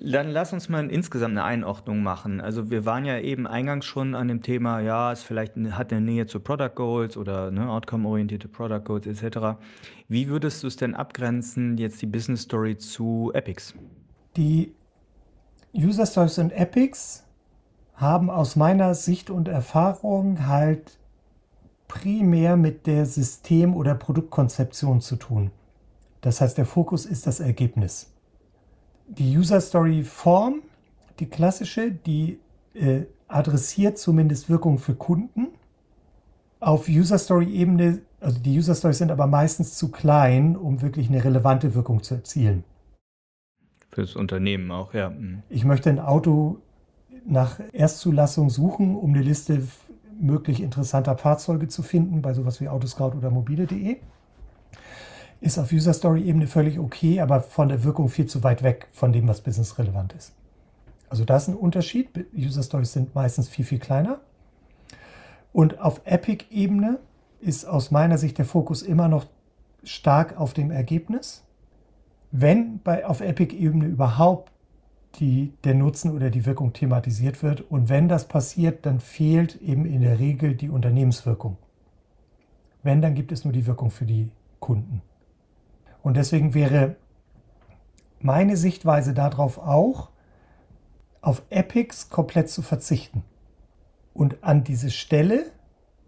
Dann 0.00 0.30
lass 0.30 0.52
uns 0.52 0.68
mal 0.68 0.90
insgesamt 0.90 1.32
eine 1.32 1.44
Einordnung 1.44 2.02
machen. 2.02 2.40
Also 2.40 2.70
wir 2.70 2.86
waren 2.86 3.04
ja 3.04 3.18
eben 3.18 3.46
eingangs 3.46 3.84
schon 3.84 4.14
an 4.14 4.26
dem 4.26 4.42
Thema, 4.42 4.80
ja, 4.80 5.12
es 5.12 5.22
vielleicht 5.22 5.54
hat 5.56 5.92
eine 5.92 6.00
Nähe 6.00 6.26
zu 6.26 6.40
Product 6.40 6.74
Goals 6.74 7.16
oder 7.16 7.50
ne, 7.50 7.68
Outcome-orientierte 7.68 8.48
Product 8.48 8.82
Goals 8.84 9.06
etc. 9.06 9.60
Wie 10.08 10.28
würdest 10.28 10.62
du 10.62 10.66
es 10.66 10.76
denn 10.76 10.94
abgrenzen, 10.94 11.76
jetzt 11.76 12.02
die 12.02 12.06
Business 12.06 12.42
Story 12.42 12.78
zu 12.78 13.30
Epics? 13.34 13.74
Die 14.36 14.74
User 15.72 16.06
Stories 16.06 16.38
und 16.38 16.52
Epics 16.52 17.24
haben 17.94 18.30
aus 18.30 18.56
meiner 18.56 18.94
Sicht 18.94 19.30
und 19.30 19.46
Erfahrung 19.46 20.46
halt 20.48 20.99
primär 21.90 22.56
mit 22.56 22.86
der 22.86 23.04
System- 23.04 23.74
oder 23.74 23.96
Produktkonzeption 23.96 25.00
zu 25.00 25.16
tun. 25.16 25.50
Das 26.20 26.40
heißt, 26.40 26.56
der 26.56 26.64
Fokus 26.64 27.04
ist 27.04 27.26
das 27.26 27.40
Ergebnis. 27.40 28.12
Die 29.08 29.36
User 29.36 29.60
Story 29.60 30.04
Form, 30.04 30.62
die 31.18 31.26
klassische, 31.26 31.90
die 31.90 32.38
äh, 32.74 33.02
adressiert 33.26 33.98
zumindest 33.98 34.48
Wirkung 34.48 34.78
für 34.78 34.94
Kunden. 34.94 35.48
Auf 36.60 36.88
User 36.88 37.18
Story 37.18 37.52
Ebene, 37.52 38.02
also 38.20 38.38
die 38.38 38.56
User 38.56 38.76
Stories 38.76 38.98
sind 38.98 39.10
aber 39.10 39.26
meistens 39.26 39.74
zu 39.74 39.90
klein, 39.90 40.56
um 40.56 40.82
wirklich 40.82 41.08
eine 41.08 41.24
relevante 41.24 41.74
Wirkung 41.74 42.04
zu 42.04 42.14
erzielen. 42.14 42.62
Fürs 43.90 44.14
Unternehmen 44.14 44.70
auch, 44.70 44.94
ja. 44.94 45.10
Mhm. 45.10 45.42
Ich 45.48 45.64
möchte 45.64 45.90
ein 45.90 45.98
Auto 45.98 46.58
nach 47.26 47.58
Erstzulassung 47.72 48.48
suchen, 48.48 48.94
um 48.94 49.12
eine 49.12 49.22
Liste 49.22 49.62
möglich 50.20 50.62
interessanter 50.62 51.16
Fahrzeuge 51.16 51.68
zu 51.68 51.82
finden, 51.82 52.22
bei 52.22 52.32
sowas 52.32 52.60
wie 52.60 52.68
Autoscout 52.68 53.16
oder 53.16 53.30
mobile.de. 53.30 53.96
Ist 55.40 55.58
auf 55.58 55.72
User 55.72 55.94
Story 55.94 56.22
Ebene 56.22 56.46
völlig 56.46 56.78
okay, 56.78 57.20
aber 57.20 57.40
von 57.40 57.68
der 57.68 57.82
Wirkung 57.82 58.08
viel 58.08 58.26
zu 58.26 58.42
weit 58.42 58.62
weg 58.62 58.88
von 58.92 59.12
dem, 59.12 59.26
was 59.26 59.40
business 59.40 59.78
relevant 59.78 60.12
ist. 60.12 60.32
Also 61.08 61.24
da 61.24 61.36
ist 61.36 61.48
ein 61.48 61.54
Unterschied. 61.54 62.08
User 62.36 62.62
Stories 62.62 62.92
sind 62.92 63.14
meistens 63.14 63.48
viel, 63.48 63.64
viel 63.64 63.78
kleiner. 63.78 64.20
Und 65.52 65.80
auf 65.80 66.02
Epic-Ebene 66.04 66.98
ist 67.40 67.64
aus 67.64 67.90
meiner 67.90 68.18
Sicht 68.18 68.38
der 68.38 68.44
Fokus 68.44 68.82
immer 68.82 69.08
noch 69.08 69.26
stark 69.82 70.38
auf 70.38 70.52
dem 70.52 70.70
Ergebnis 70.70 71.42
wenn 72.30 72.80
bei, 72.80 73.06
auf 73.06 73.20
Epic-Ebene 73.20 73.86
überhaupt 73.86 74.52
die, 75.16 75.52
der 75.64 75.74
Nutzen 75.74 76.12
oder 76.12 76.30
die 76.30 76.46
Wirkung 76.46 76.72
thematisiert 76.72 77.42
wird. 77.42 77.60
Und 77.60 77.88
wenn 77.88 78.08
das 78.08 78.26
passiert, 78.28 78.86
dann 78.86 79.00
fehlt 79.00 79.60
eben 79.60 79.84
in 79.84 80.00
der 80.00 80.18
Regel 80.18 80.54
die 80.54 80.70
Unternehmenswirkung. 80.70 81.56
Wenn, 82.82 83.02
dann 83.02 83.14
gibt 83.14 83.32
es 83.32 83.44
nur 83.44 83.52
die 83.52 83.66
Wirkung 83.66 83.90
für 83.90 84.06
die 84.06 84.30
Kunden. 84.60 85.02
Und 86.02 86.16
deswegen 86.16 86.54
wäre 86.54 86.96
meine 88.20 88.56
Sichtweise 88.56 89.12
darauf 89.12 89.58
auch, 89.58 90.10
auf 91.20 91.42
Epics 91.50 92.08
komplett 92.08 92.48
zu 92.48 92.62
verzichten 92.62 93.22
und 94.14 94.42
an 94.42 94.64
diese 94.64 94.90
Stelle 94.90 95.52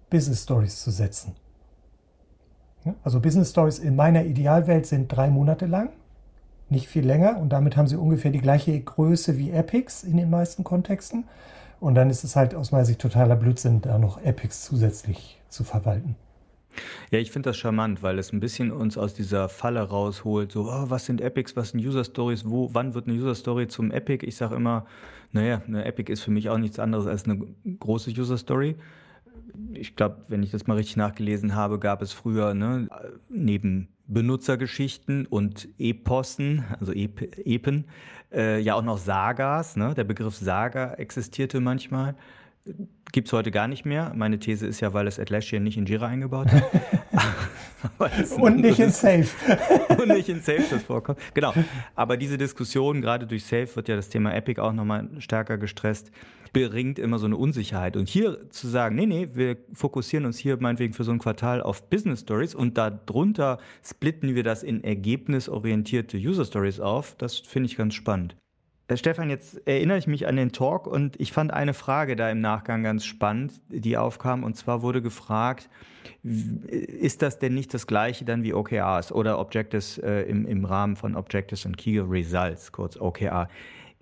Business 0.08 0.42
Stories 0.44 0.82
zu 0.82 0.90
setzen. 0.90 1.34
Also 3.04 3.20
Business 3.20 3.50
Stories 3.50 3.78
in 3.78 3.94
meiner 3.94 4.24
Idealwelt 4.24 4.86
sind 4.86 5.08
drei 5.08 5.28
Monate 5.28 5.66
lang 5.66 5.90
nicht 6.72 6.88
viel 6.88 7.06
länger 7.06 7.38
und 7.38 7.50
damit 7.50 7.76
haben 7.76 7.86
sie 7.86 7.96
ungefähr 7.96 8.32
die 8.32 8.40
gleiche 8.40 8.78
Größe 8.80 9.38
wie 9.38 9.50
Epics 9.50 10.02
in 10.02 10.16
den 10.16 10.30
meisten 10.30 10.64
Kontexten. 10.64 11.24
Und 11.78 11.94
dann 11.94 12.10
ist 12.10 12.24
es 12.24 12.36
halt 12.36 12.54
aus 12.54 12.72
meiner 12.72 12.84
Sicht 12.84 13.00
totaler 13.00 13.36
Blödsinn, 13.36 13.80
da 13.80 13.98
noch 13.98 14.22
Epics 14.22 14.64
zusätzlich 14.64 15.40
zu 15.48 15.64
verwalten. 15.64 16.16
Ja, 17.10 17.18
ich 17.18 17.30
finde 17.30 17.50
das 17.50 17.58
charmant, 17.58 18.02
weil 18.02 18.18
es 18.18 18.32
ein 18.32 18.40
bisschen 18.40 18.70
uns 18.70 18.96
aus 18.96 19.14
dieser 19.14 19.48
Falle 19.48 19.80
rausholt. 19.80 20.52
So, 20.52 20.62
oh, 20.62 20.84
was 20.88 21.06
sind 21.06 21.20
Epics, 21.20 21.56
was 21.56 21.70
sind 21.70 21.84
User 21.84 22.04
Stories, 22.04 22.44
wo, 22.48 22.70
wann 22.72 22.94
wird 22.94 23.06
eine 23.06 23.16
User 23.16 23.34
Story 23.34 23.68
zum 23.68 23.90
Epic? 23.90 24.26
Ich 24.26 24.36
sage 24.36 24.54
immer, 24.54 24.86
naja, 25.32 25.62
eine 25.66 25.84
Epic 25.84 26.10
ist 26.10 26.22
für 26.22 26.30
mich 26.30 26.48
auch 26.48 26.58
nichts 26.58 26.78
anderes 26.78 27.06
als 27.06 27.24
eine 27.24 27.40
große 27.78 28.10
User 28.10 28.38
Story 28.38 28.76
ich 29.74 29.96
glaube, 29.96 30.24
wenn 30.28 30.42
ich 30.42 30.50
das 30.50 30.66
mal 30.66 30.76
richtig 30.76 30.96
nachgelesen 30.96 31.54
habe, 31.54 31.78
gab 31.78 32.02
es 32.02 32.12
früher 32.12 32.54
ne, 32.54 32.88
neben 33.28 33.88
Benutzergeschichten 34.06 35.26
und 35.26 35.68
Epossen, 35.78 36.64
also 36.80 36.92
Ep 36.92 37.38
Epen, 37.46 37.84
äh, 38.32 38.60
ja 38.60 38.74
auch 38.74 38.82
noch 38.82 38.98
Sagas. 38.98 39.76
Ne? 39.76 39.94
Der 39.94 40.04
Begriff 40.04 40.36
Saga 40.36 40.94
existierte 40.94 41.60
manchmal. 41.60 42.14
Gibt 43.10 43.28
es 43.28 43.32
heute 43.32 43.50
gar 43.50 43.68
nicht 43.68 43.84
mehr. 43.84 44.12
Meine 44.14 44.38
These 44.38 44.66
ist 44.66 44.80
ja, 44.80 44.92
weil 44.92 45.06
es 45.06 45.18
Atlassian 45.18 45.64
nicht 45.64 45.76
in 45.76 45.86
Jira 45.86 46.06
eingebaut 46.06 46.50
hat. 46.52 46.64
und 48.38 48.60
nicht 48.60 48.78
in 48.78 48.90
Safe. 48.90 49.26
und 49.98 50.08
nicht 50.08 50.28
in 50.28 50.40
Safe 50.40 50.64
das 50.70 50.82
vorkommt. 50.82 51.18
Genau. 51.34 51.52
Aber 51.94 52.16
diese 52.16 52.38
Diskussion, 52.38 53.00
gerade 53.00 53.26
durch 53.26 53.44
Safe, 53.44 53.68
wird 53.74 53.88
ja 53.88 53.96
das 53.96 54.08
Thema 54.08 54.34
Epic 54.34 54.60
auch 54.60 54.72
nochmal 54.72 55.08
stärker 55.18 55.58
gestresst 55.58 56.10
bringt 56.52 56.98
immer 56.98 57.18
so 57.18 57.26
eine 57.26 57.36
Unsicherheit. 57.36 57.96
Und 57.96 58.08
hier 58.08 58.50
zu 58.50 58.68
sagen, 58.68 58.96
nee, 58.96 59.06
nee, 59.06 59.28
wir 59.32 59.56
fokussieren 59.72 60.26
uns 60.26 60.38
hier 60.38 60.58
meinetwegen 60.60 60.92
für 60.92 61.04
so 61.04 61.12
ein 61.12 61.18
Quartal 61.18 61.62
auf 61.62 61.88
Business 61.88 62.20
Stories 62.20 62.54
und 62.54 62.76
darunter 62.76 63.58
splitten 63.84 64.34
wir 64.34 64.42
das 64.42 64.62
in 64.62 64.84
ergebnisorientierte 64.84 66.18
User 66.18 66.44
Stories 66.44 66.80
auf, 66.80 67.14
das 67.16 67.38
finde 67.38 67.66
ich 67.66 67.76
ganz 67.76 67.94
spannend. 67.94 68.36
Äh, 68.92 68.96
Stefan, 68.96 69.30
jetzt 69.30 69.66
erinnere 69.66 69.98
ich 69.98 70.06
mich 70.06 70.26
an 70.26 70.36
den 70.36 70.52
Talk 70.52 70.86
und 70.86 71.18
ich 71.20 71.32
fand 71.32 71.52
eine 71.52 71.74
Frage 71.74 72.16
da 72.16 72.30
im 72.30 72.40
Nachgang 72.40 72.82
ganz 72.82 73.04
spannend, 73.04 73.52
die 73.68 73.96
aufkam. 73.96 74.44
Und 74.44 74.56
zwar 74.56 74.82
wurde 74.82 75.02
gefragt, 75.02 75.68
ist 76.22 77.22
das 77.22 77.38
denn 77.38 77.54
nicht 77.54 77.72
das 77.74 77.86
gleiche 77.86 78.24
dann 78.24 78.42
wie 78.42 78.54
OKRs 78.54 79.12
oder 79.12 79.38
Objectives 79.38 79.98
äh, 79.98 80.22
im, 80.22 80.46
im 80.46 80.64
Rahmen 80.64 80.96
von 80.96 81.16
Objectives 81.16 81.64
und 81.64 81.76
Key 81.76 81.98
Results, 81.98 82.72
kurz 82.72 82.96
OKR? 82.96 83.48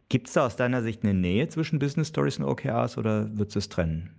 Gibt 0.09 0.27
es 0.27 0.35
da 0.35 0.47
aus 0.47 0.57
deiner 0.57 0.83
Sicht 0.83 1.05
eine 1.05 1.15
Nähe 1.15 1.49
zwischen 1.49 1.79
Business 1.79 2.09
Stories 2.09 2.39
und 2.39 2.45
OKRs 2.45 2.99
oder 2.99 3.29
würdest 3.37 3.55
du 3.55 3.59
es 3.61 3.69
trennen? 3.69 4.11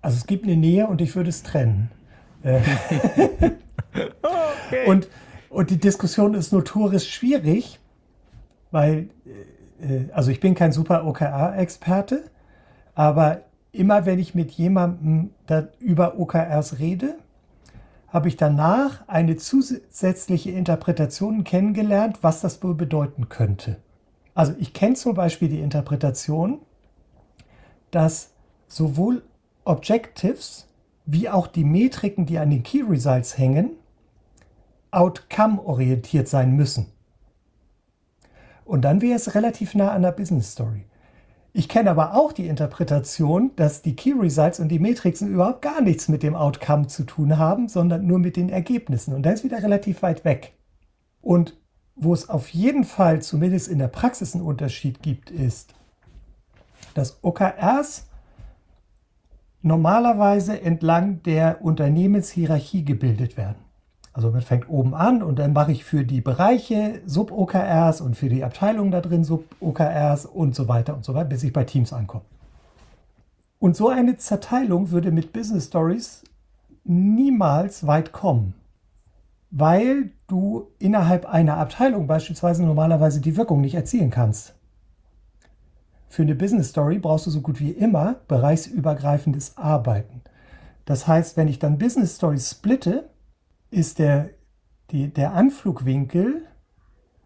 Also 0.00 0.18
es 0.18 0.26
gibt 0.26 0.44
eine 0.44 0.56
Nähe 0.56 0.86
und 0.86 1.00
ich 1.00 1.16
würde 1.16 1.30
es 1.30 1.42
trennen. 1.42 1.90
Äh, 2.42 2.60
okay. 3.92 4.86
und, 4.86 5.08
und 5.48 5.70
die 5.70 5.78
Diskussion 5.78 6.34
ist 6.34 6.52
notorisch 6.52 7.10
schwierig, 7.10 7.80
weil, 8.70 9.08
äh, 9.24 9.30
also 10.12 10.30
ich 10.30 10.40
bin 10.40 10.54
kein 10.54 10.72
super 10.72 11.06
OKR-Experte, 11.06 12.24
aber 12.94 13.42
immer 13.72 14.06
wenn 14.06 14.18
ich 14.18 14.34
mit 14.34 14.50
jemandem 14.52 15.30
über 15.80 16.18
OKRs 16.18 16.78
rede, 16.78 17.16
habe 18.08 18.28
ich 18.28 18.36
danach 18.36 19.08
eine 19.08 19.36
zusätzliche 19.36 20.52
Interpretation 20.52 21.42
kennengelernt, 21.42 22.18
was 22.22 22.40
das 22.40 22.62
wohl 22.62 22.74
bedeuten 22.74 23.28
könnte. 23.28 23.78
Also 24.34 24.54
ich 24.58 24.72
kenne 24.72 24.94
zum 24.94 25.14
Beispiel 25.14 25.48
die 25.48 25.60
Interpretation, 25.60 26.60
dass 27.90 28.32
sowohl 28.68 29.22
Objectives 29.64 30.68
wie 31.06 31.28
auch 31.28 31.46
die 31.46 31.64
Metriken, 31.64 32.26
die 32.26 32.38
an 32.38 32.50
den 32.50 32.62
Key 32.62 32.82
Results 32.82 33.36
hängen, 33.36 33.70
outcome-orientiert 34.90 36.28
sein 36.28 36.54
müssen. 36.54 36.86
Und 38.64 38.82
dann 38.82 39.02
wäre 39.02 39.16
es 39.16 39.34
relativ 39.34 39.74
nah 39.74 39.92
an 39.92 40.02
der 40.02 40.12
Business 40.12 40.52
Story. 40.52 40.86
Ich 41.52 41.68
kenne 41.68 41.90
aber 41.90 42.14
auch 42.14 42.32
die 42.32 42.48
Interpretation, 42.48 43.52
dass 43.54 43.82
die 43.82 43.94
Key 43.94 44.12
Results 44.12 44.58
und 44.58 44.68
die 44.68 44.80
Metriken 44.80 45.28
überhaupt 45.28 45.62
gar 45.62 45.80
nichts 45.80 46.08
mit 46.08 46.24
dem 46.24 46.34
Outcome 46.34 46.88
zu 46.88 47.04
tun 47.04 47.38
haben, 47.38 47.68
sondern 47.68 48.06
nur 48.06 48.18
mit 48.18 48.36
den 48.36 48.48
Ergebnissen. 48.48 49.14
Und 49.14 49.22
da 49.22 49.30
ist 49.30 49.44
wieder 49.44 49.62
relativ 49.62 50.02
weit 50.02 50.24
weg. 50.24 50.54
Und 51.20 51.56
wo 51.94 52.12
es 52.12 52.28
auf 52.28 52.48
jeden 52.48 52.82
Fall 52.82 53.22
zumindest 53.22 53.68
in 53.68 53.78
der 53.78 53.86
Praxis 53.88 54.34
einen 54.34 54.44
Unterschied 54.44 55.00
gibt, 55.00 55.30
ist, 55.30 55.74
dass 56.94 57.18
OKRs 57.22 58.08
normalerweise 59.62 60.60
entlang 60.60 61.22
der 61.22 61.62
Unternehmenshierarchie 61.62 62.84
gebildet 62.84 63.36
werden. 63.36 63.63
Also 64.14 64.30
man 64.30 64.40
fängt 64.40 64.70
oben 64.70 64.94
an 64.94 65.22
und 65.22 65.38
dann 65.38 65.52
mache 65.52 65.72
ich 65.72 65.84
für 65.84 66.04
die 66.04 66.22
Bereiche 66.22 67.02
Sub-OKRs 67.04 68.00
und 68.00 68.16
für 68.16 68.30
die 68.30 68.44
Abteilungen 68.44 68.90
da 68.90 69.02
drin 69.02 69.24
Sub-OKRs 69.24 70.24
und 70.24 70.54
so 70.54 70.68
weiter 70.68 70.94
und 70.94 71.04
so 71.04 71.12
weiter, 71.12 71.28
bis 71.28 71.42
ich 71.42 71.52
bei 71.52 71.64
Teams 71.64 71.92
ankomme. 71.92 72.24
Und 73.58 73.76
so 73.76 73.88
eine 73.88 74.16
Zerteilung 74.16 74.90
würde 74.90 75.10
mit 75.10 75.32
Business 75.34 75.66
Stories 75.66 76.22
niemals 76.84 77.86
weit 77.86 78.12
kommen 78.12 78.54
weil 79.56 80.10
du 80.26 80.66
innerhalb 80.80 81.26
einer 81.26 81.58
Abteilung 81.58 82.08
beispielsweise 82.08 82.64
normalerweise 82.64 83.20
die 83.20 83.36
Wirkung 83.36 83.60
nicht 83.60 83.76
erzielen 83.76 84.10
kannst. 84.10 84.52
Für 86.08 86.22
eine 86.22 86.34
Business 86.34 86.70
Story 86.70 86.98
brauchst 86.98 87.26
du 87.26 87.30
so 87.30 87.40
gut 87.40 87.60
wie 87.60 87.70
immer 87.70 88.16
bereichsübergreifendes 88.26 89.56
Arbeiten. 89.56 90.22
Das 90.86 91.06
heißt, 91.06 91.36
wenn 91.36 91.46
ich 91.46 91.60
dann 91.60 91.78
Business 91.78 92.16
Stories 92.16 92.50
splitte, 92.50 93.08
ist 93.74 93.98
der, 93.98 94.30
die, 94.90 95.12
der 95.12 95.34
Anflugwinkel 95.34 96.42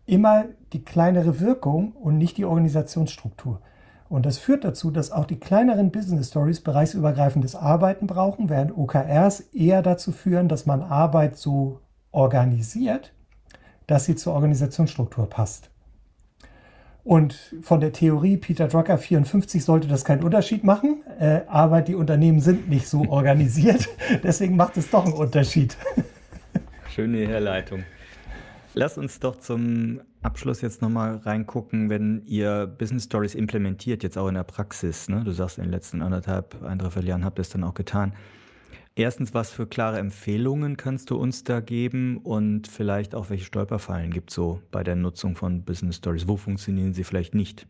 immer 0.07 0.47
die 0.73 0.85
kleinere 0.85 1.41
Wirkung 1.41 1.93
und 1.93 2.17
nicht 2.19 2.39
die 2.39 2.45
Organisationsstruktur. 2.45 3.61
Und 4.09 4.25
das 4.25 4.39
führt 4.39 4.65
dazu, 4.65 4.91
dass 4.91 5.13
auch 5.13 5.27
die 5.27 5.39
kleineren 5.39 5.91
Business 5.91 6.29
Stories 6.29 6.63
bereichsübergreifendes 6.63 7.55
Arbeiten 7.55 8.07
brauchen, 8.07 8.49
während 8.49 8.77
OKRs 8.77 9.41
eher 9.53 9.83
dazu 9.83 10.13
führen, 10.13 10.49
dass 10.49 10.65
man 10.65 10.83
Arbeit 10.83 11.37
so 11.37 11.81
organisiert, 12.11 13.13
dass 13.87 14.07
sie 14.07 14.17
zur 14.17 14.33
Organisationsstruktur 14.33 15.29
passt. 15.29 15.71
Und 17.05 17.55
von 17.63 17.81
der 17.81 17.93
Theorie 17.93 18.39
Peter 18.39 18.69
Drucker 18.69 18.99
54 18.99 19.65
sollte 19.65 19.89
das 19.89 20.05
keinen 20.05 20.25
Unterschied 20.25 20.65
machen, 20.65 21.03
äh, 21.19 21.41
aber 21.47 21.83
die 21.83 21.95
Unternehmen 21.95 22.41
sind 22.41 22.69
nicht 22.69 22.89
so 22.89 23.07
organisiert. 23.09 23.89
Deswegen 24.23 24.57
macht 24.57 24.77
es 24.79 24.91
doch 24.91 25.05
einen 25.05 25.15
Unterschied. 25.15 25.77
Schöne 26.99 27.29
Herleitung. 27.29 27.85
Lass 28.75 28.99
uns 28.99 29.21
doch 29.21 29.37
zum 29.37 30.01
Abschluss 30.21 30.63
jetzt 30.63 30.83
nochmal 30.83 31.19
reingucken, 31.19 31.91
wenn 31.91 32.25
ihr 32.27 32.67
Business 32.67 33.05
Stories 33.05 33.37
implementiert, 33.37 34.03
jetzt 34.03 34.19
auch 34.19 34.27
in 34.27 34.35
der 34.35 34.43
Praxis. 34.43 35.09
Ne? 35.09 35.23
Du 35.23 35.31
sagst, 35.31 35.59
in 35.59 35.65
den 35.67 35.71
letzten 35.71 36.03
anderthalb, 36.03 36.61
ein, 36.65 36.77
dreiviertel 36.77 37.11
Jahren 37.11 37.25
habt 37.25 37.39
ihr 37.39 37.43
es 37.43 37.51
dann 37.51 37.63
auch 37.63 37.75
getan. 37.75 38.15
Erstens, 38.97 39.33
was 39.33 39.53
für 39.53 39.69
klare 39.69 40.01
Empfehlungen 40.01 40.77
kannst 40.77 41.11
du 41.11 41.17
uns 41.17 41.45
da 41.45 41.61
geben 41.61 42.17
und 42.17 42.67
vielleicht 42.67 43.15
auch 43.15 43.31
welche 43.31 43.45
Stolperfallen 43.45 44.11
gibt 44.11 44.31
es 44.31 44.35
so 44.35 44.61
bei 44.73 44.83
der 44.83 44.97
Nutzung 44.97 45.37
von 45.37 45.63
Business 45.63 45.99
Stories? 45.99 46.27
Wo 46.27 46.37
funktionieren 46.37 46.95
sie 46.95 47.05
vielleicht 47.05 47.33
nicht? 47.33 47.69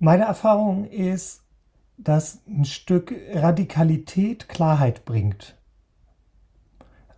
Meine 0.00 0.24
Erfahrung 0.24 0.86
ist, 0.86 1.44
dass 1.98 2.42
ein 2.48 2.64
Stück 2.64 3.14
Radikalität 3.32 4.48
Klarheit 4.48 5.04
bringt. 5.04 5.59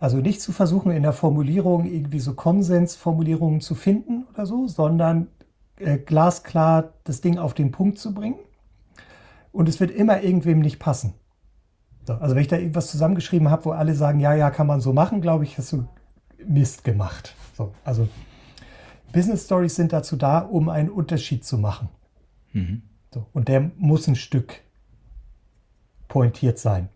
Also 0.03 0.17
nicht 0.17 0.41
zu 0.41 0.51
versuchen, 0.51 0.91
in 0.91 1.01
der 1.01 1.13
Formulierung 1.13 1.85
irgendwie 1.85 2.19
so 2.19 2.33
Konsensformulierungen 2.33 3.61
zu 3.61 3.73
finden 3.73 4.25
oder 4.33 4.45
so, 4.45 4.67
sondern 4.67 5.27
äh, 5.77 5.97
glasklar 5.97 6.91
das 7.05 7.21
Ding 7.21 7.37
auf 7.37 7.53
den 7.53 7.71
Punkt 7.71 7.97
zu 7.99 8.13
bringen. 8.13 8.35
Und 9.53 9.69
es 9.69 9.79
wird 9.79 9.91
immer 9.91 10.21
irgendwem 10.21 10.59
nicht 10.59 10.77
passen. 10.77 11.13
So, 12.03 12.15
also 12.15 12.35
wenn 12.35 12.41
ich 12.41 12.49
da 12.49 12.57
irgendwas 12.57 12.91
zusammengeschrieben 12.91 13.49
habe, 13.49 13.63
wo 13.63 13.71
alle 13.71 13.95
sagen, 13.95 14.19
ja, 14.19 14.33
ja, 14.33 14.51
kann 14.51 14.67
man 14.67 14.81
so 14.81 14.91
machen, 14.91 15.21
glaube 15.21 15.45
ich, 15.45 15.57
hast 15.57 15.71
du 15.71 15.87
Mist 16.45 16.83
gemacht. 16.83 17.33
So, 17.55 17.73
also 17.85 18.09
Business 19.13 19.45
Stories 19.45 19.75
sind 19.75 19.93
dazu 19.93 20.17
da, 20.17 20.39
um 20.39 20.67
einen 20.67 20.89
Unterschied 20.89 21.45
zu 21.45 21.57
machen. 21.57 21.87
Mhm. 22.51 22.81
So, 23.13 23.25
und 23.31 23.47
der 23.47 23.71
muss 23.77 24.05
ein 24.09 24.17
Stück 24.17 24.63
pointiert 26.09 26.59
sein. 26.59 26.89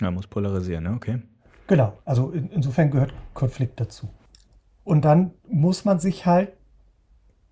Ja, 0.00 0.10
muss 0.10 0.26
polarisieren, 0.26 0.82
ne? 0.82 0.94
okay. 0.94 1.22
Genau, 1.68 1.92
also 2.06 2.30
in, 2.30 2.50
insofern 2.50 2.90
gehört 2.90 3.12
Konflikt 3.34 3.78
dazu. 3.78 4.08
Und 4.84 5.04
dann 5.04 5.32
muss 5.46 5.84
man 5.84 6.00
sich 6.00 6.26
halt 6.26 6.54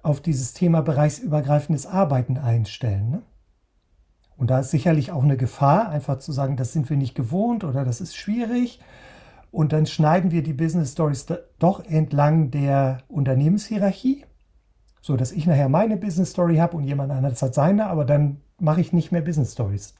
auf 0.02 0.20
dieses 0.20 0.54
Thema 0.54 0.80
bereichsübergreifendes 0.80 1.86
Arbeiten 1.86 2.38
einstellen. 2.38 3.10
Ne? 3.10 3.22
Und 4.38 4.50
da 4.50 4.60
ist 4.60 4.70
sicherlich 4.70 5.12
auch 5.12 5.22
eine 5.22 5.36
Gefahr, 5.36 5.90
einfach 5.90 6.18
zu 6.18 6.32
sagen, 6.32 6.56
das 6.56 6.72
sind 6.72 6.88
wir 6.88 6.96
nicht 6.96 7.14
gewohnt 7.14 7.62
oder 7.62 7.84
das 7.84 8.00
ist 8.00 8.16
schwierig. 8.16 8.80
Und 9.50 9.72
dann 9.72 9.84
schneiden 9.84 10.30
wir 10.30 10.42
die 10.42 10.54
Business 10.54 10.92
Stories 10.92 11.26
doch 11.58 11.84
entlang 11.84 12.50
der 12.50 12.98
Unternehmenshierarchie, 13.08 14.24
so 15.02 15.16
dass 15.16 15.32
ich 15.32 15.46
nachher 15.46 15.68
meine 15.68 15.98
Business 15.98 16.30
Story 16.30 16.56
habe 16.56 16.76
und 16.76 16.84
jemand 16.84 17.12
anderes 17.12 17.42
hat 17.42 17.54
seine, 17.54 17.86
aber 17.86 18.06
dann 18.06 18.40
mache 18.58 18.80
ich 18.80 18.94
nicht 18.94 19.12
mehr 19.12 19.22
Business 19.22 19.52
Stories, 19.52 19.94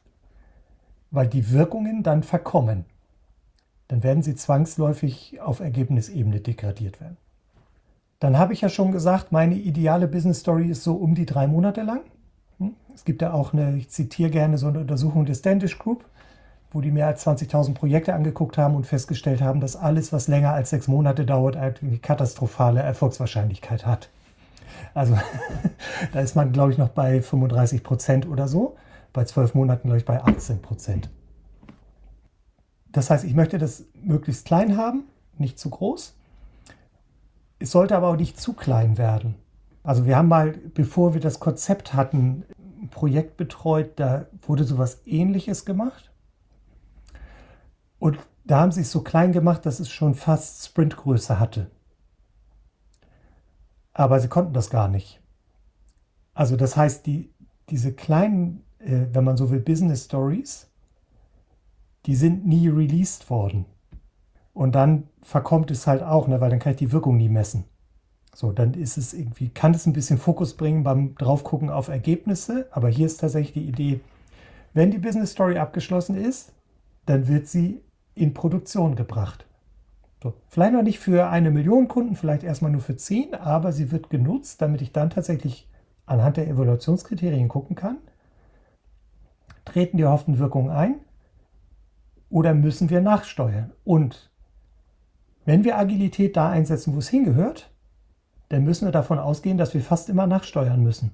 weil 1.11 1.29
die 1.29 1.51
Wirkungen 1.51 2.03
dann 2.03 2.23
verkommen. 2.23 2.87
Dann 3.89 4.03
werden 4.03 4.23
sie 4.23 4.35
zwangsläufig 4.35 5.41
auf 5.41 5.61
Ergebnisebene 5.61 6.41
degradiert 6.41 7.01
werden. 7.01 7.17
Dann 8.19 8.39
habe 8.39 8.53
ich 8.53 8.63
ja 8.63 8.69
schon 8.69 8.93
gesagt, 8.93 9.31
meine 9.31 9.55
ideale 9.55 10.09
Business 10.09 10.41
Story 10.41 10.69
ist 10.69 10.83
so 10.83 10.95
um 10.95 11.15
die 11.15 11.27
drei 11.27 11.47
Monate 11.47 11.83
lang. 11.83 12.01
Hm? 12.59 12.75
Es 12.95 13.05
gibt 13.05 13.23
ja 13.23 13.33
auch 13.33 13.53
eine, 13.53 13.77
ich 13.77 13.91
zitiere 13.91 14.31
gerne 14.31 14.59
so 14.59 14.69
eine 14.69 14.81
Untersuchung 14.81 15.27
des 15.27 15.41
Standish 15.41 15.79
Group, 15.79 16.05
wo 16.73 16.81
die 16.81 16.91
mehr 16.91 17.07
als 17.07 17.27
20.000 17.27 17.75
Projekte 17.75 18.15
angeguckt 18.15 18.59
haben 18.59 18.75
und 18.75 18.87
festgestellt 18.87 19.43
haben, 19.43 19.61
dass 19.61 19.77
alles, 19.77 20.13
was 20.13 20.29
länger 20.29 20.53
als 20.53 20.71
sechs 20.71 20.89
Monate 20.89 21.27
dauert, 21.27 21.57
eine 21.57 21.99
katastrophale 21.99 22.81
Erfolgswahrscheinlichkeit 22.81 23.87
hat. 23.87 24.09
Also 24.95 25.19
da 26.13 26.21
ist 26.21 26.37
man, 26.37 26.53
glaube 26.53 26.73
ich, 26.73 26.79
noch 26.79 26.89
bei 26.89 27.21
35 27.21 27.83
Prozent 27.83 28.27
oder 28.27 28.49
so. 28.49 28.77
Bei 29.13 29.25
zwölf 29.25 29.55
Monaten, 29.55 29.89
glaube 29.89 29.99
ich, 29.99 30.05
bei 30.05 30.23
18 30.23 30.61
Prozent. 30.61 31.11
Das 32.97 33.11
heißt, 33.11 33.25
ich 33.25 33.35
möchte 33.35 33.59
das 33.59 33.85
möglichst 33.93 34.47
klein 34.47 34.79
haben, 34.79 35.05
nicht 35.37 35.59
zu 35.59 35.69
groß. 35.69 36.17
Es 37.59 37.71
sollte 37.71 37.95
aber 37.95 38.09
auch 38.09 38.17
nicht 38.17 38.41
zu 38.41 38.55
klein 38.55 38.97
werden. 38.97 39.35
Also 39.83 40.07
wir 40.07 40.17
haben 40.17 40.29
mal, 40.29 40.53
bevor 40.73 41.13
wir 41.13 41.21
das 41.21 41.39
Konzept 41.39 41.93
hatten, 41.93 42.45
ein 42.59 42.89
Projekt 42.89 43.37
betreut, 43.37 43.91
da 43.97 44.25
wurde 44.41 44.65
sowas 44.65 45.03
ähnliches 45.05 45.67
gemacht. 45.67 46.11
Und 47.99 48.19
da 48.45 48.61
haben 48.61 48.73
sie 48.73 48.81
es 48.81 48.93
so 48.93 49.03
klein 49.03 49.33
gemacht, 49.33 49.67
dass 49.67 49.79
es 49.79 49.91
schon 49.91 50.15
fast 50.15 50.65
Sprintgröße 50.65 51.39
hatte. 51.39 51.71
Aber 53.93 54.21
sie 54.21 54.29
konnten 54.29 54.55
das 54.55 54.71
gar 54.71 54.89
nicht. 54.89 55.21
Also 56.33 56.57
das 56.57 56.79
heißt, 56.79 57.05
die, 57.05 57.31
diese 57.69 57.93
kleinen, 57.93 58.65
äh, 58.79 59.09
wenn 59.13 59.25
man 59.25 59.37
so 59.37 59.51
will, 59.51 59.61
Business 59.61 60.07
Stories, 60.07 60.71
die 62.07 62.15
sind 62.15 62.47
nie 62.47 62.69
released 62.69 63.31
worden. 63.31 63.67
Und 64.53 64.75
dann 64.75 65.09
verkommt 65.23 65.71
es 65.71 65.87
halt 65.87 66.03
auch, 66.03 66.29
ne, 66.29 66.41
weil 66.41 66.51
dann 66.51 66.59
kann 66.61 66.73
ich 66.73 66.79
die 66.79 66.93
Wirkung 66.93 67.17
nie 67.17 67.29
messen. 67.29 67.65
So, 68.35 68.53
dann 68.53 68.75
ist 68.75 68.97
es 68.97 69.13
irgendwie, 69.13 69.49
kann 69.49 69.75
es 69.75 69.87
ein 69.87 69.93
bisschen 69.93 70.19
Fokus 70.19 70.55
bringen 70.55 70.83
beim 70.83 71.15
Draufgucken 71.17 71.71
auf 71.71 71.89
Ergebnisse, 71.89 72.69
aber 72.71 72.89
hier 72.89 73.07
ist 73.07 73.19
tatsächlich 73.19 73.55
die 73.55 73.69
Idee, 73.69 74.01
wenn 74.73 74.91
die 74.91 74.99
Business 74.99 75.33
Story 75.33 75.59
abgeschlossen 75.59 76.17
ist, 76.17 76.53
dann 77.07 77.29
wird 77.29 77.49
sie 77.49 77.81
in 78.15 78.35
Produktion 78.35 78.95
gebracht. 78.95 79.47
So, 80.23 80.35
vielleicht 80.49 80.75
noch 80.75 80.83
nicht 80.83 80.99
für 80.99 81.29
eine 81.29 81.51
Million 81.51 81.89
Kunden, 81.89 82.15
vielleicht 82.15 82.43
erstmal 82.43 82.71
nur 82.71 82.81
für 82.81 82.97
zehn, 82.97 83.35
aber 83.35 83.73
sie 83.73 83.91
wird 83.91 84.11
genutzt, 84.11 84.61
damit 84.61 84.83
ich 84.83 84.93
dann 84.93 85.11
tatsächlich 85.11 85.69
anhand 86.05 86.37
der 86.37 86.49
Evaluationskriterien 86.49 87.49
gucken 87.49 87.75
kann. 87.75 87.99
Treten 89.65 89.97
die 89.97 90.05
erhofften 90.05 90.39
Wirkungen 90.39 90.71
ein 90.71 90.97
oder 92.37 92.53
müssen 92.53 92.91
wir 92.91 93.01
nachsteuern? 93.01 93.73
Und 93.83 94.31
wenn 95.47 95.65
wir 95.65 95.79
Agilität 95.79 96.37
da 96.37 96.51
einsetzen, 96.51 96.95
wo 96.95 96.99
es 96.99 97.09
hingehört, 97.09 97.71
dann 98.51 98.63
müssen 98.63 98.87
wir 98.87 98.93
davon 98.93 99.19
ausgehen, 99.19 99.57
dass 99.57 99.73
wir 99.73 99.81
fast 99.81 100.11
immer 100.11 100.27
nachsteuern 100.27 100.83
müssen. 100.83 101.13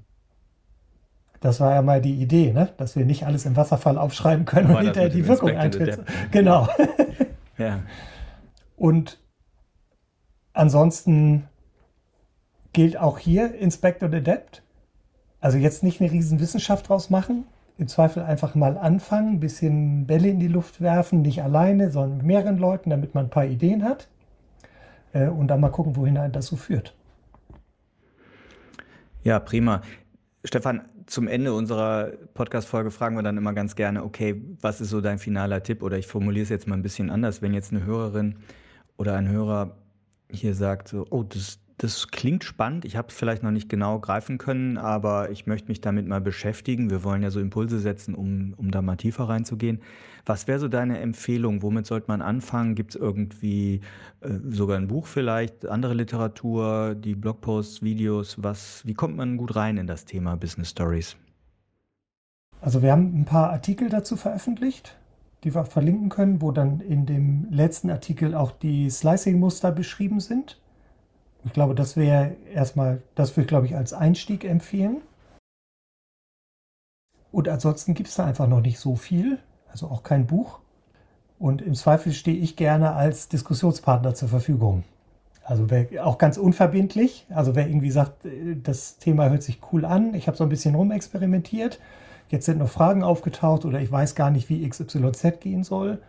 Das 1.38 1.60
war 1.60 1.74
ja 1.76 1.82
mal 1.82 2.00
die 2.00 2.20
Idee, 2.20 2.52
ne? 2.52 2.72
dass 2.76 2.96
wir 2.96 3.04
nicht 3.04 3.24
alles 3.24 3.46
im 3.46 3.54
Wasserfall 3.54 3.98
aufschreiben 3.98 4.46
können 4.46 4.74
und 4.74 4.82
hinterher 4.82 5.10
die 5.10 5.28
Wirkung 5.28 5.50
eintritt. 5.50 6.00
Genau. 6.32 6.66
ja. 7.56 7.84
Und 8.74 9.20
ansonsten 10.54 11.44
gilt 12.72 12.96
auch 12.96 13.20
hier 13.20 13.54
Inspect 13.54 14.02
und 14.02 14.12
Adapt. 14.12 14.64
Also 15.40 15.56
jetzt 15.56 15.84
nicht 15.84 16.00
eine 16.00 16.10
riesen 16.10 16.40
Wissenschaft 16.40 16.88
draus 16.88 17.10
machen. 17.10 17.44
Im 17.82 17.88
Zweifel 17.88 18.22
einfach 18.22 18.54
mal 18.54 18.78
anfangen, 18.78 19.32
ein 19.32 19.40
bisschen 19.40 20.06
Bälle 20.06 20.28
in 20.28 20.38
die 20.38 20.46
Luft 20.46 20.80
werfen, 20.80 21.20
nicht 21.20 21.42
alleine, 21.42 21.90
sondern 21.90 22.18
mit 22.18 22.26
mehreren 22.26 22.56
Leuten, 22.56 22.90
damit 22.90 23.12
man 23.16 23.24
ein 23.24 23.30
paar 23.30 23.44
Ideen 23.44 23.82
hat. 23.82 24.06
Äh, 25.12 25.26
und 25.26 25.48
dann 25.48 25.60
mal 25.60 25.70
gucken, 25.70 25.96
wohin 25.96 26.16
das 26.30 26.46
so 26.46 26.54
führt. 26.54 26.94
Ja, 29.24 29.40
prima. 29.40 29.82
Stefan, 30.44 30.82
zum 31.06 31.26
Ende 31.26 31.54
unserer 31.54 32.12
Podcast-Folge 32.34 32.92
fragen 32.92 33.16
wir 33.16 33.24
dann 33.24 33.36
immer 33.36 33.52
ganz 33.52 33.74
gerne, 33.74 34.04
okay, 34.04 34.40
was 34.60 34.80
ist 34.80 34.90
so 34.90 35.00
dein 35.00 35.18
finaler 35.18 35.64
Tipp? 35.64 35.82
Oder 35.82 35.98
ich 35.98 36.06
formuliere 36.06 36.44
es 36.44 36.50
jetzt 36.50 36.68
mal 36.68 36.76
ein 36.76 36.82
bisschen 36.82 37.10
anders. 37.10 37.42
Wenn 37.42 37.52
jetzt 37.52 37.72
eine 37.72 37.84
Hörerin 37.84 38.36
oder 38.96 39.16
ein 39.16 39.28
Hörer 39.28 39.76
hier 40.30 40.54
sagt, 40.54 40.86
so, 40.86 41.04
oh, 41.10 41.24
das, 41.24 41.58
das 41.82 42.08
klingt 42.08 42.44
spannend. 42.44 42.84
Ich 42.84 42.96
habe 42.96 43.08
es 43.08 43.14
vielleicht 43.14 43.42
noch 43.42 43.50
nicht 43.50 43.68
genau 43.68 43.98
greifen 43.98 44.38
können, 44.38 44.78
aber 44.78 45.30
ich 45.30 45.48
möchte 45.48 45.66
mich 45.66 45.80
damit 45.80 46.06
mal 46.06 46.20
beschäftigen. 46.20 46.90
Wir 46.90 47.02
wollen 47.02 47.24
ja 47.24 47.30
so 47.30 47.40
Impulse 47.40 47.80
setzen, 47.80 48.14
um, 48.14 48.54
um 48.56 48.70
da 48.70 48.82
mal 48.82 48.94
tiefer 48.94 49.28
reinzugehen. 49.28 49.80
Was 50.24 50.46
wäre 50.46 50.60
so 50.60 50.68
deine 50.68 51.00
Empfehlung? 51.00 51.60
Womit 51.60 51.86
sollte 51.86 52.06
man 52.06 52.22
anfangen? 52.22 52.76
Gibt 52.76 52.94
es 52.94 53.00
irgendwie 53.00 53.80
äh, 54.20 54.28
sogar 54.48 54.76
ein 54.76 54.86
Buch 54.86 55.06
vielleicht, 55.06 55.66
andere 55.66 55.94
Literatur, 55.94 56.94
die 56.94 57.16
Blogposts, 57.16 57.82
Videos? 57.82 58.40
Was, 58.40 58.86
wie 58.86 58.94
kommt 58.94 59.16
man 59.16 59.36
gut 59.36 59.56
rein 59.56 59.76
in 59.76 59.88
das 59.88 60.04
Thema 60.04 60.36
Business 60.36 60.70
Stories? 60.70 61.16
Also 62.60 62.80
wir 62.80 62.92
haben 62.92 63.22
ein 63.22 63.24
paar 63.24 63.50
Artikel 63.50 63.88
dazu 63.88 64.14
veröffentlicht, 64.14 64.96
die 65.42 65.52
wir 65.52 65.64
verlinken 65.64 66.10
können, 66.10 66.40
wo 66.40 66.52
dann 66.52 66.78
in 66.78 67.06
dem 67.06 67.48
letzten 67.50 67.90
Artikel 67.90 68.36
auch 68.36 68.52
die 68.52 68.88
Slicing-Muster 68.88 69.72
beschrieben 69.72 70.20
sind. 70.20 70.61
Ich 71.44 71.52
glaube, 71.52 71.74
das 71.74 71.96
wäre 71.96 72.36
erstmal, 72.52 73.02
das 73.14 73.32
würde 73.32 73.42
ich, 73.42 73.48
glaube 73.48 73.66
ich, 73.66 73.76
als 73.76 73.92
Einstieg 73.92 74.44
empfehlen. 74.44 75.02
Und 77.32 77.48
ansonsten 77.48 77.94
gibt 77.94 78.10
es 78.10 78.14
da 78.14 78.26
einfach 78.26 78.46
noch 78.46 78.60
nicht 78.60 78.78
so 78.78 78.94
viel, 78.94 79.38
also 79.70 79.88
auch 79.88 80.02
kein 80.02 80.26
Buch. 80.26 80.60
Und 81.38 81.62
im 81.62 81.74
Zweifel 81.74 82.12
stehe 82.12 82.36
ich 82.36 82.54
gerne 82.56 82.92
als 82.92 83.28
Diskussionspartner 83.28 84.14
zur 84.14 84.28
Verfügung. 84.28 84.84
Also 85.44 85.70
wer, 85.70 86.06
auch 86.06 86.18
ganz 86.18 86.36
unverbindlich. 86.36 87.26
Also 87.30 87.56
wer 87.56 87.66
irgendwie 87.66 87.90
sagt, 87.90 88.24
äh, 88.24 88.56
das 88.62 88.98
Thema 88.98 89.28
hört 89.28 89.42
sich 89.42 89.58
cool 89.72 89.84
an, 89.84 90.14
ich 90.14 90.28
habe 90.28 90.36
so 90.36 90.44
ein 90.44 90.50
bisschen 90.50 90.74
rumexperimentiert, 90.74 91.80
jetzt 92.28 92.46
sind 92.46 92.58
noch 92.58 92.68
Fragen 92.68 93.02
aufgetaucht 93.02 93.64
oder 93.64 93.80
ich 93.80 93.90
weiß 93.90 94.14
gar 94.14 94.30
nicht, 94.30 94.48
wie 94.48 94.68
XYZ 94.68 95.40
gehen 95.40 95.64
soll, 95.64 96.00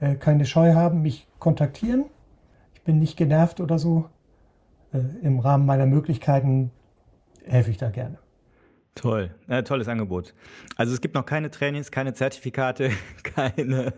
äh, 0.00 0.14
keine 0.16 0.44
Scheu 0.44 0.74
haben, 0.74 1.00
mich 1.00 1.26
kontaktieren. 1.38 2.04
Ich 2.74 2.82
bin 2.82 2.98
nicht 2.98 3.16
genervt 3.16 3.60
oder 3.60 3.78
so. 3.78 4.06
Äh, 4.96 5.26
im 5.26 5.38
Rahmen 5.38 5.66
meiner 5.66 5.86
Möglichkeiten 5.86 6.70
helfe 7.44 7.70
ich 7.70 7.76
da 7.76 7.90
gerne. 7.90 8.18
Toll, 8.96 9.30
ja, 9.46 9.60
tolles 9.60 9.88
Angebot. 9.88 10.32
Also 10.76 10.94
es 10.94 11.02
gibt 11.02 11.14
noch 11.14 11.26
keine 11.26 11.50
Trainings, 11.50 11.90
keine 11.90 12.14
Zertifikate, 12.14 12.90
keine, 13.22 13.92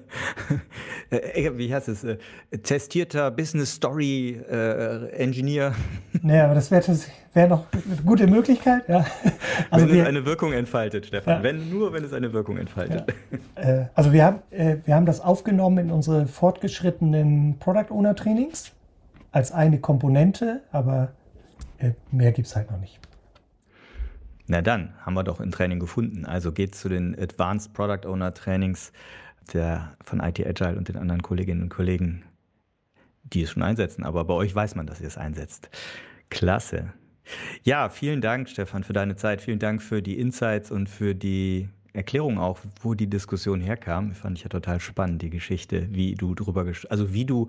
äh, 1.10 1.52
wie 1.54 1.72
heißt 1.72 1.88
es, 1.88 2.02
äh, 2.02 2.18
testierter 2.64 3.30
Business 3.30 3.74
Story 3.74 4.40
äh, 4.50 5.10
Engineer. 5.12 5.72
Naja, 6.20 6.46
aber 6.46 6.56
das 6.56 6.68
wäre 6.72 6.98
wär 7.32 7.46
noch 7.46 7.66
eine 7.72 8.02
gute 8.04 8.26
Möglichkeit, 8.26 8.88
ja. 8.88 9.06
Also 9.70 9.86
wenn 9.86 9.94
wir, 9.94 10.02
es 10.02 10.08
eine 10.08 10.26
Wirkung 10.26 10.52
entfaltet, 10.52 11.06
Stefan. 11.06 11.34
Ja. 11.34 11.42
Wenn, 11.44 11.70
nur 11.70 11.92
wenn 11.92 12.02
es 12.02 12.12
eine 12.12 12.32
Wirkung 12.32 12.56
entfaltet. 12.56 13.04
Ja. 13.56 13.62
Äh, 13.62 13.86
also 13.94 14.12
wir 14.12 14.24
haben, 14.24 14.40
äh, 14.50 14.78
wir 14.84 14.96
haben 14.96 15.06
das 15.06 15.20
aufgenommen 15.20 15.78
in 15.78 15.90
unsere 15.92 16.26
fortgeschrittenen 16.26 17.56
Product 17.60 17.92
Owner 17.92 18.16
Trainings 18.16 18.72
als 19.32 19.52
eine 19.52 19.78
Komponente, 19.78 20.62
aber 20.72 21.12
äh, 21.78 21.92
mehr 22.10 22.32
gibt 22.32 22.48
es 22.48 22.56
halt 22.56 22.70
noch 22.70 22.78
nicht. 22.78 22.98
Na 24.46 24.62
dann, 24.62 24.94
haben 25.04 25.14
wir 25.14 25.24
doch 25.24 25.40
ein 25.40 25.50
Training 25.50 25.78
gefunden. 25.78 26.24
Also 26.24 26.52
geht 26.52 26.74
zu 26.74 26.88
den 26.88 27.18
Advanced 27.18 27.74
Product 27.74 28.08
Owner 28.08 28.32
Trainings 28.32 28.92
der, 29.52 29.92
von 30.02 30.20
IT 30.20 30.44
Agile 30.44 30.76
und 30.76 30.88
den 30.88 30.96
anderen 30.96 31.22
Kolleginnen 31.22 31.64
und 31.64 31.68
Kollegen, 31.68 32.24
die 33.24 33.42
es 33.42 33.50
schon 33.50 33.62
einsetzen. 33.62 34.04
Aber 34.04 34.24
bei 34.24 34.34
euch 34.34 34.54
weiß 34.54 34.74
man, 34.74 34.86
dass 34.86 35.00
ihr 35.00 35.06
es 35.06 35.18
einsetzt. 35.18 35.68
Klasse. 36.30 36.94
Ja, 37.62 37.90
vielen 37.90 38.22
Dank, 38.22 38.48
Stefan, 38.48 38.84
für 38.84 38.94
deine 38.94 39.16
Zeit. 39.16 39.42
Vielen 39.42 39.58
Dank 39.58 39.82
für 39.82 40.00
die 40.00 40.18
Insights 40.18 40.70
und 40.70 40.88
für 40.88 41.14
die 41.14 41.68
Erklärung 41.92 42.38
auch, 42.38 42.60
wo 42.80 42.94
die 42.94 43.08
Diskussion 43.08 43.60
herkam. 43.60 44.12
Fand 44.12 44.38
ich 44.38 44.44
ja 44.44 44.48
total 44.48 44.80
spannend, 44.80 45.20
die 45.20 45.30
Geschichte, 45.30 45.88
wie 45.90 46.14
du 46.14 46.34
drüber, 46.34 46.64
also 46.88 47.12
wie 47.12 47.26
du 47.26 47.48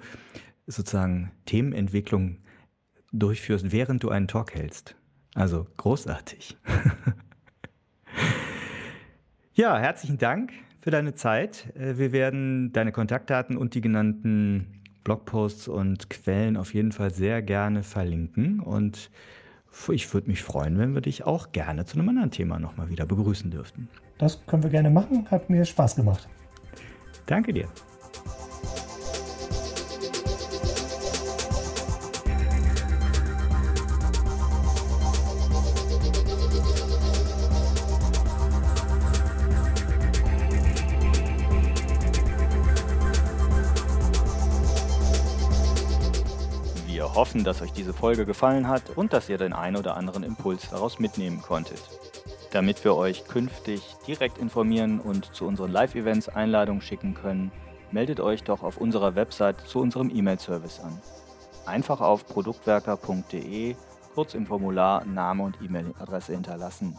sozusagen 0.70 1.32
Themenentwicklung 1.46 2.38
durchführst, 3.12 3.72
während 3.72 4.04
du 4.04 4.10
einen 4.10 4.28
Talk 4.28 4.56
hältst. 4.56 4.96
Also 5.36 5.68
großartig. 5.78 6.58
ja, 9.54 9.78
herzlichen 9.78 10.18
Dank 10.18 10.52
für 10.82 10.92
deine 10.92 11.14
Zeit. 11.14 11.76
Äh, 11.76 11.98
wir 11.98 12.12
werden 12.12 12.72
deine 12.72 12.92
Kontaktdaten 12.92 13.58
und 13.58 13.74
die 13.74 13.82
genannten 13.82 14.82
Blogposts 15.04 15.68
und 15.68 16.10
Quellen 16.10 16.58
auf 16.58 16.74
jeden 16.74 16.92
Fall 16.92 17.12
sehr 17.12 17.42
gerne 17.42 17.84
verlinken. 17.84 18.60
Und 18.60 19.10
ich 19.92 20.14
würde 20.14 20.28
mich 20.28 20.44
freuen, 20.44 20.78
wenn 20.78 20.94
wir 20.94 21.02
dich 21.02 21.26
auch 21.26 21.52
gerne 21.52 21.86
zu 21.86 21.98
einem 21.98 22.10
anderen 22.10 22.32
Thema 22.32 22.60
nochmal 22.60 22.90
wieder 22.90 23.06
begrüßen 23.06 23.52
dürften. 23.52 23.88
Das 24.18 24.46
können 24.46 24.64
wir 24.64 24.70
gerne 24.70 24.90
machen. 24.90 25.30
Hat 25.30 25.50
mir 25.50 25.64
Spaß 25.64 25.96
gemacht. 25.96 26.28
Danke 27.26 27.54
dir. 27.54 27.70
Hoffen, 47.20 47.44
dass 47.44 47.62
euch 47.62 47.74
diese 47.74 47.92
Folge 47.92 48.26
gefallen 48.26 48.70
hat 48.70 48.96
und 48.96 49.12
dass 49.12 49.28
ihr 49.28 49.38
den 49.38 49.52
einen 49.52 49.76
oder 49.76 49.98
anderen 49.98 50.24
Impuls 50.24 50.70
daraus 50.70 51.00
mitnehmen 51.00 51.42
konntet. 51.42 51.82
Damit 52.54 52.82
wir 52.86 52.96
euch 52.96 53.26
künftig 53.28 53.82
direkt 54.08 54.38
informieren 54.38 55.02
und 55.02 55.36
zu 55.36 55.46
unseren 55.46 55.70
Live-Events 55.70 56.30
Einladungen 56.30 56.82
schicken 56.82 57.16
können, 57.16 57.52
meldet 57.92 58.22
euch 58.22 58.44
doch 58.44 58.64
auf 58.64 58.78
unserer 58.78 59.16
Website 59.16 59.60
zu 59.68 59.82
unserem 59.82 60.10
E-Mail-Service 60.10 60.80
an. 60.80 60.98
Einfach 61.66 62.00
auf 62.00 62.26
produktwerker.de 62.26 63.76
kurz 64.16 64.34
im 64.34 64.46
Formular 64.46 65.04
Name 65.04 65.44
und 65.44 65.58
E-Mail-Adresse 65.62 66.32
hinterlassen. 66.32 66.96